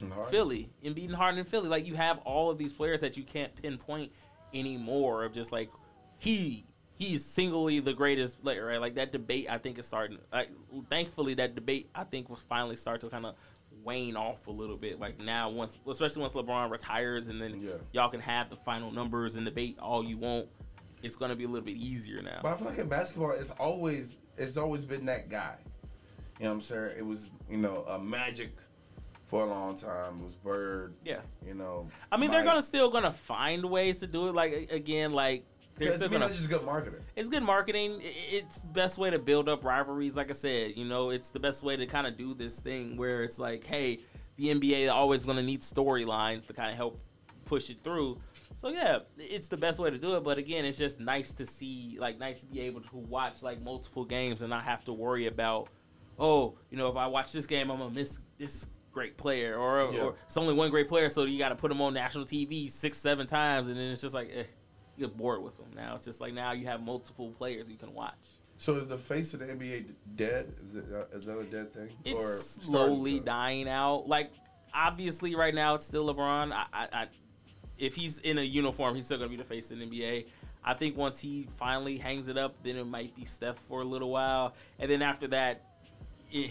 And. 0.00 0.12
Philly, 0.30 0.70
Embiid 0.84 1.06
and 1.06 1.14
Harden 1.16 1.38
in 1.40 1.44
Philly. 1.44 1.68
Like 1.68 1.86
you 1.86 1.94
have 1.94 2.18
all 2.18 2.50
of 2.50 2.58
these 2.58 2.72
players 2.72 3.00
that 3.00 3.16
you 3.16 3.22
can't 3.24 3.54
pinpoint 3.60 4.12
anymore. 4.54 5.24
Of 5.24 5.32
just 5.34 5.52
like 5.52 5.70
he 6.18 6.64
he's 6.96 7.24
singly 7.24 7.80
the 7.80 7.94
greatest 7.94 8.42
player, 8.42 8.66
right? 8.66 8.80
Like 8.80 8.94
that 8.94 9.10
debate, 9.12 9.46
I 9.50 9.58
think 9.58 9.78
is 9.78 9.86
starting. 9.86 10.18
Like 10.32 10.50
thankfully, 10.88 11.34
that 11.34 11.54
debate 11.54 11.90
I 11.94 12.04
think 12.04 12.28
will 12.28 12.36
finally 12.36 12.76
start 12.76 13.00
to 13.02 13.08
kind 13.08 13.26
of 13.26 13.34
wane 13.82 14.16
off 14.16 14.46
a 14.46 14.50
little 14.50 14.76
bit. 14.76 15.00
Like 15.00 15.18
now, 15.18 15.50
once 15.50 15.78
especially 15.88 16.22
once 16.22 16.34
LeBron 16.34 16.70
retires, 16.70 17.28
and 17.28 17.40
then 17.40 17.60
Yeah. 17.60 17.72
y'all 17.92 18.10
can 18.10 18.20
have 18.20 18.50
the 18.50 18.56
final 18.56 18.90
numbers 18.92 19.36
and 19.36 19.44
debate 19.44 19.78
all 19.80 20.04
you 20.04 20.18
want. 20.18 20.48
It's 21.02 21.16
gonna 21.16 21.36
be 21.36 21.44
a 21.44 21.48
little 21.48 21.64
bit 21.64 21.76
easier 21.76 22.22
now. 22.22 22.40
But 22.42 22.52
I 22.52 22.56
feel 22.56 22.66
like 22.68 22.78
in 22.78 22.88
basketball, 22.88 23.32
it's 23.32 23.50
always 23.50 24.16
it's 24.36 24.56
always 24.56 24.84
been 24.84 25.06
that 25.06 25.28
guy. 25.28 25.54
You 26.38 26.44
know 26.44 26.50
what 26.50 26.54
I'm 26.56 26.60
saying? 26.62 26.92
It 26.98 27.06
was 27.06 27.30
you 27.48 27.58
know 27.58 27.84
a 27.88 27.98
Magic 27.98 28.52
for 29.26 29.44
a 29.44 29.46
long 29.46 29.76
time. 29.76 30.16
It 30.18 30.24
was 30.24 30.34
Bird. 30.34 30.94
Yeah. 31.04 31.20
You 31.46 31.54
know. 31.54 31.88
I 32.10 32.16
mean, 32.16 32.30
they're 32.30 32.44
gonna 32.44 32.62
still 32.62 32.90
gonna 32.90 33.12
find 33.12 33.64
ways 33.64 34.00
to 34.00 34.06
do 34.06 34.28
it. 34.28 34.34
Like 34.34 34.70
again, 34.72 35.12
like 35.12 35.44
they're 35.76 35.92
still 35.92 36.08
gonna. 36.08 36.26
that's 36.26 36.36
just 36.36 36.50
good 36.50 36.64
marketing. 36.64 37.00
It's 37.16 37.28
good 37.28 37.42
marketing. 37.42 38.00
It's 38.02 38.60
best 38.60 38.98
way 38.98 39.10
to 39.10 39.18
build 39.18 39.48
up 39.48 39.64
rivalries. 39.64 40.16
Like 40.16 40.30
I 40.30 40.34
said, 40.34 40.76
you 40.76 40.84
know, 40.84 41.10
it's 41.10 41.30
the 41.30 41.40
best 41.40 41.62
way 41.62 41.76
to 41.76 41.86
kind 41.86 42.06
of 42.06 42.16
do 42.16 42.34
this 42.34 42.60
thing 42.60 42.96
where 42.96 43.22
it's 43.22 43.38
like, 43.38 43.64
hey, 43.64 44.00
the 44.36 44.48
NBA 44.48 44.92
always 44.92 45.24
gonna 45.24 45.42
need 45.42 45.62
storylines 45.62 46.46
to 46.48 46.52
kind 46.52 46.70
of 46.70 46.76
help 46.76 47.00
push 47.50 47.68
it 47.68 47.80
through. 47.82 48.16
So 48.54 48.68
yeah, 48.68 49.00
it's 49.18 49.48
the 49.48 49.56
best 49.56 49.80
way 49.80 49.90
to 49.90 49.98
do 49.98 50.16
it. 50.16 50.22
But 50.22 50.38
again, 50.38 50.64
it's 50.64 50.78
just 50.78 51.00
nice 51.00 51.34
to 51.34 51.44
see, 51.46 51.96
like, 51.98 52.18
nice 52.18 52.40
to 52.42 52.46
be 52.46 52.60
able 52.60 52.80
to 52.82 52.96
watch 52.96 53.42
like 53.42 53.60
multiple 53.60 54.04
games 54.04 54.40
and 54.40 54.48
not 54.48 54.62
have 54.64 54.84
to 54.84 54.92
worry 54.92 55.26
about, 55.26 55.68
oh, 56.18 56.54
you 56.70 56.78
know, 56.78 56.88
if 56.88 56.96
I 56.96 57.08
watch 57.08 57.32
this 57.32 57.46
game, 57.46 57.70
I'm 57.70 57.78
gonna 57.78 57.92
miss 57.92 58.20
this 58.38 58.68
great 58.92 59.16
player, 59.16 59.56
or, 59.56 59.92
Yeah. 59.92 60.00
or 60.02 60.14
it's 60.26 60.36
only 60.36 60.54
one 60.54 60.70
great 60.70 60.88
player, 60.88 61.10
so 61.10 61.24
you 61.24 61.38
got 61.38 61.48
to 61.50 61.56
put 61.56 61.68
them 61.68 61.80
on 61.80 61.92
national 61.92 62.24
TV 62.24 62.70
six, 62.70 62.98
seven 62.98 63.26
times, 63.26 63.66
and 63.68 63.76
then 63.76 63.90
it's 63.92 64.00
just 64.00 64.14
like, 64.14 64.30
eh, 64.32 64.44
you 64.96 65.06
get 65.06 65.16
bored 65.16 65.42
with 65.42 65.56
them. 65.56 65.70
Now 65.74 65.96
it's 65.96 66.04
just 66.04 66.20
like 66.20 66.32
now 66.32 66.52
you 66.52 66.66
have 66.66 66.82
multiple 66.82 67.32
players 67.32 67.66
you 67.68 67.76
can 67.76 67.92
watch. 67.92 68.14
So 68.58 68.76
is 68.76 68.86
the 68.86 68.98
face 68.98 69.32
of 69.34 69.40
the 69.40 69.46
NBA 69.46 69.86
dead? 70.16 70.52
Is, 70.62 70.74
it, 70.76 70.84
uh, 70.92 71.16
is 71.16 71.24
that 71.26 71.38
a 71.38 71.44
dead 71.44 71.72
thing? 71.72 71.88
It's 72.04 72.22
Or 72.24 72.62
slowly 72.62 73.18
dying 73.18 73.68
out. 73.68 74.06
Like 74.06 74.30
obviously, 74.74 75.34
right 75.34 75.54
now 75.54 75.74
it's 75.74 75.86
still 75.86 76.12
LeBron. 76.12 76.52
I, 76.52 76.64
I, 76.72 76.88
I, 76.92 77.06
if 77.80 77.96
he's 77.96 78.18
in 78.18 78.38
a 78.38 78.42
uniform, 78.42 78.94
he's 78.94 79.06
still 79.06 79.18
gonna 79.18 79.30
be 79.30 79.36
the 79.36 79.44
face 79.44 79.70
of 79.70 79.78
the 79.78 79.86
NBA. 79.86 80.26
I 80.62 80.74
think 80.74 80.96
once 80.96 81.18
he 81.20 81.48
finally 81.56 81.96
hangs 81.98 82.28
it 82.28 82.36
up, 82.36 82.54
then 82.62 82.76
it 82.76 82.86
might 82.86 83.16
be 83.16 83.24
Steph 83.24 83.56
for 83.56 83.80
a 83.80 83.84
little 83.84 84.10
while, 84.10 84.54
and 84.78 84.90
then 84.90 85.00
after 85.02 85.26
that, 85.28 85.66
it, 86.30 86.50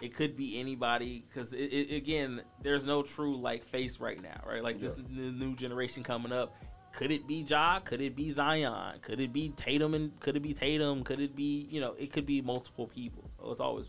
it 0.00 0.14
could 0.14 0.36
be 0.36 0.60
anybody 0.60 1.24
because 1.28 1.52
again, 1.54 2.42
there's 2.62 2.84
no 2.84 3.02
true 3.02 3.36
like 3.36 3.64
face 3.64 4.00
right 4.00 4.22
now, 4.22 4.40
right? 4.46 4.62
Like 4.62 4.80
this 4.80 4.98
Yeah. 4.98 5.22
n- 5.24 5.38
new 5.38 5.54
generation 5.56 6.02
coming 6.02 6.32
up. 6.32 6.54
Could 6.92 7.10
it 7.10 7.26
be 7.26 7.36
Ja? 7.48 7.80
Could 7.80 8.00
it 8.00 8.14
be 8.14 8.30
Zion? 8.30 8.98
Could 9.02 9.18
it 9.18 9.32
be 9.32 9.48
Tatum? 9.56 9.94
And 9.94 10.20
could 10.20 10.36
it 10.36 10.42
be 10.42 10.54
Tatum? 10.54 11.02
Could 11.02 11.18
it 11.20 11.34
be 11.34 11.66
you 11.70 11.80
know? 11.80 11.94
It 11.98 12.12
could 12.12 12.26
be 12.26 12.40
multiple 12.42 12.86
people. 12.86 13.30
It's 13.46 13.60
always 13.60 13.86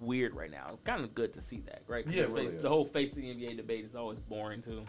weird 0.00 0.34
right 0.34 0.50
now. 0.50 0.70
It's 0.74 0.82
kind 0.82 1.02
of 1.04 1.14
good 1.14 1.32
to 1.34 1.40
see 1.40 1.60
that, 1.66 1.82
right? 1.86 2.06
Yeah, 2.06 2.24
really 2.24 2.48
face- 2.48 2.60
the 2.60 2.68
whole 2.68 2.84
face 2.84 3.12
of 3.12 3.18
the 3.22 3.30
NBA 3.34 3.56
debate 3.56 3.84
is 3.84 3.94
always 3.94 4.18
boring 4.20 4.60
too. 4.62 4.84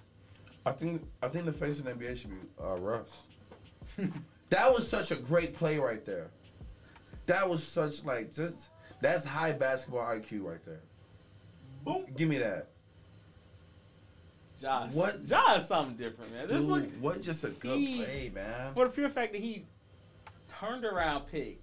I 0.65 0.71
think 0.71 1.03
I 1.23 1.27
think 1.27 1.45
the 1.45 1.53
face 1.53 1.79
of 1.79 1.85
the 1.85 1.91
NBA 1.91 2.17
should 2.17 2.29
be 2.31 2.47
uh, 2.63 2.75
Russ. 2.77 3.17
that 4.49 4.71
was 4.71 4.87
such 4.89 5.11
a 5.11 5.15
great 5.15 5.53
play 5.53 5.77
right 5.77 6.03
there. 6.05 6.27
That 7.25 7.47
was 7.49 7.63
such 7.63 8.03
like 8.03 8.33
just 8.33 8.69
that's 9.01 9.25
high 9.25 9.51
basketball 9.53 10.01
IQ 10.05 10.43
right 10.43 10.63
there. 10.65 10.81
Boom, 11.83 12.05
give 12.15 12.27
me 12.29 12.37
that. 12.39 12.67
Josh, 14.59 14.91
What? 14.93 15.25
Josh 15.25 15.59
is 15.61 15.67
something 15.67 15.95
different, 15.95 16.33
man. 16.33 16.47
This 16.47 16.59
Dude, 16.61 16.69
look 16.69 16.83
what 16.99 17.21
just 17.21 17.45
a 17.45 17.49
good 17.49 17.77
he- 17.77 18.03
play, 18.03 18.31
man. 18.35 18.73
for 18.73 18.85
the 18.85 18.91
pure 18.91 19.09
fact 19.09 19.31
that 19.31 19.39
he 19.41 19.65
turned 20.49 20.83
around, 20.83 21.27
pick 21.27 21.61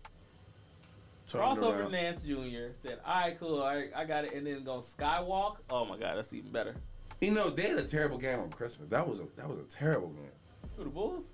Turned 1.28 1.44
crossover 1.58 1.80
around. 1.80 1.92
Nance 1.92 2.22
Jr. 2.22 2.72
said, 2.80 3.00
"All 3.04 3.14
right, 3.20 3.38
cool, 3.38 3.58
all 3.60 3.66
right, 3.76 3.90
I 3.94 4.04
got 4.06 4.24
it," 4.24 4.32
and 4.32 4.46
then 4.46 4.64
go 4.64 4.78
skywalk. 4.78 5.56
Oh 5.68 5.84
my 5.84 5.98
god, 5.98 6.16
that's 6.16 6.32
even 6.32 6.50
better. 6.50 6.74
You 7.20 7.30
know 7.30 7.50
they 7.50 7.62
had 7.62 7.78
a 7.78 7.82
terrible 7.82 8.18
game 8.18 8.40
on 8.40 8.50
Christmas. 8.50 8.88
That 8.88 9.08
was 9.08 9.20
a 9.20 9.26
that 9.36 9.48
was 9.48 9.58
a 9.58 9.64
terrible 9.64 10.08
game. 10.08 10.30
Who 10.76 10.84
the 10.84 10.90
Bulls? 10.90 11.32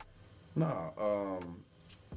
Nah, 0.54 0.90
um, 0.98 1.62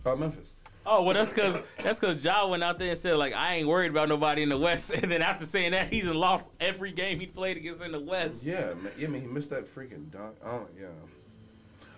uh, 0.05 0.15
Memphis. 0.15 0.55
Oh 0.85 1.01
well, 1.01 1.15
that's 1.15 1.33
because 1.33 1.61
that's 1.81 1.99
because 1.99 2.23
Ja 2.23 2.45
went 2.47 2.63
out 2.63 2.77
there 2.77 2.89
and 2.89 2.97
said 2.97 3.15
like 3.15 3.33
I 3.33 3.55
ain't 3.55 3.67
worried 3.67 3.89
about 3.89 4.07
nobody 4.07 4.43
in 4.43 4.49
the 4.49 4.57
West, 4.57 4.91
and 5.01 5.11
then 5.11 5.23
after 5.23 5.45
saying 5.45 5.71
that, 5.71 5.91
he's 5.91 6.05
lost 6.05 6.51
every 6.59 6.91
game 6.91 7.19
he 7.19 7.25
played 7.25 7.57
against 7.57 7.81
in 7.81 7.91
the 7.91 7.99
West. 7.99 8.45
Yeah, 8.45 8.73
man, 8.75 8.91
yeah, 8.97 9.07
I 9.07 9.09
mean 9.09 9.23
he 9.23 9.27
missed 9.27 9.49
that 9.49 9.65
freaking 9.65 10.11
dunk. 10.11 10.35
Oh 10.45 10.67
yeah. 10.79 10.87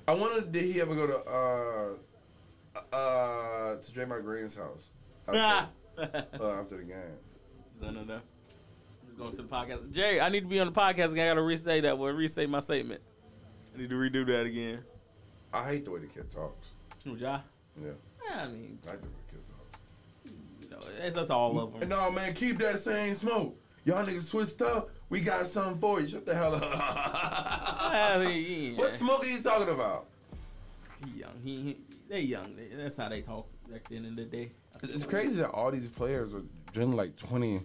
I 0.07 0.13
wonder 0.13 0.39
did 0.39 0.63
he 0.63 0.80
ever 0.80 0.95
go 0.95 1.05
to 1.05 1.18
uh 1.30 2.95
uh 2.95 3.76
to 3.76 3.91
Draymond 3.91 4.24
Green's 4.24 4.55
house 4.55 4.91
after, 5.28 5.70
uh, 5.97 6.59
after 6.61 6.78
the 6.78 6.84
game. 6.84 6.97
No, 7.80 7.91
no. 7.91 8.20
Just 9.18 9.20
going 9.20 9.32
to 9.32 9.41
the 9.41 9.47
podcast. 9.47 9.91
Jerry, 9.91 10.22
I 10.22 10.30
need 10.30 10.41
to 10.41 10.47
be 10.47 10.59
on 10.59 10.68
the 10.68 10.74
podcast 10.74 11.11
again. 11.11 11.26
I 11.26 11.30
gotta 11.32 11.41
restate 11.41 11.84
that. 11.84 11.97
Well, 11.97 12.13
restate 12.13 12.49
my 12.49 12.59
statement. 12.59 13.01
I 13.76 13.80
need 13.80 13.89
to 13.89 13.95
redo 13.95 14.26
that 14.28 14.45
again. 14.45 14.80
I 15.53 15.68
hate 15.68 15.86
the 15.86 15.91
way 15.91 16.01
the 16.01 16.07
kid 16.07 16.30
talks. 16.30 16.74
Who, 17.03 17.15
Ja? 17.15 17.39
Yeah, 17.82 17.91
Yeah, 18.30 18.43
I 18.43 18.47
mean, 18.47 18.80
I 18.86 18.91
like 18.91 19.01
the 19.01 19.07
way 19.07 19.13
the 19.28 19.34
kid 19.34 19.43
talks. 19.49 19.80
you 20.61 20.70
know, 20.70 20.80
that's, 20.99 21.15
that's 21.15 21.30
all 21.30 21.59
of 21.59 21.74
them. 21.74 21.82
And 21.82 21.89
no 21.89 22.11
man, 22.11 22.34
keep 22.34 22.59
that 22.59 22.80
same 22.80 23.15
smoke. 23.15 23.59
Y'all 23.86 24.05
niggas 24.05 24.24
switched 24.24 24.61
up. 24.61 24.91
We 25.09 25.22
got 25.22 25.47
something 25.47 25.80
for 25.80 26.01
you. 26.01 26.07
Shut 26.07 26.26
the 26.26 26.36
hell 26.36 26.53
up. 26.55 26.63
I 26.63 28.22
mean, 28.24 28.74
yeah. 28.74 28.78
what 28.78 28.91
smoke 28.91 29.24
are 29.24 29.28
you 29.28 29.41
talking 29.41 29.74
about? 29.74 30.07
He 31.03 31.22
young. 31.22 31.32
He, 31.43 31.55
he 31.61 31.78
they 32.09 32.22
young. 32.22 32.55
They- 32.55 32.76
That's 32.76 32.97
how 32.97 33.07
they 33.09 33.22
talk 33.22 33.47
back 33.72 33.88
then 33.89 34.05
in 34.05 34.15
the 34.15 34.26
day. 34.26 34.51
It's 34.84 35.05
crazy 35.05 35.38
that 35.38 35.49
all 35.49 35.72
these 35.72 35.88
players 35.88 36.36
are 36.36 36.43
doing 36.74 36.95
like 36.95 37.15
20, 37.15 37.61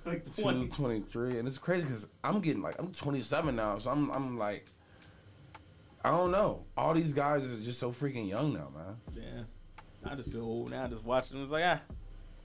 Like 0.04 0.24
22, 0.36 0.74
23, 0.74 1.38
and 1.38 1.46
it's 1.46 1.58
crazy 1.58 1.82
because 1.82 2.08
I'm 2.24 2.40
getting 2.40 2.62
like 2.62 2.76
I'm 2.78 2.92
27 2.92 3.54
now, 3.54 3.78
so 3.78 3.90
I'm 3.90 4.10
I'm 4.10 4.38
like, 4.38 4.66
I 6.02 6.10
don't 6.10 6.30
know. 6.30 6.64
All 6.76 6.94
these 6.94 7.12
guys 7.12 7.44
is 7.44 7.64
just 7.64 7.78
so 7.78 7.90
freaking 7.92 8.26
young 8.28 8.54
now, 8.54 8.68
man. 8.74 8.96
Yeah. 9.12 9.42
I 10.10 10.14
just 10.14 10.32
feel 10.32 10.42
old 10.44 10.70
now. 10.70 10.86
Just 10.86 11.04
watching 11.04 11.36
them. 11.36 11.44
It's 11.44 11.52
like 11.52 11.64
ah, 11.66 11.80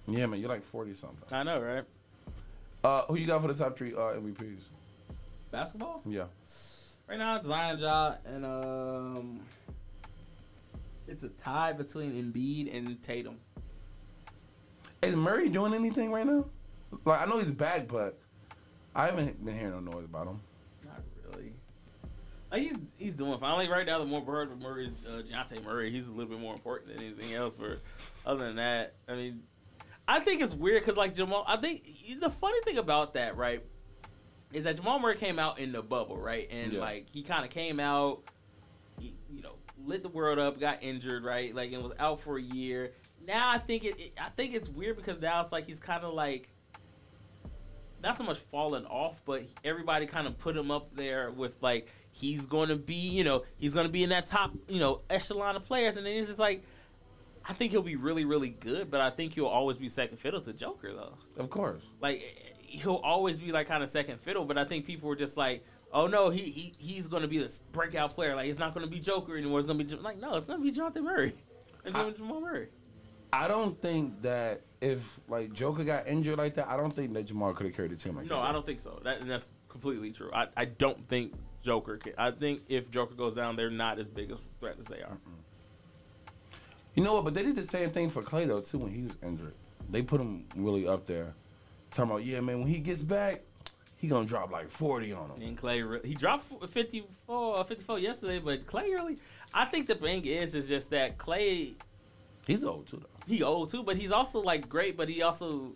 Yeah, 0.08 0.26
man, 0.26 0.40
you're 0.42 0.50
like 0.50 0.64
40 0.64 0.94
something. 0.96 1.24
I 1.32 1.44
know, 1.44 1.62
right? 1.62 1.84
Uh, 2.84 3.04
who 3.06 3.16
you 3.16 3.26
got 3.28 3.42
for 3.42 3.48
the 3.48 3.54
top 3.54 3.78
three 3.78 3.94
uh, 3.94 4.20
MVPs? 4.20 4.64
Basketball 5.52 6.02
Yeah, 6.06 6.26
right 7.08 7.18
now, 7.20 7.40
Zion, 7.42 7.78
Ja, 7.78 8.16
and 8.26 8.44
um, 8.46 9.40
it's 11.08 11.24
a 11.24 11.30
tie 11.30 11.72
between 11.74 12.12
Embiid 12.12 12.76
and 12.76 13.02
Tatum. 13.02 13.38
is 15.02 15.16
Murray 15.16 15.48
doing 15.48 15.74
anything 15.74 16.12
right 16.12 16.26
now? 16.26 16.46
Like 17.06 17.22
I 17.22 17.26
know 17.26 17.40
he's 17.40 17.52
back, 17.52 17.88
but 17.88 18.18
I 18.96 19.06
haven't 19.08 19.44
been 19.44 19.58
hearing 19.58 19.72
no 19.72 19.80
noise 19.92 20.06
about 20.06 20.28
him. 20.28 20.40
Not 20.86 21.02
really. 21.30 21.54
Like, 22.52 22.62
he's 22.62 22.76
he's 22.98 23.16
doing 23.16 23.38
fine. 23.40 23.58
Like 23.58 23.70
right 23.70 23.86
now, 23.86 24.00
the 24.00 24.06
more 24.06 24.22
Bird 24.22 24.50
with 24.50 24.60
Murray, 24.62 24.92
uh, 25.08 25.22
Dejounte 25.22 25.64
Murray, 25.64 25.92
he's 25.92 26.08
a 26.08 26.12
little 26.12 26.30
bit 26.30 26.40
more 26.40 26.54
important 26.54 26.94
than 26.96 27.04
anything 27.06 27.34
else. 27.34 27.56
But 27.56 27.80
other 28.26 28.46
than 28.46 28.58
that, 28.58 28.94
I 29.08 29.16
mean, 29.16 29.44
I 30.08 30.20
think 30.20 30.42
it's 30.42 30.54
weird 30.54 30.82
because 30.84 30.98
like 30.98 31.16
Jamal, 31.16 31.44
I 31.48 31.58
think 31.58 31.84
the 32.20 32.30
funny 32.30 32.60
thing 32.66 32.78
about 32.78 33.14
that, 33.16 33.36
right, 33.38 33.64
is 34.52 34.66
that 34.66 34.76
Jamal 34.76 35.00
Murray 35.00 35.16
came 35.16 35.40
out 35.40 35.60
in 35.60 35.72
the 35.72 35.82
bubble, 35.82 36.18
right, 36.18 36.48
and 36.52 36.74
Yeah. 36.74 36.80
like 36.80 37.08
he 37.12 37.24
kind 37.24 37.44
of 37.44 37.50
came 37.50 37.80
out, 37.80 38.24
he, 39.00 39.16
you 39.32 39.42
know, 39.42 39.56
lit 39.84 40.04
the 40.04 40.10
world 40.10 40.38
up, 40.40 40.60
got 40.60 40.84
injured, 40.84 41.24
right, 41.24 41.54
like 41.56 41.72
and 41.72 41.82
was 41.82 41.94
out 42.00 42.20
for 42.22 42.38
a 42.38 42.42
year. 42.42 42.92
Now 43.26 43.50
I 43.50 43.58
think 43.58 43.86
it, 43.86 44.00
it 44.00 44.14
I 44.22 44.30
think 44.30 44.54
it's 44.54 44.70
weird 44.70 44.98
because 44.98 45.20
now 45.20 45.42
it's 45.42 45.52
like 45.52 45.66
he's 45.66 45.80
kind 45.80 46.04
of 46.04 46.14
like 46.14 46.50
not 48.04 48.18
so 48.18 48.24
much 48.24 48.38
falling 48.38 48.86
off, 48.86 49.22
but 49.26 49.44
everybody 49.64 50.06
kind 50.06 50.28
of 50.28 50.38
put 50.38 50.56
him 50.56 50.70
up 50.70 50.94
there 50.96 51.32
with 51.32 51.56
like 51.62 51.88
he's 52.12 52.46
going 52.46 52.70
to 52.70 52.76
be, 52.76 52.96
you 52.96 53.24
know, 53.24 53.44
he's 53.58 53.74
going 53.74 53.86
to 53.88 53.92
be 53.92 54.04
in 54.04 54.10
that 54.10 54.28
top, 54.28 54.52
you 54.68 54.80
know, 54.80 55.02
echelon 55.10 55.56
of 55.56 55.66
players, 55.66 55.98
and 55.98 56.06
then 56.06 56.14
it's 56.14 56.28
just 56.28 56.40
like, 56.40 56.64
I 57.48 57.54
think 57.54 57.72
he'll 57.72 57.82
be 57.82 57.96
really, 57.96 58.26
really 58.26 58.50
good, 58.50 58.92
but 58.92 59.02
I 59.02 59.10
think 59.10 59.34
he'll 59.34 59.46
always 59.48 59.78
be 59.78 59.90
second 59.90 60.18
fiddle 60.18 60.42
to 60.42 60.54
Joker 60.54 60.94
though. 60.94 61.18
Of 61.38 61.50
course. 61.50 61.82
Like 62.02 62.22
he'll 62.60 63.02
always 63.04 63.40
be 63.40 63.52
like 63.52 63.68
kind 63.68 63.84
of 63.84 63.90
second 63.90 64.20
fiddle, 64.20 64.46
but 64.46 64.58
I 64.58 64.66
think 64.66 64.86
people 64.86 65.10
were 65.10 65.16
just 65.16 65.38
like, 65.38 65.66
oh 65.92 66.08
no, 66.08 66.30
he, 66.30 66.42
he 66.42 66.74
he's 66.78 67.08
going 67.08 67.24
to 67.24 67.28
be 67.30 67.38
this 67.38 67.60
breakout 67.72 68.14
player. 68.14 68.36
Like 68.36 68.50
it's 68.50 68.60
not 68.60 68.74
going 68.74 68.86
to 68.86 68.92
be 68.92 69.00
Joker 69.00 69.38
anymore. 69.38 69.60
It's 69.60 69.66
going 69.66 69.78
to 69.80 69.84
be 69.84 69.96
like 70.02 70.20
no, 70.20 70.36
it's 70.36 70.48
going 70.48 70.60
to 70.60 70.64
be 70.64 70.72
Jonathan 70.72 71.04
Murray 71.04 71.34
and 71.86 71.96
I- 71.96 72.12
Jamal 72.12 72.42
Murray. 72.42 72.68
I 73.32 73.48
don't 73.48 73.82
think 73.82 74.22
that 74.22 74.62
if 74.84 75.20
like 75.30 75.54
Joker 75.54 75.84
got 75.84 76.08
injured 76.08 76.38
like 76.38 76.56
that, 76.56 76.68
I 76.68 76.76
don't 76.76 76.94
think 76.94 77.14
that 77.14 77.24
Jamal 77.24 77.54
could 77.54 77.66
have 77.66 77.76
carried 77.76 77.92
the 77.92 77.96
team 77.96 78.16
like 78.16 78.28
that. 78.28 78.34
No, 78.34 78.42
I 78.42 78.52
don't 78.52 78.66
think 78.66 78.80
so. 78.80 79.00
That 79.04 79.22
and 79.22 79.30
that's 79.30 79.50
completely 79.70 80.12
true. 80.12 80.30
I, 80.34 80.48
I 80.58 80.66
don't 80.66 81.08
think 81.08 81.34
Joker 81.62 81.98
can. 81.98 82.14
I 82.18 82.32
think 82.32 82.64
if 82.68 82.92
Joker 82.92 83.16
goes 83.16 83.36
down, 83.36 83.56
they're 83.56 83.72
not 83.72 84.00
as 84.00 84.08
big 84.10 84.32
a 84.32 84.38
threat 84.60 84.76
as 84.80 84.86
they 84.86 85.02
are. 85.02 85.18
You 86.96 87.04
know 87.04 87.16
what? 87.16 87.24
But 87.24 87.34
they 87.34 87.44
did 87.44 87.56
the 87.56 87.64
same 87.64 87.90
thing 87.90 88.10
for 88.10 88.22
Klay 88.22 88.46
though 88.46 88.60
too 88.60 88.80
when 88.80 88.92
he 88.92 89.04
was 89.04 89.14
injured. 89.24 89.54
They 89.90 90.02
put 90.02 90.20
him 90.20 90.46
really 90.56 90.88
up 90.88 91.06
there, 91.06 91.34
talking 91.92 92.12
about 92.12 92.26
yeah, 92.26 92.42
man. 92.42 92.60
When 92.60 92.68
he 92.68 92.80
gets 92.80 93.02
back, 93.02 93.42
he 93.96 94.10
gonna 94.10 94.28
drop 94.28 94.52
like 94.52 94.70
forty 94.70 95.14
on 95.14 95.30
him. 95.32 95.42
And 95.42 95.58
Klay, 95.58 96.06
he 96.06 96.14
dropped 96.14 96.46
54, 96.70 97.60
uh, 97.60 97.64
54 97.64 98.00
yesterday, 98.00 98.40
but 98.40 98.68
Klay 98.68 98.90
really. 98.90 99.18
I 99.54 99.66
think 99.66 99.88
the 99.88 99.96
thing 99.96 100.26
is, 100.26 100.56
is 100.56 100.68
just 100.68 100.90
that 100.90 101.18
Klay 101.18 101.76
He's 102.48 102.64
old 102.64 102.88
too 102.88 102.98
though. 103.02 103.32
he 103.34 103.42
old 103.44 103.72
too, 103.72 103.84
but 103.84 103.96
he's 103.98 104.12
also 104.12 104.42
like 104.42 104.68
great, 104.70 104.98
but 104.98 105.08
he 105.10 105.22
also 105.22 105.76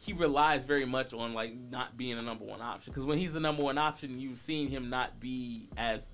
he 0.00 0.12
relies 0.12 0.64
very 0.64 0.84
much 0.84 1.12
on 1.12 1.34
like 1.34 1.54
not 1.56 1.96
being 1.96 2.18
a 2.18 2.22
number 2.22 2.44
one 2.44 2.60
option. 2.62 2.92
Because 2.92 3.04
when 3.06 3.18
he's 3.18 3.32
the 3.34 3.40
number 3.40 3.62
one 3.62 3.78
option, 3.78 4.20
you've 4.20 4.38
seen 4.38 4.68
him 4.68 4.88
not 4.90 5.18
be 5.20 5.68
as 5.76 6.12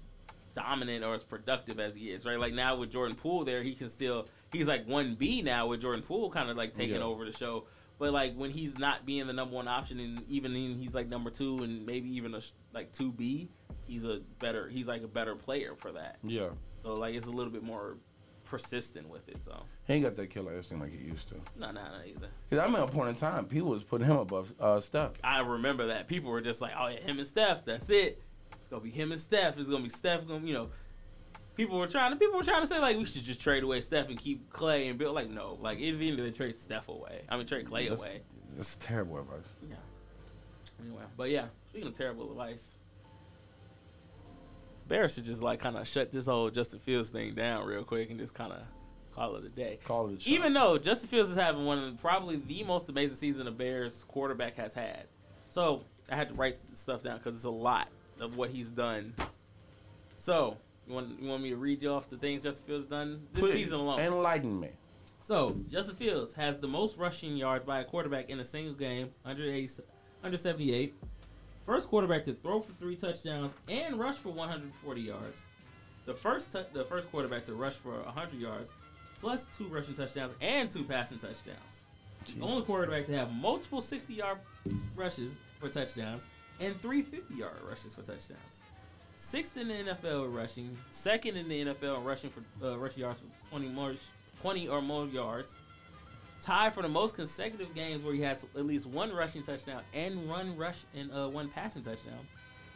dominant 0.55 1.05
or 1.05 1.15
as 1.15 1.25
productive 1.25 1.81
as 1.81 1.95
he 1.95 2.11
is, 2.11 2.25
right? 2.25 2.39
Like 2.39 2.55
now 2.55 2.77
with 2.77 2.91
Jordan 2.91 3.17
Poole 3.17 3.45
there, 3.45 3.63
he 3.63 3.75
can 3.75 3.89
still 3.89 4.27
he's 4.53 4.67
like 4.69 4.87
one 4.87 5.15
B 5.15 5.43
now 5.43 5.67
with 5.67 5.81
Jordan 5.81 6.03
Poole 6.05 6.31
kind 6.31 6.49
of 6.51 6.57
like 6.57 6.75
taking 6.75 6.97
Yeah. 6.97 7.03
over 7.03 7.25
the 7.25 7.33
show. 7.33 7.65
But 7.99 8.13
like 8.13 8.35
when 8.35 8.51
he's 8.51 8.79
not 8.79 9.07
being 9.07 9.27
the 9.27 9.33
number 9.33 9.55
one 9.55 9.69
option, 9.69 10.01
and 10.01 10.23
even 10.29 10.53
when 10.53 10.75
he's 10.79 10.95
like 10.95 11.09
number 11.09 11.31
two, 11.31 11.63
and 11.63 11.87
maybe 11.87 12.09
even 12.17 12.35
a 12.35 12.41
sh- 12.41 12.51
like 12.75 12.93
two 12.93 13.13
B, 13.13 13.49
he's 13.87 14.05
a 14.05 14.21
better 14.41 14.69
he's 14.69 14.87
like 14.87 15.03
a 15.03 15.09
better 15.09 15.37
player 15.37 15.73
for 15.77 15.93
that. 15.93 16.17
Yeah, 16.25 16.49
So 16.77 16.95
like 16.95 17.15
it's 17.15 17.27
a 17.27 17.31
little 17.31 17.53
bit 17.53 17.63
more 17.63 17.97
persistent 18.53 19.09
with 19.09 19.27
it. 19.31 19.43
So 19.43 19.63
he 19.87 19.95
ain't 19.95 20.05
got 20.05 20.15
that 20.17 20.29
killer 20.29 20.55
instinct 20.55 20.83
like 20.85 20.93
he 20.93 21.03
used 21.05 21.29
to. 21.31 21.37
no, 21.57 21.69
no, 21.73 21.81
no 21.83 22.05
either. 22.07 22.29
Cause 22.51 22.59
I 22.59 22.65
remember 22.65 22.83
a 22.83 22.87
point 22.87 23.09
in 23.09 23.15
time, 23.15 23.47
people 23.47 23.71
was 23.71 23.83
putting 23.83 24.07
him 24.07 24.19
above 24.19 24.55
uh, 24.61 24.79
Steph. 24.81 25.13
I 25.25 25.41
remember 25.41 25.87
that 25.87 26.07
people 26.07 26.31
were 26.31 26.43
just 26.43 26.61
like, 26.61 26.73
"Oh 26.79 26.89
yeah, 26.89 27.01
him 27.01 27.17
and 27.19 27.27
Steph. 27.27 27.65
That's 27.65 27.89
it. 27.89 28.21
It's 28.59 28.69
gonna 28.69 28.83
be 28.83 28.91
him 28.91 29.11
and 29.11 29.19
Steph. 29.21 29.59
It's 29.59 29.71
gonna 29.71 29.83
be 29.83 29.89
Steph. 29.89 30.27
Gonna 30.29 30.47
you 30.47 30.55
know." 30.55 30.69
People 31.55 31.79
were 31.79 31.87
trying 31.87 32.11
to 32.13 32.17
people 32.17 32.37
were 32.37 32.45
trying 32.45 32.61
to 32.63 32.67
say 32.67 32.79
like 32.79 32.97
we 32.97 33.05
should 33.07 33.25
just 33.25 33.41
trade 33.41 33.63
away 33.63 33.81
Steph 33.81 34.09
and 34.09 34.19
keep 34.19 34.51
Klay 34.51 34.89
and 34.91 34.99
Bill. 34.99 35.13
Like 35.15 35.31
no, 35.31 35.59
like 35.61 35.79
even 35.79 36.01
if 36.03 36.17
they 36.25 36.31
trade 36.31 36.59
Steph 36.59 36.89
away, 36.89 37.23
I 37.29 37.37
mean 37.37 37.47
trade 37.47 37.67
Klay 37.67 37.89
That's, 37.89 38.01
away. 38.01 38.21
that's 38.57 38.77
terrible 38.77 39.19
advice. 39.19 39.49
Yeah. 39.69 39.77
Anyway, 40.81 41.03
but 41.17 41.31
yeah, 41.31 41.47
speaking 41.71 41.89
of 41.89 41.95
terrible 41.97 42.31
advice, 42.31 42.75
Bears 44.93 45.15
should 45.15 45.25
just 45.25 45.43
like 45.43 45.59
kind 45.59 45.79
of 45.79 45.89
shut 45.89 46.13
this 46.13 46.27
whole 46.27 46.51
Justin 46.51 46.79
Fields 46.79 47.09
thing 47.09 47.33
down 47.33 47.65
real 47.65 47.83
quick 47.83 48.11
and 48.11 48.21
just 48.21 48.35
kind 48.35 48.53
of 48.53 48.61
call 49.15 49.37
it 49.37 49.45
a 49.47 49.49
day. 49.49 49.79
Call 49.87 50.11
it 50.11 50.27
a. 50.27 50.31
Even 50.31 50.53
though 50.53 50.77
Justin 50.77 51.09
Fields 51.09 51.31
is 51.31 51.37
having 51.37 51.65
one 51.65 51.79
of 51.79 51.99
probably 51.99 52.37
the 52.37 52.63
most 52.65 52.91
amazing 52.91 53.17
season 53.17 53.47
a 53.47 53.51
Bears 53.51 54.05
quarterback 54.07 54.55
has 54.57 54.75
had, 54.75 55.05
so 55.49 55.85
I 56.11 56.17
had 56.17 56.29
to 56.29 56.35
write 56.35 56.61
stuff 56.73 57.03
down 57.03 57.17
because 57.17 57.37
it's 57.37 57.47
a 57.47 57.51
lot 57.51 57.89
of 58.21 58.37
what 58.37 58.51
he's 58.51 58.69
done. 58.69 59.15
So 60.19 60.59
you 60.87 60.93
want 60.93 61.23
you 61.23 61.31
want 61.31 61.43
me 61.43 61.49
to 61.49 61.57
read 61.57 61.81
you 61.83 61.89
off 61.89 62.11
the 62.11 62.19
things 62.19 62.43
Justin 62.43 62.67
Fields 62.67 62.87
done 62.91 63.23
this 63.33 63.45
Please, 63.45 63.65
season 63.65 63.81
alone? 63.81 63.99
enlighten 63.99 64.61
me. 64.61 64.69
So 65.21 65.57
Justin 65.71 65.97
Fields 65.97 66.35
has 66.35 66.59
the 66.59 66.69
most 66.69 66.99
rushing 66.99 67.39
yards 67.39 67.65
by 67.65 67.81
a 67.81 67.85
quarterback 67.85 68.29
in 68.29 68.41
a 68.41 68.45
single 68.45 68.75
game, 68.75 69.09
180, 69.23 69.85
178. 70.21 70.95
First 71.67 71.89
quarterback 71.89 72.25
to 72.25 72.33
throw 72.35 72.61
for 72.61 72.73
three 72.73 72.97
touchdowns 72.97 73.55
and 73.69 73.99
rush 73.99 74.17
for 74.17 74.31
140 74.31 75.01
yards. 75.01 75.47
The 76.07 76.15
first 76.15 76.51
tou- 76.53 76.65
the 76.73 76.85
first 76.85 77.11
quarterback 77.11 77.45
to 77.45 77.55
rush 77.55 77.75
for 77.75 77.93
100 78.03 78.41
yards, 78.41 78.73
plus 79.21 79.45
two 79.57 79.69
rushing 79.69 79.95
touchdowns 79.95 80.35
and 80.41 80.69
two 80.71 80.83
passing 80.83 81.19
touchdowns. 81.19 81.83
The 82.37 82.45
only 82.45 82.63
quarterback 82.65 83.07
to 83.07 83.17
have 83.17 83.33
multiple 83.33 83.81
60 83.81 84.15
yard 84.15 84.39
rushes 84.97 85.39
for 85.61 85.69
touchdowns 85.69 86.27
and 86.61 86.81
three 86.81 87.03
50 87.03 87.35
yard 87.35 87.55
rushes 87.69 87.95
for 87.95 88.03
touchdowns. 88.03 88.63
Sixth 89.15 89.57
in 89.57 89.69
the 89.69 89.75
NFL 89.75 90.35
rushing, 90.35 90.77
second 90.91 91.37
in 91.37 91.49
the 91.49 91.67
NFL 91.67 92.05
rushing 92.05 92.31
for 92.31 92.43
uh, 92.67 92.77
rushing 92.77 93.03
yards 93.03 93.21
for 93.21 93.51
20 93.51 93.69
more, 93.69 93.95
20 94.41 94.69
or 94.69 94.83
more 94.83 95.07
yards. 95.07 95.55
Tied 96.43 96.75
for 96.75 96.83
the 96.83 96.89
most 96.89 97.15
consecutive 97.15 97.73
games 97.73 98.03
where 98.03 98.13
he 98.15 98.21
has 98.23 98.45
at 98.57 98.67
least 98.67 98.87
one 98.87 99.13
rushing 99.13 99.45
touchdown 99.45 99.81
and 99.95 100.29
one 100.29 100.57
rush 100.57 100.81
and 100.95 101.11
uh, 101.13 101.29
one 101.29 101.49
passing 101.49 101.83
touchdown, 101.83 102.19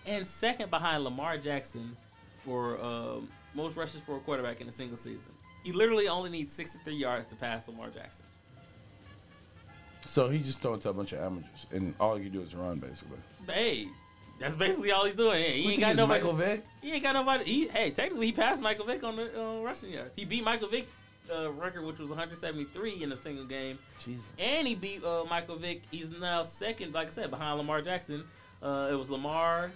and 0.07 0.27
second 0.27 0.71
behind 0.71 1.03
Lamar 1.03 1.37
Jackson 1.37 1.97
for 2.45 2.81
um, 2.81 3.29
most 3.55 3.77
rushes 3.77 4.01
for 4.03 4.17
a 4.17 4.21
quarterback 4.21 4.61
in 4.61 4.69
a 4.69 4.73
single 4.73 4.97
season. 4.97 5.33
He 5.65 5.73
literally 5.73 6.07
only 6.07 6.31
needs 6.31 6.53
63 6.53 6.95
yards 6.95 7.27
to 7.27 7.35
pass 7.35 7.67
Lamar 7.67 7.89
Jackson. 7.91 8.25
So 10.05 10.29
he 10.29 10.39
just 10.39 10.63
throwing 10.63 10.79
to 10.81 10.91
a 10.91 10.93
bunch 10.93 11.13
of 11.13 11.19
amateurs, 11.19 11.67
and 11.73 11.93
all 11.99 12.17
you 12.21 12.29
do 12.29 12.41
is 12.43 12.55
run 12.55 12.79
basically. 12.79 13.19
Hey, 13.49 13.89
that's 14.39 14.57
basically 14.57 14.93
all 14.93 15.05
he's 15.07 15.17
doing. 15.17 15.43
He 15.43 15.65
What 15.65 15.71
ain't 15.73 15.81
got 15.81 15.97
nobody. 15.97 16.23
Michael 16.23 16.37
Vick. 16.37 16.65
He 16.83 16.93
ain't 16.93 17.03
got 17.03 17.15
nobody. 17.15 17.45
He, 17.45 17.67
hey, 17.69 17.91
technically, 17.91 18.27
he 18.27 18.33
passed 18.33 18.63
Michael 18.63 18.87
Vick 18.87 19.03
on 19.03 19.17
the 19.17 19.43
uh, 19.43 19.61
rushing 19.63 19.91
yards. 19.91 20.15
He 20.15 20.25
beat 20.25 20.45
Michael 20.45 20.69
Vick's 20.69 20.89
uh, 21.35 21.51
record, 21.53 21.85
which 21.85 21.99
was 21.99 22.09
173 22.09 23.03
in 23.03 23.13
a 23.13 23.17
single 23.17 23.45
game, 23.45 23.79
Jesus. 24.01 24.27
and 24.39 24.67
he 24.67 24.75
beat 24.75 25.05
uh, 25.05 25.25
Michael 25.29 25.57
Vick. 25.57 25.83
He's 25.91 26.09
now 26.11 26.43
second, 26.43 26.95
like 26.95 27.09
I 27.09 27.11
said, 27.11 27.31
behind 27.31 27.59
Lamar 27.59 27.83
Jackson. 27.83 28.25
Uh, 28.63 28.89
it 28.91 28.95
was 28.95 29.11
Lamar. 29.11 29.71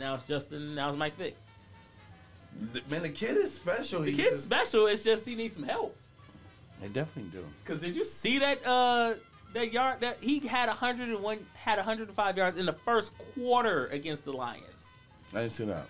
Now 0.00 0.14
it's 0.14 0.24
Justin. 0.26 0.74
Now 0.74 0.88
it's 0.90 0.98
Mike 0.98 1.16
Vick. 1.16 1.36
Man, 2.90 3.02
the 3.02 3.08
kid 3.08 3.36
is 3.36 3.54
special. 3.54 4.00
The 4.00 4.06
He's 4.10 4.16
kid's 4.16 4.30
just- 4.30 4.44
special. 4.44 4.86
It's 4.86 5.04
just 5.04 5.24
he 5.26 5.34
needs 5.34 5.54
some 5.54 5.62
help. 5.64 5.96
They 6.80 6.88
definitely 6.88 7.30
do. 7.40 7.44
Cause 7.64 7.78
did 7.80 7.96
you 7.96 8.04
see 8.04 8.38
that 8.38 8.64
uh 8.66 9.14
that 9.54 9.72
yard 9.72 10.00
that 10.00 10.20
he 10.20 10.38
had 10.40 10.68
101 10.68 11.46
had 11.54 11.76
105 11.78 12.36
yards 12.36 12.56
in 12.56 12.66
the 12.66 12.72
first 12.72 13.12
quarter 13.34 13.86
against 13.88 14.24
the 14.24 14.32
Lions. 14.32 14.64
I 15.34 15.40
didn't 15.40 15.52
see 15.52 15.64
that. 15.66 15.86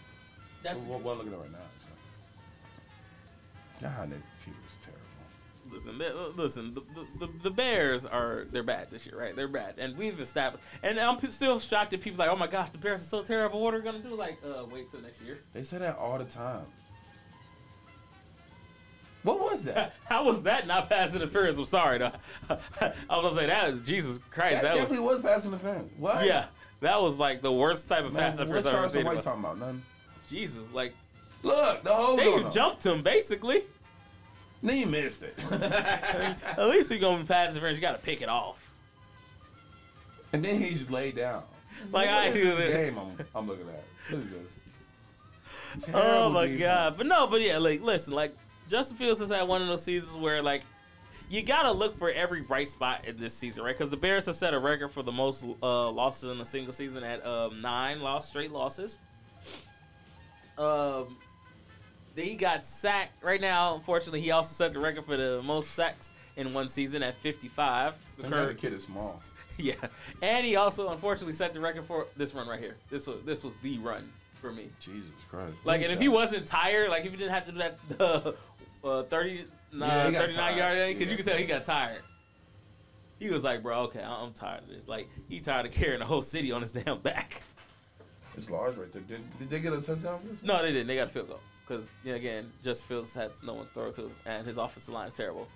That's 0.63 0.81
What, 0.81 1.01
what 1.01 1.13
I'm 1.13 1.19
looking 1.19 1.33
at 1.35 1.39
right 1.41 1.53
now. 1.53 1.59
So. 3.81 3.87
God, 3.87 4.13
Listen, 5.79 5.99
they- 5.99 6.13
listen. 6.35 6.75
The, 6.75 6.83
the, 7.21 7.33
the, 7.45 7.51
Bears 7.53 8.05
are 8.05 8.47
they're 8.51 8.65
bad 8.65 8.91
this 8.91 9.07
year, 9.07 9.17
right? 9.17 9.37
They're 9.37 9.47
bad, 9.47 9.75
and 9.79 9.97
we've 9.97 10.19
established. 10.19 10.65
And 10.83 10.99
I'm 10.99 11.21
still 11.31 11.61
shocked 11.61 11.93
that 11.93 12.01
people 12.01 12.21
are 12.21 12.27
like, 12.27 12.37
oh 12.37 12.39
my 12.39 12.49
gosh, 12.49 12.71
the 12.71 12.79
Bears 12.79 13.01
are 13.03 13.05
so 13.05 13.23
terrible. 13.23 13.61
What 13.61 13.75
are 13.75 13.79
we 13.79 13.85
gonna 13.85 14.01
do? 14.01 14.17
Like, 14.17 14.39
uh, 14.45 14.65
wait 14.65 14.91
till 14.91 15.01
next 15.01 15.23
year. 15.23 15.39
They 15.53 15.63
say 15.63 15.79
that 15.79 15.97
all 15.97 16.19
the 16.19 16.25
time. 16.25 16.65
What 19.23 19.39
was 19.39 19.63
that? 19.65 19.95
How 20.05 20.25
was 20.25 20.43
that 20.43 20.67
not 20.67 20.89
pass 20.89 21.15
interference? 21.15 21.57
I'm 21.57 21.65
sorry, 21.65 21.99
though. 21.99 22.13
I 22.51 22.57
was 23.11 23.23
gonna 23.23 23.35
say 23.37 23.47
that 23.47 23.69
is 23.69 23.87
Jesus 23.87 24.19
Christ. 24.31 24.63
that 24.63 24.63
That, 24.63 24.73
was 24.73 24.81
definitely 24.83 25.07
was 25.07 25.21
pass 25.21 25.47
interference. 25.47 25.93
What? 25.97 26.27
yeah. 26.27 26.47
That 26.81 27.01
was 27.01 27.19
like 27.19 27.41
the 27.41 27.53
worst 27.53 27.89
type 27.89 28.05
of 28.05 28.15
Man, 28.15 28.25
pass 28.33 28.39
what 28.41 28.49
interference 28.49 28.67
I've 28.67 28.75
ever 28.75 28.89
seen. 28.89 29.05
White 29.07 29.21
talking 29.21 29.45
about? 29.45 29.59
None. 29.61 29.83
Jesus, 30.29 30.65
like 30.73 30.93
Look, 31.45 31.85
the 31.85 31.95
whole 31.95 32.17
they 32.17 32.51
jumped 32.51 32.85
him 32.85 33.03
basically. 33.03 33.63
Then 34.63 34.77
you 34.79 34.87
missed 34.87 35.23
it. 35.23 35.35
At 35.53 36.69
least 36.69 36.91
he 36.93 36.99
gonna 36.99 37.23
be 37.23 37.27
pass 37.29 37.51
interference. 37.53 37.79
You 37.79 37.83
gotta 37.83 37.99
pick 37.99 38.23
it 38.23 38.29
off. 38.29 38.73
and 40.33 40.45
then 40.45 40.61
he 40.61 40.71
just 40.71 40.91
laid 40.91 41.17
down. 41.17 41.43
Like, 41.93 42.09
I- 42.09 42.29
is 42.29 42.57
this 42.59 42.75
game 42.75 42.99
I'm, 42.99 43.17
I'm 43.35 43.47
looking 43.47 43.69
at. 43.69 43.85
What 44.11 44.23
is 44.25 44.31
this? 44.31 45.89
Oh 45.95 46.31
my 46.31 46.45
defense. 46.47 46.61
god! 46.61 46.95
But 46.97 47.07
no, 47.07 47.27
but 47.27 47.41
yeah, 47.43 47.59
like 47.59 47.83
listen, 47.83 48.15
like 48.15 48.35
Justin 48.69 48.97
Fields 48.97 49.21
has 49.21 49.29
had 49.29 49.43
one 49.47 49.61
of 49.63 49.69
those 49.69 49.83
seasons 49.85 50.17
where 50.17 50.43
like 50.43 50.63
you 51.31 51.43
gotta 51.43 51.71
look 51.71 51.97
for 51.99 52.11
every 52.11 52.41
bright 52.41 52.69
spot 52.69 53.05
in 53.07 53.19
this 53.19 53.35
season, 53.35 53.63
right? 53.63 53.75
Because 53.77 53.91
the 53.91 53.97
Bears 53.99 54.27
have 54.27 54.35
set 54.35 54.55
a 54.55 54.59
record 54.59 54.89
for 54.89 55.03
the 55.03 55.13
most 55.13 55.45
uh, 55.63 55.91
losses 55.91 56.31
in 56.33 56.41
a 56.41 56.45
single 56.45 56.73
season 56.73 57.05
at 57.05 57.25
um, 57.25 57.61
nine 57.61 58.01
lost 58.01 58.31
straight 58.31 58.51
losses. 58.51 58.99
Um, 60.57 61.17
he 62.25 62.35
got 62.37 62.65
sacked 62.67 63.23
right 63.23 63.41
now. 63.41 63.75
Unfortunately, 63.75 64.21
he 64.21 64.31
also 64.31 64.53
set 64.53 64.73
the 64.73 64.79
record 64.79 65.05
for 65.05 65.17
the 65.17 65.43
most 65.43 65.71
sacks 65.73 66.11
in 66.37 66.53
one 66.55 66.69
season 66.69 67.03
at 67.03 67.15
55. 67.17 67.99
The 68.17 68.23
Thank 68.23 68.35
God 68.35 68.57
kid 68.59 68.73
is 68.73 68.85
small. 68.85 69.23
yeah, 69.59 69.75
and 70.23 70.47
he 70.47 70.57
also 70.57 70.91
unfortunately 70.91 71.33
set 71.35 71.53
the 71.53 71.61
record 71.61 71.85
for 71.85 72.07
this 72.17 72.35
run 72.35 72.47
right 72.49 72.61
here. 72.61 72.77
This 72.91 73.07
was 73.07 73.23
this 73.25 73.43
was 73.43 73.53
the 73.63 73.79
run 73.79 74.09
for 74.41 74.53
me. 74.53 74.69
Jesus 74.81 75.11
Christ. 75.31 75.55
Like, 75.65 75.83
and 75.83 75.91
if 75.93 76.01
he 76.01 76.09
wasn't 76.09 76.47
tired, 76.47 76.91
like 76.91 77.05
if 77.05 77.11
he 77.11 77.17
didn't 77.17 77.33
have 77.33 77.45
to 77.47 77.53
do 77.53 77.59
that 77.59 77.79
uh, 78.85 78.89
uh, 78.89 79.03
30, 79.05 79.45
nah, 79.73 79.87
Yeah, 80.09 80.19
39 80.19 80.35
tired. 80.37 80.57
yard 80.59 80.77
thing, 80.77 80.95
because 80.97 81.07
Yeah. 81.07 81.11
you 81.11 81.17
can 81.17 81.27
tell 81.27 81.37
he 81.39 81.45
got 81.47 81.65
tired. 81.65 82.03
He 83.19 83.31
was 83.31 83.43
like, 83.43 83.65
bro, 83.65 83.81
okay, 83.85 84.01
I'm 84.03 84.33
tired 84.33 84.63
of 84.63 84.69
this. 84.69 84.87
Like, 84.87 85.09
he 85.29 85.41
tired 85.41 85.67
of 85.67 85.73
carrying 85.73 85.99
the 85.99 86.05
whole 86.07 86.23
city 86.23 86.53
on 86.53 86.61
his 86.61 86.73
damn 86.85 87.01
back. 87.01 87.43
It's 88.37 88.49
large 88.49 88.77
right 88.77 88.93
there. 88.93 89.03
Did, 89.03 89.39
did 89.41 89.51
they 89.51 89.59
get 89.59 89.73
a 89.73 89.81
touchdown 89.81 90.21
for 90.21 90.29
this? 90.29 90.43
No, 90.45 90.63
they 90.63 90.71
didn't. 90.73 90.87
They 90.87 90.95
got 90.95 91.09
a 91.09 91.11
field 91.11 91.27
goal. 91.29 91.41
Because, 91.69 91.89
you 92.03 92.13
know, 92.13 92.17
again, 92.17 92.51
just 92.65 92.87
Fields 92.87 93.15
had 93.15 93.31
no 93.43 93.55
one 93.55 93.67
to 93.67 93.73
throw 93.73 93.91
to, 93.93 94.11
and 94.25 94.47
his 94.47 94.57
offensive 94.57 94.95
line 94.95 95.09
is 95.09 95.15
terrible. 95.15 95.47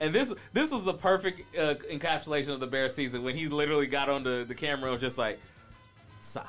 And 0.00 0.14
this 0.14 0.32
this 0.52 0.70
was 0.70 0.84
the 0.84 0.94
perfect 0.94 1.56
uh, 1.56 1.74
encapsulation 1.90 2.54
of 2.54 2.60
the 2.60 2.66
Bears 2.66 2.94
season 2.94 3.22
when 3.22 3.36
he 3.36 3.48
literally 3.48 3.86
got 3.86 4.08
on 4.08 4.22
the, 4.22 4.44
the 4.46 4.54
camera 4.54 4.84
and 4.84 4.92
was 4.92 5.00
just 5.00 5.18
like, 5.18 5.40
sigh. 6.20 6.44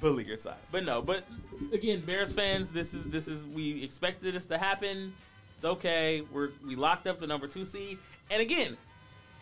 Beleaguered 0.00 0.40
sigh. 0.40 0.56
But 0.72 0.84
no, 0.84 1.00
but 1.00 1.24
again, 1.72 2.00
Bears 2.00 2.32
fans, 2.32 2.72
this 2.72 2.92
is 2.92 3.06
this 3.06 3.28
is 3.28 3.46
we 3.46 3.82
expected 3.82 4.34
this 4.34 4.46
to 4.46 4.58
happen. 4.58 5.14
It's 5.56 5.64
okay. 5.64 6.22
We're 6.32 6.50
we 6.66 6.74
locked 6.74 7.06
up 7.06 7.20
the 7.20 7.26
number 7.26 7.46
two 7.46 7.64
seed. 7.64 7.98
And 8.30 8.42
again, 8.42 8.76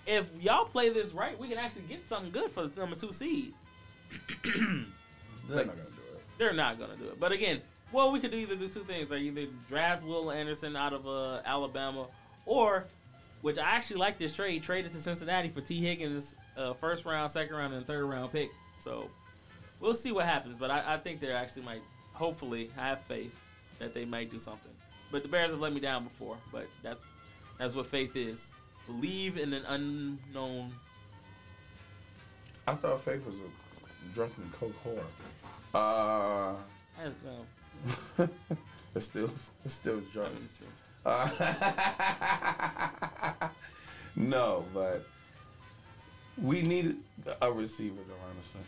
if 0.06 0.26
y'all 0.40 0.66
play 0.66 0.90
this 0.90 1.14
right, 1.14 1.38
we 1.38 1.48
can 1.48 1.58
actually 1.58 1.82
get 1.82 2.06
something 2.06 2.30
good 2.30 2.50
for 2.50 2.66
the 2.66 2.80
number 2.80 2.96
two 2.96 3.12
seed. 3.12 3.54
They're 5.48 5.64
not 5.64 5.66
gonna 5.66 5.74
do 5.74 6.14
it. 6.14 6.22
They're 6.38 6.52
not 6.52 6.78
gonna 6.78 6.96
do 6.96 7.06
it. 7.06 7.18
But 7.18 7.32
again, 7.32 7.60
well, 7.92 8.10
we 8.10 8.20
could 8.20 8.34
either 8.34 8.56
do 8.56 8.68
two 8.68 8.84
things: 8.84 9.10
like 9.10 9.20
either 9.20 9.46
draft 9.68 10.04
Will 10.04 10.30
Anderson 10.30 10.76
out 10.76 10.92
of 10.92 11.06
uh, 11.06 11.40
Alabama, 11.44 12.06
or, 12.46 12.84
which 13.42 13.58
I 13.58 13.70
actually 13.70 13.96
like 13.96 14.18
this 14.18 14.34
trade, 14.34 14.62
trade 14.62 14.86
it 14.86 14.92
to 14.92 14.98
Cincinnati 14.98 15.48
for 15.50 15.60
Tee 15.60 15.80
Higgins, 15.80 16.34
uh, 16.56 16.72
first 16.74 17.04
round, 17.04 17.30
second 17.30 17.54
round, 17.54 17.74
and 17.74 17.86
third 17.86 18.04
round 18.04 18.32
pick. 18.32 18.50
So 18.78 19.10
we'll 19.80 19.94
see 19.94 20.12
what 20.12 20.26
happens. 20.26 20.58
But 20.58 20.70
I, 20.70 20.94
I 20.94 20.96
think 20.96 21.20
they 21.20 21.30
actually 21.30 21.62
might, 21.62 21.82
hopefully, 22.12 22.70
I 22.78 22.88
have 22.88 23.02
faith 23.02 23.38
that 23.78 23.94
they 23.94 24.04
might 24.04 24.30
do 24.30 24.38
something. 24.38 24.72
But 25.10 25.22
the 25.22 25.28
Bears 25.28 25.50
have 25.50 25.60
let 25.60 25.72
me 25.72 25.80
down 25.80 26.04
before. 26.04 26.36
But 26.50 26.66
that 26.82 26.98
that's 27.58 27.74
what 27.74 27.86
faith 27.86 28.16
is: 28.16 28.54
believe 28.86 29.36
in 29.36 29.52
an 29.52 29.64
unknown. 29.68 30.72
I 32.66 32.74
thought 32.74 33.00
Faith 33.00 33.26
was 33.26 33.34
a 33.34 34.14
drunken 34.14 34.50
coke 34.52 34.74
whore. 34.84 34.98
Uh, 35.74 36.54
I 36.98 37.04
don't 37.04 37.24
know. 37.24 37.44
it's 38.94 39.06
still 39.06 39.30
it's 39.64 39.74
still 39.74 40.00
drugs. 40.12 40.34
mean, 40.34 40.44
it's 40.44 40.58
true. 40.58 40.66
Uh, 41.04 41.28
no, 44.16 44.64
but 44.72 45.04
we 46.40 46.62
need 46.62 46.96
a 47.40 47.52
receiver, 47.52 48.00
though, 48.06 48.14
honestly. 48.30 48.60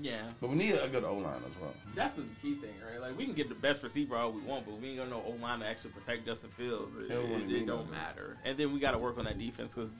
Yeah. 0.00 0.22
But 0.40 0.50
we 0.50 0.56
need 0.56 0.72
a 0.74 0.88
good 0.88 1.04
O 1.04 1.14
line 1.14 1.36
as 1.46 1.60
well. 1.60 1.72
That's 1.94 2.14
the 2.14 2.24
key 2.42 2.54
thing, 2.56 2.74
right? 2.90 3.00
Like 3.00 3.16
we 3.16 3.24
can 3.26 3.34
get 3.34 3.48
the 3.48 3.54
best 3.54 3.82
receiver 3.82 4.16
all 4.16 4.32
we 4.32 4.40
want, 4.40 4.66
but 4.66 4.80
we 4.80 4.88
ain't 4.88 4.98
got 4.98 5.08
know 5.08 5.22
O 5.26 5.30
line 5.40 5.60
to 5.60 5.66
actually 5.66 5.90
protect 5.90 6.26
Justin 6.26 6.50
Fields. 6.50 6.92
It, 7.08 7.12
it- 7.12 7.52
it 7.52 7.66
don't 7.66 7.88
matter. 7.90 8.36
And 8.44 8.58
then 8.58 8.72
we 8.72 8.80
got 8.80 8.90
to 8.92 8.98
work 8.98 9.18
on 9.18 9.24
that 9.26 9.38
defense 9.38 9.72
because 9.72 9.92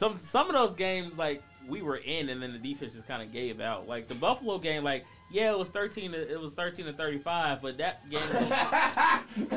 some 0.00 0.18
some 0.18 0.46
of 0.46 0.54
those 0.54 0.74
games 0.74 1.18
like 1.18 1.42
we 1.68 1.82
were 1.82 1.98
in, 1.98 2.30
and 2.30 2.42
then 2.42 2.52
the 2.52 2.58
defense 2.58 2.94
just 2.94 3.06
kind 3.06 3.22
of 3.22 3.30
gave 3.30 3.60
out. 3.60 3.86
Like 3.86 4.08
the 4.08 4.14
Buffalo 4.14 4.56
game, 4.56 4.82
like 4.82 5.04
yeah, 5.30 5.52
it 5.52 5.58
was 5.58 5.68
thirteen. 5.68 6.12
To, 6.12 6.32
it 6.32 6.40
was 6.40 6.54
thirteen 6.54 6.86
to 6.86 6.94
thirty 6.94 7.18
five, 7.18 7.60
but 7.60 7.76
that 7.76 8.08
game 8.08 8.20
was, 8.20 8.32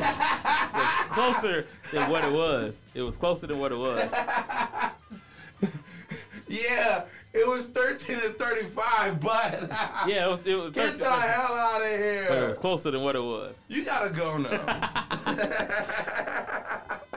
was 0.74 1.14
closer 1.14 1.66
than 1.94 2.12
what 2.12 2.26
it 2.26 2.34
was. 2.34 2.84
It 2.94 3.04
was 3.04 3.16
closer 3.16 3.48
than 3.48 3.58
what 3.58 3.72
it 3.72 3.78
was. 3.78 4.14
Yeah, 6.50 7.06
it 7.34 7.48
was 7.48 7.68
13 7.70 8.16
to 8.18 8.30
35, 8.30 9.20
but 9.20 9.62
Yeah, 10.08 10.26
it 10.26 10.30
was. 10.30 10.40
It 10.46 10.54
was 10.54 10.72
get 10.72 10.92
13 10.92 11.00
the 11.00 11.10
hell 11.10 11.54
out 11.56 11.82
of 11.82 11.88
here! 11.88 12.26
but 12.30 12.38
it 12.38 12.48
was 12.50 12.58
closer 12.60 12.92
than 12.92 13.02
what 13.02 13.16
it 13.16 13.24
was. 13.24 13.60
You 13.70 13.84
gotta 13.84 14.12
go 14.12 14.38
now. 14.38 14.62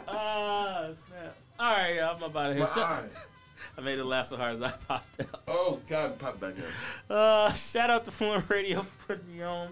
Ah, 0.08 0.86
snap. 0.94 1.15
All 1.58 1.72
right, 1.72 1.96
y'all, 1.96 2.16
I'm 2.16 2.22
about 2.22 2.48
to 2.48 2.54
hit. 2.54 2.76
Right. 2.76 3.04
I 3.78 3.80
made 3.80 3.98
it 3.98 4.04
last 4.04 4.30
so 4.30 4.36
hard 4.36 4.54
as 4.56 4.62
I 4.62 4.70
popped 4.70 5.20
out. 5.20 5.42
Oh, 5.48 5.80
God, 5.86 6.18
pop 6.18 6.40
back 6.40 6.54
in. 6.56 7.14
Uh, 7.14 7.52
shout 7.54 7.90
out 7.90 8.04
to 8.04 8.10
Fluent 8.10 8.48
Radio 8.48 8.80
for 8.82 9.14
putting 9.14 9.36
me 9.36 9.42
on. 9.42 9.68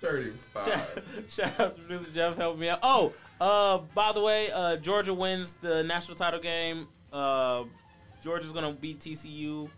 35. 0.00 0.64
Shout, 0.64 1.04
shout 1.28 1.60
out 1.60 1.76
to 1.76 1.82
producer 1.82 2.10
Jeff 2.14 2.36
helping 2.36 2.60
me 2.60 2.68
out. 2.70 2.80
Oh, 2.82 3.12
uh, 3.40 3.78
by 3.94 4.12
the 4.12 4.20
way, 4.20 4.50
uh, 4.50 4.76
Georgia 4.76 5.12
wins 5.12 5.54
the 5.54 5.82
national 5.84 6.16
title 6.16 6.40
game. 6.40 6.88
Uh, 7.12 7.64
Georgia's 8.22 8.52
gonna 8.52 8.72
beat 8.72 9.00
TCU. 9.00 9.68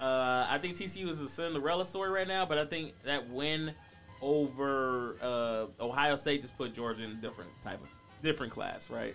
Uh, 0.00 0.46
I 0.48 0.58
think 0.60 0.76
TCU 0.76 1.08
is 1.08 1.20
a 1.20 1.28
Cinderella 1.28 1.84
story 1.84 2.10
right 2.10 2.28
now, 2.28 2.44
but 2.44 2.58
I 2.58 2.64
think 2.64 2.94
that 3.04 3.28
win 3.30 3.72
over 4.20 5.16
uh, 5.22 5.66
Ohio 5.82 6.16
State 6.16 6.42
just 6.42 6.56
put 6.56 6.74
Georgia 6.74 7.04
in 7.04 7.10
a 7.12 7.14
different 7.14 7.50
type 7.62 7.80
of 7.82 7.88
different 8.22 8.52
class, 8.52 8.90
right? 8.90 9.14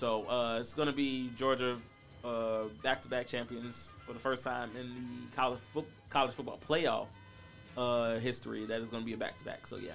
So 0.00 0.26
uh, 0.30 0.56
it's 0.58 0.72
gonna 0.72 0.94
be 0.94 1.28
Georgia 1.36 1.76
uh, 2.24 2.62
back-to-back 2.82 3.26
champions 3.26 3.92
for 4.06 4.14
the 4.14 4.18
first 4.18 4.42
time 4.42 4.70
in 4.74 4.94
the 4.94 5.36
college 5.36 5.60
fo- 5.74 5.84
college 6.08 6.32
football 6.32 6.58
playoff 6.66 7.08
uh, 7.76 8.18
history. 8.18 8.64
That 8.64 8.80
is 8.80 8.88
gonna 8.88 9.04
be 9.04 9.12
a 9.12 9.18
back-to-back. 9.18 9.66
So 9.66 9.76
yeah, 9.76 9.90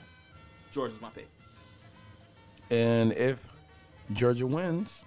Georgia's 0.71 1.01
my 1.01 1.09
pick. 1.09 1.27
And 2.69 3.13
if 3.13 3.51
Georgia 4.13 4.45
wins, 4.45 5.03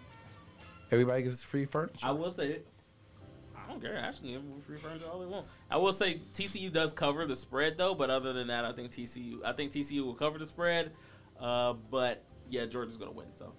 everybody 0.90 1.22
gets 1.22 1.44
free 1.44 1.64
furniture. 1.64 2.05
I 2.05 2.11
will 2.11 2.32
say, 2.32 2.62
I 3.57 3.70
don't 3.70 3.80
care. 3.80 3.96
Actually, 3.96 4.32
give 4.32 4.42
them 4.42 4.59
free 4.59 4.78
furniture 4.78 5.07
all 5.12 5.20
they 5.20 5.26
want. 5.26 5.46
I 5.70 5.76
will 5.76 5.92
say 5.92 6.22
TCU 6.34 6.72
does 6.72 6.92
cover 6.92 7.24
the 7.24 7.36
spread 7.36 7.78
though, 7.78 7.94
but 7.94 8.11
other 8.11 8.32
than 8.32 8.49
that, 8.49 8.64
I 8.64 8.72
think 8.72 8.90
TCU. 8.90 9.44
I 9.44 9.53
think 9.53 9.70
TCU 9.70 10.05
will 10.05 10.14
cover 10.14 10.40
the 10.40 10.46
spread. 10.46 10.90
Uh, 11.40 11.74
but 11.88 12.24
yeah, 12.51 12.66
Georgia's 12.66 12.96
gonna 12.96 13.12
win. 13.12 13.28
So 13.36 13.53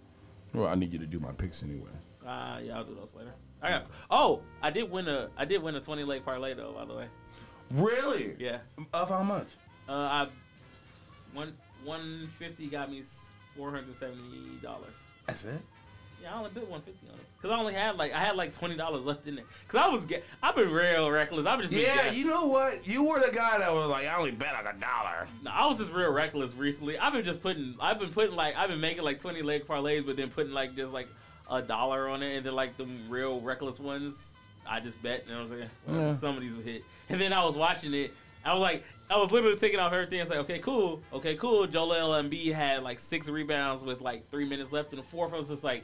well, 0.54 0.68
I 0.68 0.76
need 0.76 0.94
you 0.94 1.00
to 1.00 1.06
do 1.08 1.20
my 1.20 1.32
picks 1.32 1.64
anyway. 1.64 1.90
uh, 2.26 2.60
yeah, 2.64 2.78
I'll 2.78 2.84
do 2.84 2.96
those 2.96 3.14
later. 3.16 3.34
I 3.62 3.70
got. 3.70 3.88
Oh, 4.10 4.42
I 4.62 4.70
did 4.72 4.90
win 4.90 5.08
a. 5.08 5.30
I 5.38 5.46
did 5.46 5.62
win 5.62 5.76
a 5.76 5.82
twenty 5.82 6.04
leg 6.04 6.24
parlay 6.24 6.54
though. 6.54 6.72
By 6.74 6.86
the 6.86 6.94
way, 6.96 7.08
Really? 7.72 8.36
yeah. 8.40 8.60
Of 8.94 9.10
how 9.10 9.22
much? 9.24 9.48
Uh, 9.88 9.92
I 9.94 10.28
one 11.34 11.54
one 11.84 12.30
fifty 12.40 12.68
got 12.68 12.90
me 12.90 13.04
four 13.58 13.72
hundred 13.72 13.94
seventy 13.96 14.58
dollars. 14.62 14.96
That's 15.28 15.46
it. 15.46 15.60
Yeah, 16.22 16.34
I 16.36 16.38
only 16.38 16.50
bid 16.54 16.68
one 16.70 16.82
fifty 16.82 17.08
on 17.08 17.16
it 17.16 17.26
because 17.38 17.56
I 17.56 17.60
only 17.60 17.74
had 17.74 17.96
like 17.98 18.14
I 18.14 18.20
had 18.20 18.36
like 18.36 18.54
twenty 18.58 18.76
dollars 18.76 19.06
left 19.06 19.26
in 19.28 19.36
there 19.36 19.46
because 19.66 19.80
I 19.80 19.88
was 19.88 20.06
get 20.06 20.24
I've 20.44 20.56
been 20.56 20.72
real 20.72 21.10
reckless. 21.10 21.46
I've 21.46 21.60
just 21.62 21.72
been 21.72 21.82
Yeah, 21.82 21.96
guessing. 21.96 22.20
you 22.20 22.26
know 22.26 22.48
what? 22.48 22.86
You 22.86 23.04
were 23.06 23.20
the 23.26 23.32
guy 23.34 23.60
that 23.60 23.74
was 23.74 23.90
like, 23.90 24.08
I 24.08 24.16
only 24.18 24.32
bet 24.32 24.54
like 24.54 24.76
a 24.76 24.78
dollar. 24.80 25.28
No, 25.44 25.52
I 25.52 25.66
was 25.66 25.78
just 25.78 25.92
real 25.94 26.12
reckless 26.12 26.56
recently. 26.56 26.98
I've 26.98 27.14
been 27.14 27.24
just 27.24 27.42
putting, 27.42 27.76
I've 27.80 28.00
been 28.00 28.10
putting 28.12 28.36
like, 28.36 28.56
I've 28.58 28.70
been 28.70 28.82
making 28.82 29.04
like 29.04 29.20
twenty 29.20 29.42
leg 29.42 29.66
parlays, 29.66 30.06
but 30.06 30.18
then 30.18 30.30
putting 30.30 30.52
like 30.54 30.76
just 30.76 30.92
like 30.92 31.08
a 31.50 31.62
dollar 31.62 32.10
on 32.10 32.22
it, 32.22 32.36
and 32.38 32.46
then 32.46 32.54
like 32.56 32.76
the 32.78 32.86
real 33.08 33.40
reckless 33.42 33.80
ones, 33.80 34.36
I 34.68 34.80
just 34.82 35.02
bet, 35.02 35.26
and 35.28 35.36
I 35.38 35.42
was 35.42 35.52
like, 35.52 35.62
well, 35.88 35.98
Yeah. 36.00 36.14
some 36.14 36.36
of 36.36 36.42
these 36.42 36.56
would 36.56 36.66
hit. 36.66 36.84
And 37.10 37.20
then 37.20 37.34
I 37.34 37.44
was 37.46 37.56
watching 37.56 37.94
it, 37.94 38.14
I 38.46 38.54
was 38.54 38.62
like, 38.62 38.84
I 39.10 39.18
was 39.18 39.32
literally 39.32 39.56
taking 39.58 39.80
off 39.80 39.92
everything. 39.92 40.20
It's 40.20 40.30
like, 40.30 40.40
okay, 40.42 40.60
cool, 40.60 41.02
okay, 41.12 41.34
cool. 41.36 41.66
Joel 41.66 42.12
Embiid 42.22 42.54
had 42.54 42.84
like 42.84 43.00
six 43.00 43.28
rebounds 43.28 43.82
with 43.82 44.00
like 44.02 44.30
three 44.30 44.46
minutes 44.46 44.72
left 44.72 44.92
in 44.94 44.98
the 44.98 45.04
fourth. 45.04 45.34
I 45.34 45.38
was 45.40 45.48
just 45.48 45.64
like, 45.64 45.84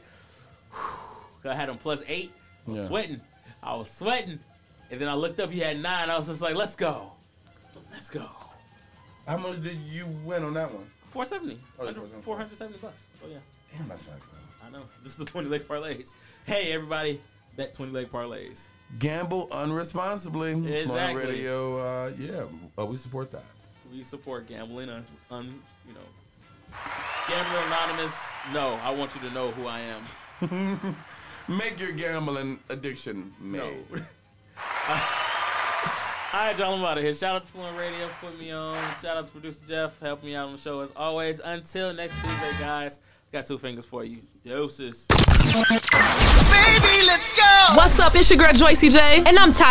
whew. 0.72 1.50
I 1.50 1.54
had 1.54 1.68
him 1.68 1.78
plus 1.78 2.02
eight. 2.08 2.32
I 2.66 2.70
was 2.70 2.80
Yeah. 2.80 2.86
sweating. 2.88 3.20
I 3.62 3.76
was 3.76 3.90
sweating. 3.90 4.40
And 4.90 5.00
then 5.00 5.08
I 5.08 5.14
looked 5.14 5.40
up, 5.40 5.50
he 5.50 5.60
had 5.60 5.80
nine. 5.80 6.10
I 6.10 6.16
was 6.16 6.26
just 6.28 6.40
like, 6.40 6.54
let's 6.54 6.76
go, 6.76 7.12
let's 7.90 8.08
go. 8.10 8.26
How 9.26 9.36
much 9.36 9.60
did 9.62 9.78
you 9.78 10.06
win 10.24 10.44
on 10.44 10.54
that 10.54 10.72
one? 10.72 10.88
470. 11.12 11.60
Oh, 11.78 11.84
yeah, 11.86 11.92
470. 12.22 12.22
470 12.22 12.78
bucks. 12.78 13.04
Oh, 13.24 13.28
yeah. 13.28 13.38
Damn, 13.76 13.88
that's 13.88 14.06
not 14.06 14.18
good. 14.20 14.66
I 14.66 14.70
know. 14.70 14.84
This 15.02 15.12
is 15.12 15.18
the 15.18 15.24
20 15.24 15.48
leg 15.48 15.62
parlays. 15.62 16.14
Hey, 16.46 16.72
everybody, 16.72 17.20
bet 17.56 17.74
20 17.74 17.90
leg 17.92 18.10
parlays. 18.10 18.68
Gamble 19.00 19.48
unresponsibly. 19.50 20.52
Exactly. 20.52 21.24
Radio, 21.26 21.78
uh, 21.78 22.12
yeah, 22.18 22.44
uh, 22.78 22.86
we 22.86 22.96
support 22.96 23.32
that. 23.32 23.44
We 23.92 24.04
support 24.04 24.46
gambling, 24.48 24.88
un, 24.90 25.02
un, 25.30 25.60
you 25.88 25.94
know. 25.94 26.00
Gambler 27.28 27.60
Anonymous, 27.66 28.32
no, 28.52 28.74
I 28.74 28.90
want 28.90 29.14
you 29.16 29.20
to 29.22 29.30
know 29.30 29.50
who 29.50 29.66
I 29.66 29.80
am. 29.80 30.02
Make 31.48 31.78
your 31.80 31.92
gambling 31.92 32.58
addiction 32.68 33.32
No. 33.40 33.64
made. 33.70 33.84
All 36.32 36.42
right, 36.42 36.58
y'all, 36.58 36.74
I'm 36.74 36.84
out 36.84 36.98
of 36.98 37.04
here. 37.04 37.14
Shout 37.14 37.36
out 37.36 37.42
to 37.44 37.48
Fluent 37.48 37.78
Radio 37.78 38.08
for 38.08 38.26
putting 38.26 38.40
me 38.40 38.50
on. 38.50 38.76
Shout 39.00 39.16
out 39.16 39.26
to 39.26 39.32
producer 39.32 39.60
Jeff 39.66 39.98
helping 40.00 40.26
me 40.28 40.34
out 40.36 40.46
on 40.48 40.52
the 40.52 40.58
show 40.58 40.80
as 40.80 40.92
always. 40.94 41.40
Until 41.42 41.94
next 41.94 42.16
Tuesday, 42.16 42.50
guys, 42.58 43.00
got 43.32 43.46
two 43.46 43.56
fingers 43.58 43.86
for 43.86 44.04
you. 44.04 44.18
Doses. 44.44 45.06
Baby, 45.08 47.06
let's 47.06 47.30
go. 47.34 47.74
What's 47.74 47.98
up? 48.00 48.12
It's 48.14 48.28
your 48.30 48.38
girl 48.38 48.52
Joy 48.52 48.72
CJ, 48.72 49.26
and 49.26 49.38
I'm 49.38 49.52
top 49.52 49.64